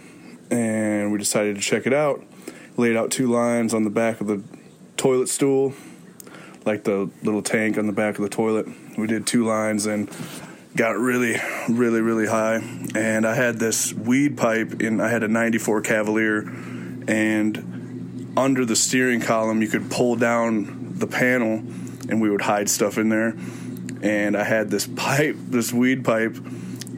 [0.50, 2.22] and we decided to check it out.
[2.76, 4.42] Laid out two lines on the back of the
[4.96, 5.72] toilet stool,
[6.64, 8.66] like the little tank on the back of the toilet.
[8.98, 10.10] We did two lines and
[10.74, 11.36] got really,
[11.68, 12.56] really, really high.
[12.94, 16.40] And I had this weed pipe, and I had a 94 Cavalier,
[17.08, 21.62] and under the steering column, you could pull down the panel,
[22.08, 23.36] and we would hide stuff in there.
[24.02, 26.36] And I had this pipe, this weed pipe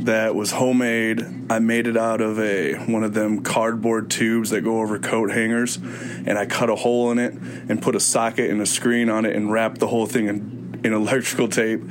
[0.01, 1.25] that was homemade.
[1.51, 5.31] I made it out of a one of them cardboard tubes that go over coat
[5.31, 9.09] hangers, and I cut a hole in it and put a socket and a screen
[9.09, 11.83] on it and wrapped the whole thing in, in electrical tape.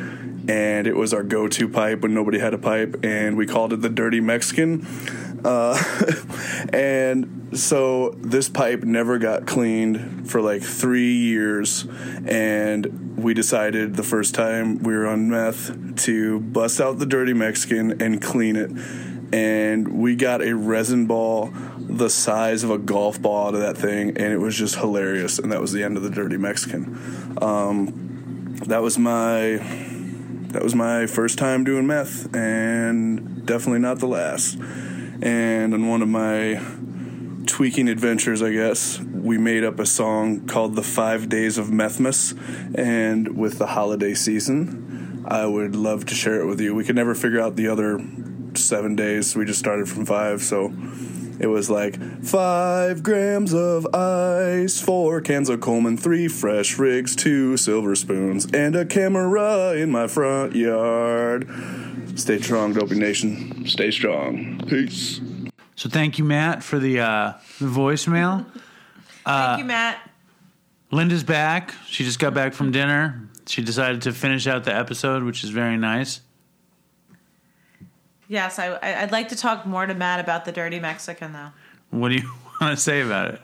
[0.47, 3.81] And it was our go-to pipe when nobody had a pipe, and we called it
[3.81, 4.85] the Dirty Mexican.
[5.45, 5.81] Uh,
[6.73, 11.85] and so this pipe never got cleaned for like three years,
[12.25, 17.33] and we decided the first time we were on meth to bust out the dirty
[17.33, 18.71] Mexican and clean it.
[19.33, 23.77] And we got a resin ball the size of a golf ball out of that
[23.77, 25.39] thing, and it was just hilarious.
[25.39, 27.37] And that was the end of the dirty Mexican.
[27.41, 29.57] Um, that was my
[30.53, 34.57] that was my first time doing meth, and definitely not the last.
[35.21, 36.61] And on one of my
[37.47, 42.37] tweaking adventures, I guess, we made up a song called The Five Days of Methmas.
[42.75, 46.75] And with the holiday season, I would love to share it with you.
[46.75, 47.99] We could never figure out the other
[48.53, 49.35] seven days.
[49.35, 50.43] We just started from five.
[50.43, 50.71] So
[51.43, 57.57] it was like five grams of ice, four cans of Coleman, three fresh rigs, two
[57.57, 61.49] silver spoons, and a camera in my front yard.
[62.15, 63.67] Stay strong, Dopey Nation.
[63.67, 64.65] Stay strong.
[64.69, 65.19] Peace.
[65.75, 68.45] So thank you, Matt, for the uh, the voicemail.
[69.25, 70.09] Thank you, Matt.
[70.91, 71.73] Linda's back.
[71.87, 73.29] She just got back from dinner.
[73.47, 76.21] She decided to finish out the episode, which is very nice.
[78.33, 81.49] Yes, I, I'd like to talk more to Matt about the dirty Mexican, though.
[81.91, 83.41] What do you want to say about it?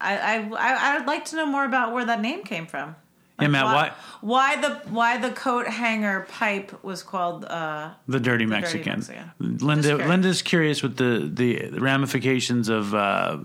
[0.00, 2.96] I, I, I I'd like to know more about where that name came from.
[3.40, 8.18] yeah, Matt, why, why why the why the coat hanger pipe was called uh, the
[8.18, 8.98] dirty Dirty Mexican?
[8.98, 9.30] Mexican.
[9.38, 10.08] Linda curious.
[10.08, 13.38] Linda's curious with the the ramifications of uh,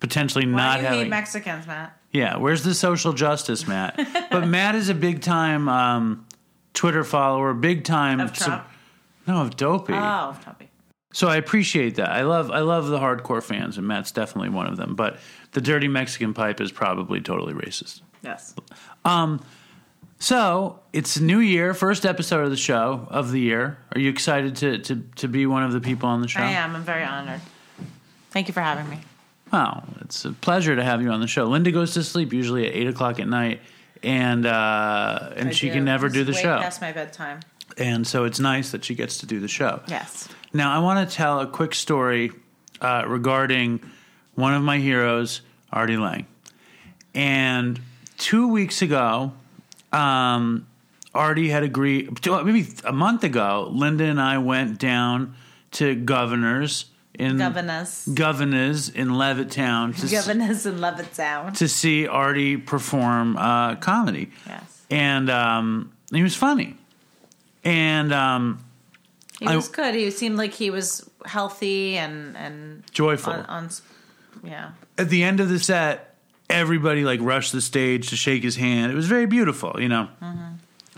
[0.00, 0.98] potentially why not having.
[0.98, 1.98] hate Mexicans, Matt?
[2.12, 3.98] Yeah, where's the social justice, Matt?
[4.30, 6.26] but Matt is a big time um,
[6.74, 8.20] Twitter follower, big time.
[8.20, 8.66] Of Trump?
[9.26, 9.92] No, of Dopey.
[9.94, 10.70] Oh, Toby.
[11.12, 12.10] So I appreciate that.
[12.10, 14.94] I love I love the hardcore fans, and Matt's definitely one of them.
[14.94, 15.18] But
[15.52, 18.02] the dirty Mexican pipe is probably totally racist.
[18.22, 18.54] Yes.
[19.04, 19.40] Um.
[20.18, 23.78] So it's new year, first episode of the show of the year.
[23.94, 26.40] Are you excited to to, to be one of the people on the show?
[26.40, 26.76] I am.
[26.76, 27.40] I'm very honored.
[28.30, 29.00] Thank you for having me.
[29.52, 31.44] Wow, it's a pleasure to have you on the show.
[31.44, 33.60] Linda goes to sleep usually at eight o'clock at night,
[34.02, 35.74] and uh, and I she do.
[35.74, 36.58] can never It's do the way show.
[36.58, 37.40] Past my bedtime.
[37.78, 39.82] And so it's nice that she gets to do the show.
[39.86, 40.28] Yes.
[40.52, 42.32] Now, I want to tell a quick story
[42.80, 43.80] uh, regarding
[44.34, 45.42] one of my heroes,
[45.72, 46.26] Artie Lange.
[47.14, 47.80] And
[48.18, 49.32] two weeks ago,
[49.92, 50.66] um,
[51.14, 55.34] Artie had agreed, maybe a month ago, Linda and I went down
[55.72, 56.86] to Governor's
[57.18, 58.06] in Governors.
[58.12, 61.56] Governors in Levittown to, Governors in Levittown.
[61.56, 64.84] to see Artie perform uh, comedy Yes.
[64.90, 66.76] and um, he was funny.
[67.66, 68.64] And um,
[69.40, 69.94] He I- was good.
[69.94, 73.32] He seemed like he was healthy and and Joyful.
[73.32, 73.68] On, on
[74.44, 74.70] yeah.
[74.96, 76.14] at the end of the set,
[76.48, 78.92] everybody like rushed the stage to shake his hand.
[78.92, 80.08] It was very beautiful, you know.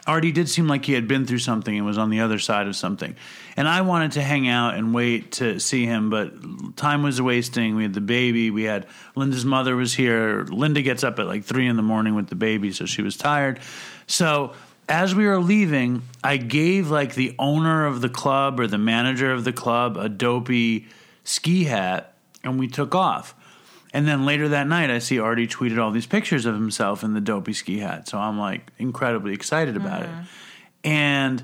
[0.06, 2.66] Artie did seem like he had been through something and was on the other side
[2.66, 3.14] of something.
[3.58, 6.32] And I wanted to hang out and wait to see him, but
[6.76, 7.76] time was wasting.
[7.76, 8.50] We had the baby.
[8.50, 8.86] We had
[9.16, 10.44] Linda's mother was here.
[10.48, 13.18] Linda gets up at like three in the morning with the baby, so she was
[13.18, 13.60] tired.
[14.06, 14.54] So
[14.88, 19.30] as we were leaving, I gave like the owner of the club or the manager
[19.30, 20.86] of the club a dopey
[21.24, 23.34] ski hat, and we took off.
[23.92, 27.14] And then later that night, I see Artie tweeted all these pictures of himself in
[27.14, 28.08] the dopey ski hat.
[28.08, 30.10] So I'm like incredibly excited about it.
[30.84, 31.42] And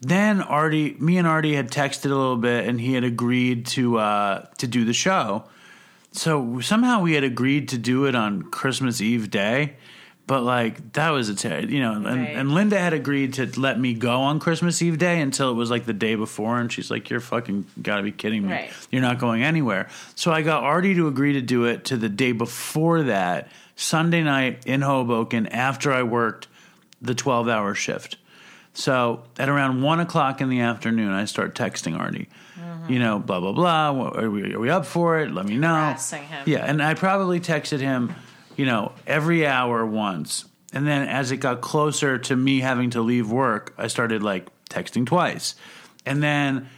[0.00, 3.98] then Artie, me and Artie had texted a little bit, and he had agreed to
[3.98, 5.44] uh, to do the show.
[6.12, 9.76] So somehow we had agreed to do it on Christmas Eve day,
[10.26, 12.28] but like that was a ter- you know, and, Right.
[12.36, 15.70] and Linda had agreed to let me go on Christmas Eve day until it was
[15.70, 18.52] like the day before, and she's like, "You're fucking got to be kidding me!
[18.52, 18.70] Right.
[18.90, 22.08] You're not going anywhere." So I got Artie to agree to do it to the
[22.08, 26.48] day before that, Sunday night in Hoboken, after I worked
[27.02, 28.16] the 12 hour shift.
[28.72, 32.28] So at around one o'clock in the afternoon, I start texting Artie.
[32.58, 32.92] Mm-hmm.
[32.92, 34.10] You know, blah blah blah.
[34.18, 35.30] Are we, are we up for it?
[35.32, 35.74] Let me know.
[35.74, 36.42] Harassing him.
[36.46, 38.14] Yeah, and I probably texted him,
[38.56, 40.44] you know, every hour once.
[40.72, 44.48] And then as it got closer to me having to leave work, I started like
[44.68, 45.54] texting twice.
[46.04, 46.68] And then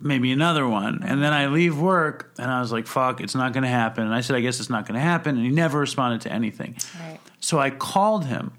[0.00, 1.02] maybe another one.
[1.02, 4.04] And then I leave work and I was like, fuck, it's not going to happen.
[4.04, 5.36] And I said, I guess it's not going to happen.
[5.36, 6.76] And he never responded to anything.
[7.00, 7.18] Right.
[7.40, 8.52] So I called him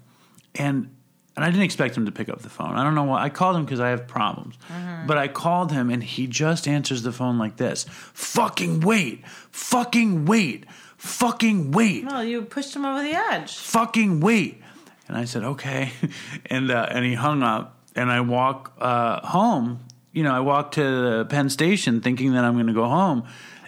[0.54, 0.94] and
[1.36, 2.74] and I didn't expect him to pick up the phone.
[2.74, 3.22] I don't know why.
[3.22, 4.56] I called him because I have problems.
[4.72, 5.06] Mm-hmm.
[5.06, 9.24] But I called him and he just answers the phone like this Fucking wait.
[9.52, 10.66] Fucking wait.
[10.98, 13.56] Fucking wait Well, you pushed him over the edge.
[13.56, 14.60] fucking wait.
[15.06, 15.92] And I said, okay.
[16.46, 17.76] And uh, and he hung up.
[17.94, 19.80] And I walk uh, home.
[20.12, 23.24] You know, I walk to the Penn Station thinking that I'm going to go home.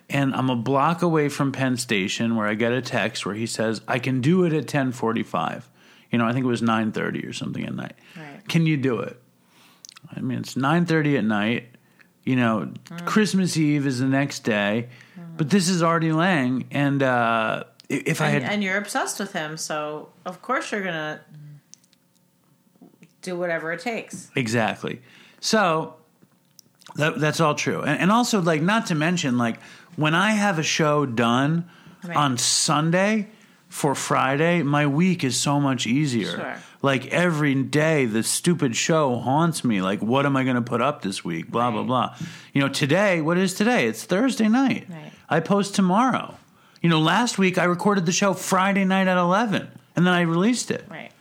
[0.09, 3.47] And I'm a block away from Penn Station where I get a text where he
[3.47, 5.69] says, I can do it at 1045.
[6.11, 7.95] You know, I think it was 930 or something at night.
[8.17, 8.47] Right.
[8.49, 9.21] Can you do it?
[10.15, 11.69] I mean, it's 930 at night.
[12.25, 12.73] You know,
[13.07, 14.89] Christmas Eve is the next day.
[15.41, 16.67] But this is Artie Lange.
[16.71, 18.43] And uh, if I had...
[18.43, 21.23] and you're obsessed with him, so of course you're gonna
[23.23, 24.31] do whatever it takes.
[24.37, 25.01] Exactly.
[25.41, 25.95] So
[26.97, 27.81] that, that's all true.
[27.81, 29.63] And, and also, like, not to mention, like,
[29.97, 31.71] when I have a show done
[32.05, 32.17] Right.
[32.17, 33.29] on Sunday
[33.71, 36.37] for Friday, my week is so much easier.
[36.37, 36.57] Sure.
[36.83, 39.81] Like, every day, the stupid show haunts me.
[39.81, 41.51] Like, what am I going to put up this week?
[41.51, 42.15] Blah, blah, blah.
[42.53, 43.87] You know, today, what is today?
[43.87, 44.87] It's Thursday night.
[44.91, 45.13] Right.
[45.31, 46.35] I post tomorrow.
[46.83, 50.23] You know, last week I recorded the show Friday night at 11 and then I
[50.23, 50.85] released it.
[50.91, 51.13] Right.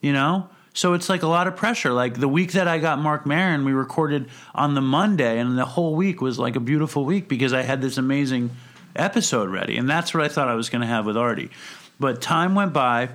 [0.00, 0.48] you know?
[0.74, 1.92] So it's like a lot of pressure.
[1.92, 5.64] Like the week that i got Marc Maron, we recorded on the monday and the
[5.64, 8.50] whole week was like a beautiful week because i had this amazing
[8.96, 11.50] episode ready and that's what i thought i was going to have with artie.
[11.98, 13.10] But time went by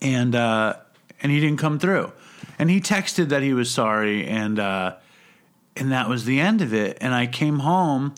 [0.00, 0.76] and uh
[1.22, 2.10] and he didn't come through.
[2.58, 4.96] And he texted that he was sorry and uh
[5.76, 6.96] and that was the end of it.
[7.02, 8.14] And i came home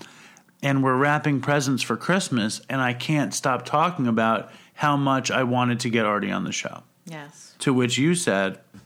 [0.62, 5.42] and we're wrapping presents for christmas and i can't stop talking about how much i
[5.42, 7.54] wanted to get artie on the show Yes.
[7.58, 8.80] to which you said, Do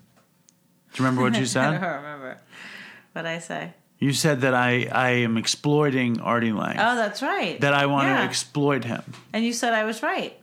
[0.95, 1.75] you remember what you said?
[1.75, 2.41] I don't remember
[3.13, 3.75] what I say.
[3.99, 7.61] you said that I, I am exploiting Artie Lange, Oh, that's right.
[7.61, 8.17] that I want Yeah.
[8.19, 9.03] to exploit him.
[9.35, 10.35] and you said I was right.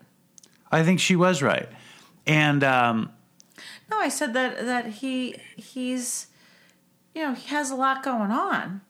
[0.72, 1.68] I think she was right.
[2.28, 3.12] And um,
[3.90, 6.28] No, I said that that he he's
[7.16, 8.82] you know, he has a lot going on.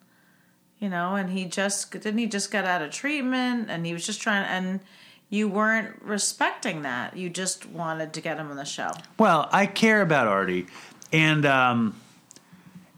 [0.84, 4.05] You know, and he just didn't he just got out of treatment and he was
[4.05, 4.81] just trying and
[5.30, 7.15] you weren't respecting that.
[7.15, 8.91] You just wanted to get him on the show.
[9.18, 10.68] well, I care about Artie.
[11.14, 11.95] And um,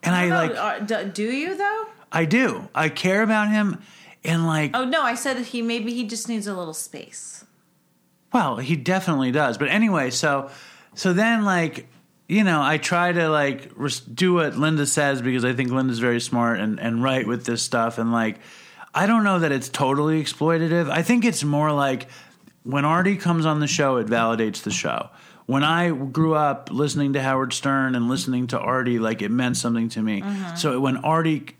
[0.01, 1.85] and I No, like uh, do, do you though?
[2.11, 2.67] I do.
[2.73, 3.79] I care about him
[4.23, 7.45] and like Oh no, I said that he maybe he just needs a little space.
[8.33, 9.59] Well, he definitely does.
[9.59, 10.49] But anyway, so
[10.95, 11.85] so then like
[12.27, 13.71] you know, I try to like
[14.13, 17.61] do what Linda says because I think Linda's very smart and and right with this
[17.61, 18.39] stuff and like
[18.93, 20.89] I don't know that it's totally exploitative.
[20.89, 22.07] I think it's more like
[22.63, 25.09] when Artie comes on the show, it validates the show.
[25.45, 29.57] When I grew up listening to Howard Stern and listening to Artie, like it meant
[29.57, 30.21] something to me.
[30.21, 30.55] Mm-hmm.
[30.55, 31.55] So when Artie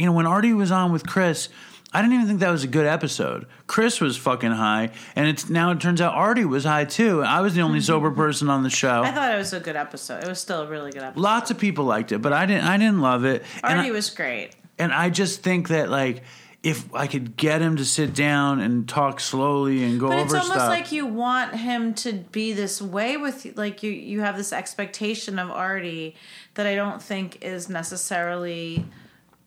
[0.00, 1.50] you know, when Artie was on with Chris,
[1.92, 3.46] I didn't even think that was a good episode.
[3.66, 7.22] Chris was fucking high, and it's now it turns out Artie was high too.
[7.22, 9.02] I was the only sober person on the show.
[9.02, 10.22] I thought it was a good episode.
[10.22, 11.20] It was still a really good episode.
[11.20, 12.64] Lots of people liked it, but I didn't.
[12.64, 13.42] I didn't love it.
[13.64, 14.50] Artie I, was great.
[14.78, 16.22] and I just think that like
[16.62, 20.24] if I could get him to sit down and talk slowly and go But over
[20.24, 23.54] it's almost stuff, like you want him to be this way with you.
[23.56, 26.14] Like you, you have this expectation of Artie
[26.54, 28.84] that I don't think is necessarily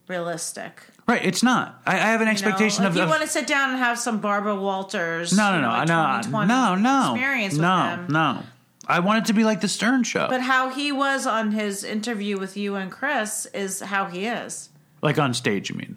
[0.08, 0.82] realistic.
[1.06, 1.24] Right?
[1.24, 1.80] It's not.
[1.86, 2.30] I, I have an You know?
[2.32, 2.96] expectation like of.
[2.96, 5.32] you of- want to sit down and have some Barbara Walters.
[5.36, 8.42] no, no, you no, know, no, no, no, experience with no, no.
[8.86, 11.84] I want it to be like the Stern Show, But how he was on his
[11.84, 14.68] interview with you and Chris is how he is.
[15.00, 15.70] like on stage.
[15.70, 15.96] You mean?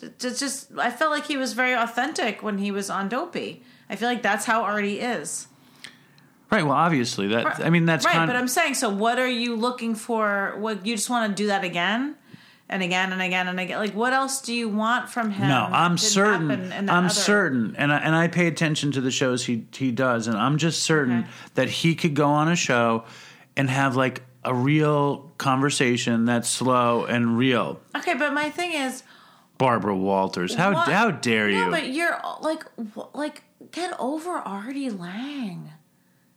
[0.00, 3.62] It's just I felt like he was very authentic when he was on Dopey.
[3.90, 5.46] I feel like that's how Artie is.
[6.50, 6.64] Right.
[6.64, 7.60] Well, obviously that.
[7.60, 8.26] I mean, that's right.
[8.26, 10.54] But I'm saying, so what are you looking for?
[10.58, 12.16] What you just want to do that again
[12.72, 13.78] and again and again and again?
[13.78, 15.48] Like, what else do you want from him?
[15.48, 16.48] No, I'm certain.
[16.50, 19.44] happen in that I'm other- certain, and I, and I pay attention to the shows
[19.44, 21.28] he he does, and I'm just certain Okay.
[21.54, 23.04] that he could go on a show
[23.56, 27.80] and have like a real conversation that's slow and real.
[27.96, 29.02] Okay, but my thing is,
[29.58, 31.66] Barbara Walters, how what- how dare you?
[31.66, 32.64] No, but you're like,
[33.14, 35.70] like, get over Artie Lange.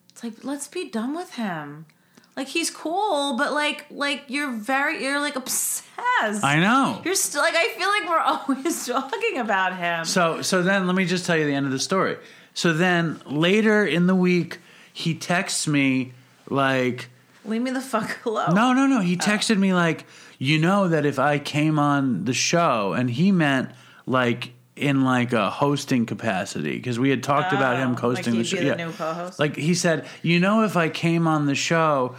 [0.09, 1.87] It's like, let's be done with him.
[2.35, 6.43] Like he's cool, but like, like you're very, you're like obsessed.
[6.43, 7.01] I know.
[7.05, 8.19] You're still like, I feel like we're
[8.59, 10.05] always talking about him.
[10.05, 12.17] So so then let me just tell you the end of the story.
[12.53, 14.59] So then later in the week,
[14.91, 16.13] he texts me
[16.49, 17.09] like.
[17.45, 18.53] Leave me the fuck alone.
[18.55, 18.97] No, no, no.
[18.97, 19.01] Oh.
[19.01, 20.05] He texted me like,
[20.37, 23.69] you know that if I came on the show, and he meant
[24.05, 28.38] like in like a hosting capacity because we had talked about him Oh, like hosting
[28.38, 28.57] the show.
[28.57, 29.35] be the?
[29.39, 32.15] Like he said, you know, if I came on the show,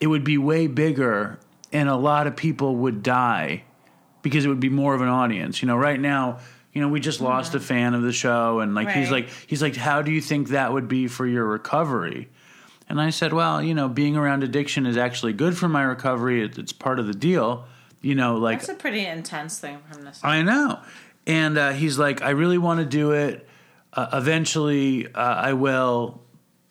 [0.00, 1.38] it would be way bigger,
[1.72, 3.64] and a lot of people would die
[4.22, 5.62] because it would be more of an audience.
[5.62, 6.40] You know, right now,
[6.72, 7.58] you know, we just lost mm-hmm.
[7.58, 10.48] a fan of the show, and like he's like, he's like, how do you think
[10.48, 12.28] that would be for your recovery?
[12.88, 16.42] And I said, well, you know, being around addiction is actually good for my recovery.
[16.42, 17.66] It, it's part of the deal.
[18.02, 20.20] You know, like That's a pretty intense thing from this.
[20.24, 20.80] I know.
[21.26, 23.46] And uh, he's like, I really want to do it.
[23.92, 26.22] Uh, eventually, uh, I will.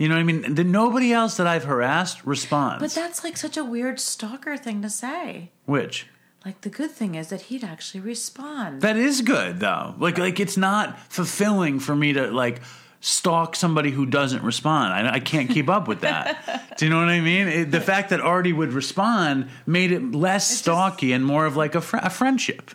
[0.00, 0.54] You know what I mean?
[0.54, 2.80] The, nobody else that I've harassed responds.
[2.80, 5.50] But that's like such a weird stalker thing to say.
[5.66, 6.06] Which
[6.42, 8.80] Like the good thing is that he'd actually respond.
[8.80, 9.94] that is good though.
[9.98, 12.62] Like like it's not fulfilling for me to like
[13.02, 14.94] stalk somebody who doesn't respond.
[14.94, 16.74] I, I can't keep up with that.
[16.78, 17.48] Do you know what I mean?
[17.48, 21.74] It, the fact that Artie would respond made it less stalky and more of like
[21.74, 22.70] a, fr- a friendship,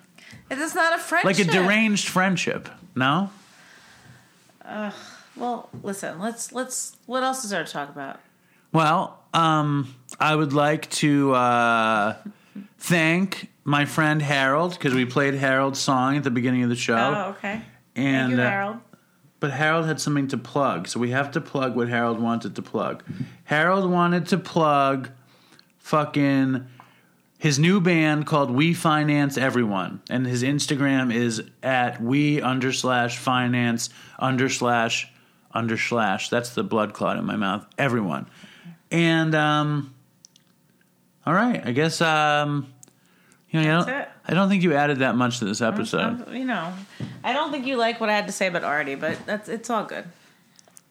[0.52, 1.26] it's not a friendship.
[1.26, 2.70] like a deranged friendship.
[2.96, 3.32] No.
[5.38, 6.20] Well, listen.
[6.20, 6.98] Let's let's.
[7.06, 8.20] What else is there to talk about?
[8.72, 12.16] Well, um, I would like to uh,
[12.78, 16.96] thank my friend Harold because we played Harold's song at the beginning of the show.
[16.96, 17.62] Oh, okay.
[17.96, 18.78] and Thank you, uh, Harold.
[19.40, 22.62] but Harold had something to plug, so we have to plug what Harold wanted to
[22.62, 23.04] plug.
[23.46, 25.10] Harold wanted to plug
[25.80, 26.68] fucking
[27.38, 33.18] his new band called We Finance Everyone, and his Instagram is at we under slash
[33.18, 33.90] finance
[34.20, 35.12] under slash
[35.56, 36.30] under slash.
[36.30, 37.66] That's the blood clot in my mouth.
[37.78, 38.28] Everyone,
[38.92, 39.96] and um,
[41.26, 42.72] all right, I guess um,
[43.50, 44.08] you know, I don't.
[44.28, 46.32] I don't think you added that much to this episode.
[46.32, 46.74] You know,
[47.24, 49.70] I don't think you like what I had to say about Artie, but that's it's
[49.70, 50.06] all good.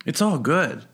[0.07, 0.85] It's all good.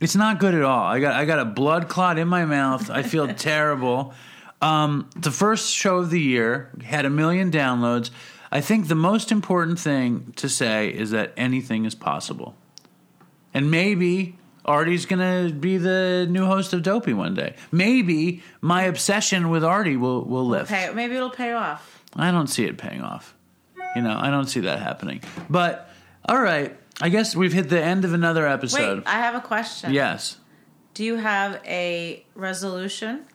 [0.00, 0.84] It's not good at all.
[0.84, 2.90] I got I got a blood clot in my mouth.
[2.90, 4.14] I feel terrible.
[4.62, 8.10] Um, the first show of the year had a million downloads.
[8.56, 12.54] I think the most important thing to say is that anything is possible,
[13.52, 17.54] and maybe Artie's gonna be the new host of Dopey one day.
[17.70, 20.70] Maybe my obsession with Artie will will lift.
[20.70, 22.02] Pay, maybe it'll pay off.
[22.16, 23.34] I don't see it paying off.
[23.94, 25.20] You know, I don't see that happening.
[25.50, 25.90] But
[26.26, 29.00] all right, I guess we've hit the end of another episode.
[29.00, 29.92] Wait, I have a question.
[29.92, 30.38] Yes.
[30.94, 33.26] Do you have a resolution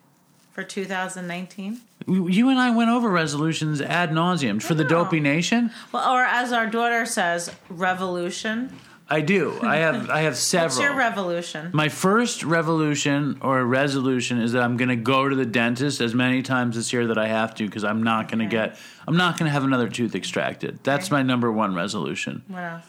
[0.51, 1.81] for 2019?
[2.07, 4.83] You and I went over resolutions ad nauseum for the.
[4.83, 5.71] Dopey Nation.
[5.91, 8.75] Well, or as our daughter says, revolution.
[9.09, 9.59] I do.
[9.61, 10.09] I have.
[10.09, 10.69] I have several.
[10.69, 11.69] What's your revolution?
[11.73, 16.13] My first revolution or resolution is that I'm going to go to the dentist as
[16.15, 18.69] many times this year that I have to because I'm not going to Okay.
[18.71, 18.77] get.
[19.07, 20.79] I'm not going to have another tooth extracted.
[20.83, 21.15] That's Okay.
[21.17, 22.43] my number one resolution.
[22.47, 22.83] What else?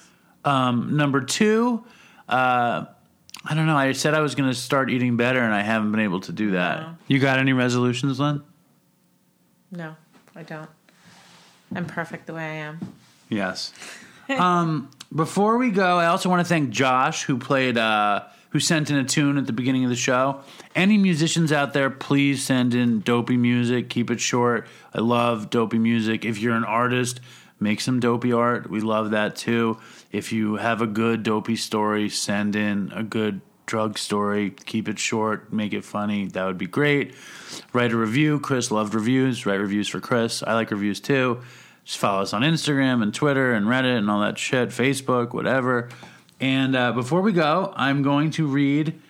[0.44, 1.84] Um, number two,
[2.28, 2.84] uh,
[3.44, 3.76] I don't know.
[3.76, 6.32] I said I was going to start eating better, and I haven't been able to
[6.32, 6.80] do that.
[6.80, 6.94] No.
[7.08, 8.42] You got any resolutions, Lynn?
[9.72, 9.96] No,
[10.36, 10.68] I don't.
[11.74, 12.78] I'm perfect the way I am.
[13.30, 13.72] Yes.
[14.28, 18.90] um, before we go, I also want to thank Josh who played, uh, who sent
[18.90, 20.40] in a tune at the beginning of the show.
[20.74, 23.88] Any musicians out there, please send in dopey music.
[23.88, 24.68] Keep it short.
[24.92, 26.26] I love dopey music.
[26.26, 27.20] If you're an artist,
[27.58, 28.68] make some dopey art.
[28.68, 29.78] We love that too.
[30.10, 34.50] If you have a good dopey story, send in a good drug story.
[34.50, 35.52] Keep it short.
[35.52, 36.26] Make it funny.
[36.26, 37.14] That would be great.
[37.72, 38.40] Write a review.
[38.40, 39.46] Chris loved reviews.
[39.46, 40.42] Write reviews for Chris.
[40.42, 41.42] I like reviews too.
[41.84, 45.88] Just follow us on Instagram and Twitter and Reddit and all that shit, Facebook, whatever.
[46.40, 49.00] And uh, before we go, I'm going to read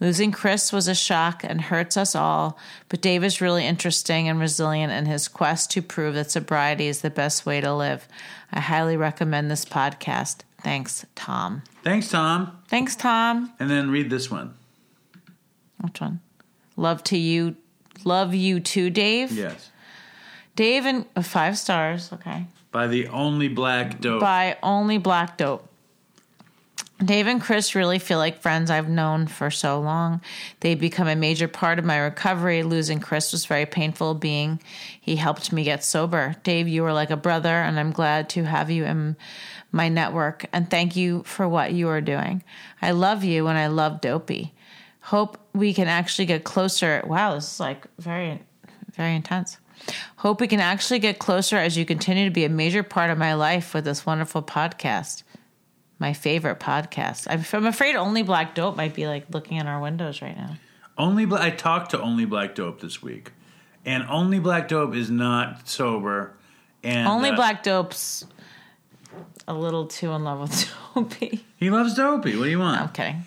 [0.00, 2.58] Losing Chris was a shock and hurts us all,
[2.88, 7.00] but Dave is really interesting and resilient in his quest to prove that sobriety is
[7.00, 8.06] the best way to live.
[8.52, 10.40] I highly recommend this podcast.
[10.62, 11.62] Thanks, Tom.
[11.82, 12.58] Thanks, Tom.
[12.68, 13.52] Thanks, Tom.
[13.58, 14.54] And then read this one.
[15.80, 16.20] Which one?
[16.76, 17.56] Love to you.
[18.04, 19.32] Love you too, Dave.
[19.32, 19.70] Yes.
[20.56, 22.12] Dave and uh, five stars.
[22.12, 22.46] Okay.
[22.72, 24.20] By the only black dope.
[24.20, 25.68] by only black dope.
[27.04, 30.20] Dave and Chris really feel like friends I've known for so long.
[30.60, 32.62] They become a major part of my recovery.
[32.62, 34.60] Losing Chris was very painful, being
[35.00, 36.36] he helped me get sober.
[36.44, 39.16] Dave, you are like a brother, and I'm glad to have you in
[39.72, 40.46] my network.
[40.52, 42.44] And thank you for what you are doing.
[42.80, 44.53] I love you, and I love Dopey.
[45.04, 47.02] Hope we can actually get closer.
[47.06, 48.40] Wow, this is like very,
[48.94, 49.58] very intense.
[50.16, 53.18] Hope we can actually get closer as you continue to be a major part of
[53.18, 55.22] my life with this wonderful podcast.
[55.98, 57.26] My favorite podcast.
[57.28, 60.56] I'm, I'm afraid only Black Dope might be like looking in our windows right now.
[60.96, 63.32] Only Bla- I talked to Only Black Dope this week,
[63.84, 66.34] and Only Black Dope is not sober.
[66.82, 68.24] And only uh, Black Dope's
[69.46, 71.44] a little too in love with Dopey.
[71.58, 72.36] He loves Dopey.
[72.36, 72.80] What do you want?
[72.80, 73.24] I'm kidding.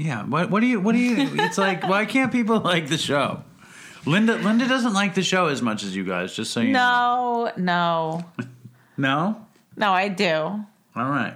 [0.00, 0.24] Yeah.
[0.24, 0.50] What?
[0.50, 0.80] What do you?
[0.80, 1.30] What do you?
[1.44, 3.42] It's like why can't people like the show?
[4.06, 4.36] Linda.
[4.36, 6.34] Linda doesn't like the show as much as you guys.
[6.34, 7.52] Just so you know.
[7.56, 8.46] No, no,
[8.96, 9.46] No.
[9.76, 10.32] no, I do.
[10.32, 10.64] All
[10.96, 11.34] right.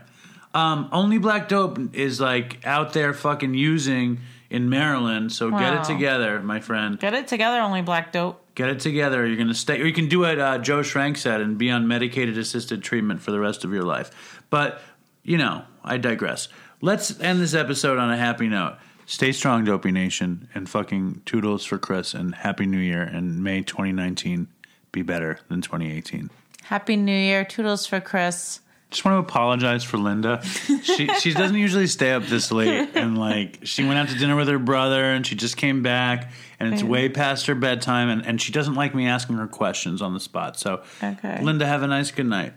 [0.54, 4.20] Um, only Black Dope is like out there fucking using
[4.50, 5.32] in Maryland.
[5.32, 6.98] So get it together, my friend.
[6.98, 8.40] Get it together, only Black Dope.
[8.54, 9.26] Get it together.
[9.26, 11.88] You're gonna stay, or you can do what uh, Joe Schrank said and be on
[11.88, 14.40] medicated assisted treatment for the rest of your life.
[14.48, 14.80] But
[15.24, 16.48] you know, I digress.
[16.80, 18.76] Let's end this episode on a happy note.
[19.06, 23.62] Stay strong, Dopey Nation, and fucking toodles for Chris, and Happy New Year, and May
[23.62, 24.48] 2019
[24.92, 26.30] be better than 2018.
[26.64, 27.44] Happy New Year.
[27.44, 28.60] Toodles for Chris.
[28.90, 30.42] Just want to apologize for Linda.
[30.82, 34.36] She she doesn't usually stay up this late, and like she went out to dinner
[34.36, 36.30] with her brother, and she just came back,
[36.60, 40.00] and it's way past her bedtime, and, and she doesn't like me asking her questions
[40.00, 40.58] on the spot.
[40.58, 41.42] So, Okay.
[41.42, 42.52] Linda, have a nice good night.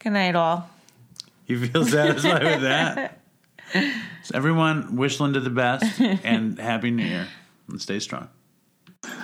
[0.00, 0.68] Good night, all.
[1.46, 3.20] You feel satisfied with that?
[4.24, 7.28] So everyone, wish Linda the best, and happy New Year,
[7.68, 8.28] and stay strong.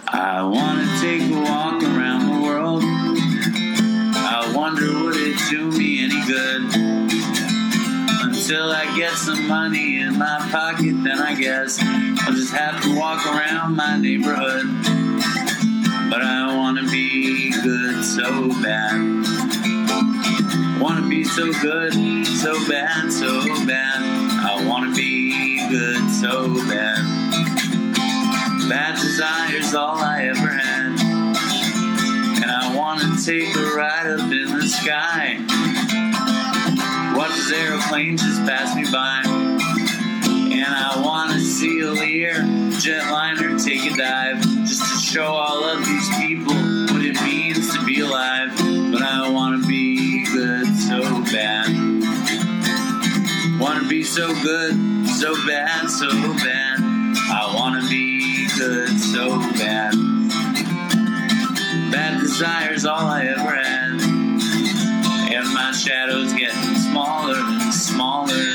[0.06, 2.82] I want to take a walk around the world.
[2.84, 6.62] I wonder would it do me any good?
[8.22, 12.96] Until I get some money in my pocket, then I guess I'll just have to
[12.96, 14.66] walk around my neighborhood.
[16.08, 19.71] But I want to be good so bad.
[20.82, 21.92] Want to be so good,
[22.26, 24.02] so bad, so bad.
[24.02, 26.98] I want to be good so bad.
[28.68, 31.00] Bad desire's all I ever had.
[32.42, 35.38] And I want to take a ride up in the sky.
[37.16, 39.22] Watch this aeroplanes just pass me by.
[39.24, 42.34] And I want to see a Lear
[42.82, 44.42] jetliner take a dive.
[44.66, 48.50] Just to show all of these people what it means to be alive.
[48.90, 49.61] But I want
[51.32, 51.66] bad.
[53.58, 54.74] Want to be so good,
[55.08, 56.78] so bad, so bad.
[56.80, 59.94] I want to be good so bad.
[61.90, 63.92] Bad desire's all I ever had.
[65.32, 68.46] And my shadow's getting smaller and smaller.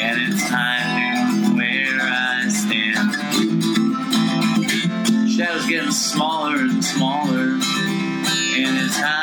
[0.00, 3.14] And it's time to where I stand.
[5.30, 7.58] Shadow's getting smaller and smaller.
[8.82, 9.21] twisted,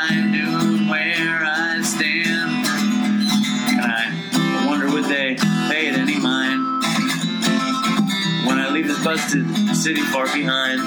[9.80, 10.78] city far behind.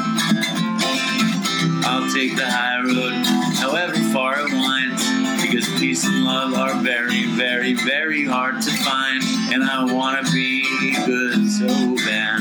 [1.84, 3.26] I'll take the high road,
[3.57, 9.24] however far it winds, because peace and love are very, very, very hard to find.
[9.52, 11.68] And I wanna be good so
[12.06, 12.40] bad.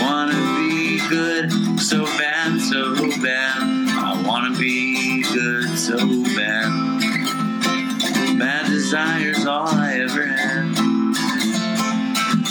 [0.00, 3.62] Wanna be good so bad, so bad.
[3.62, 5.96] I wanna be good so
[6.34, 6.70] bad.
[8.36, 10.81] Bad desires all I ever had.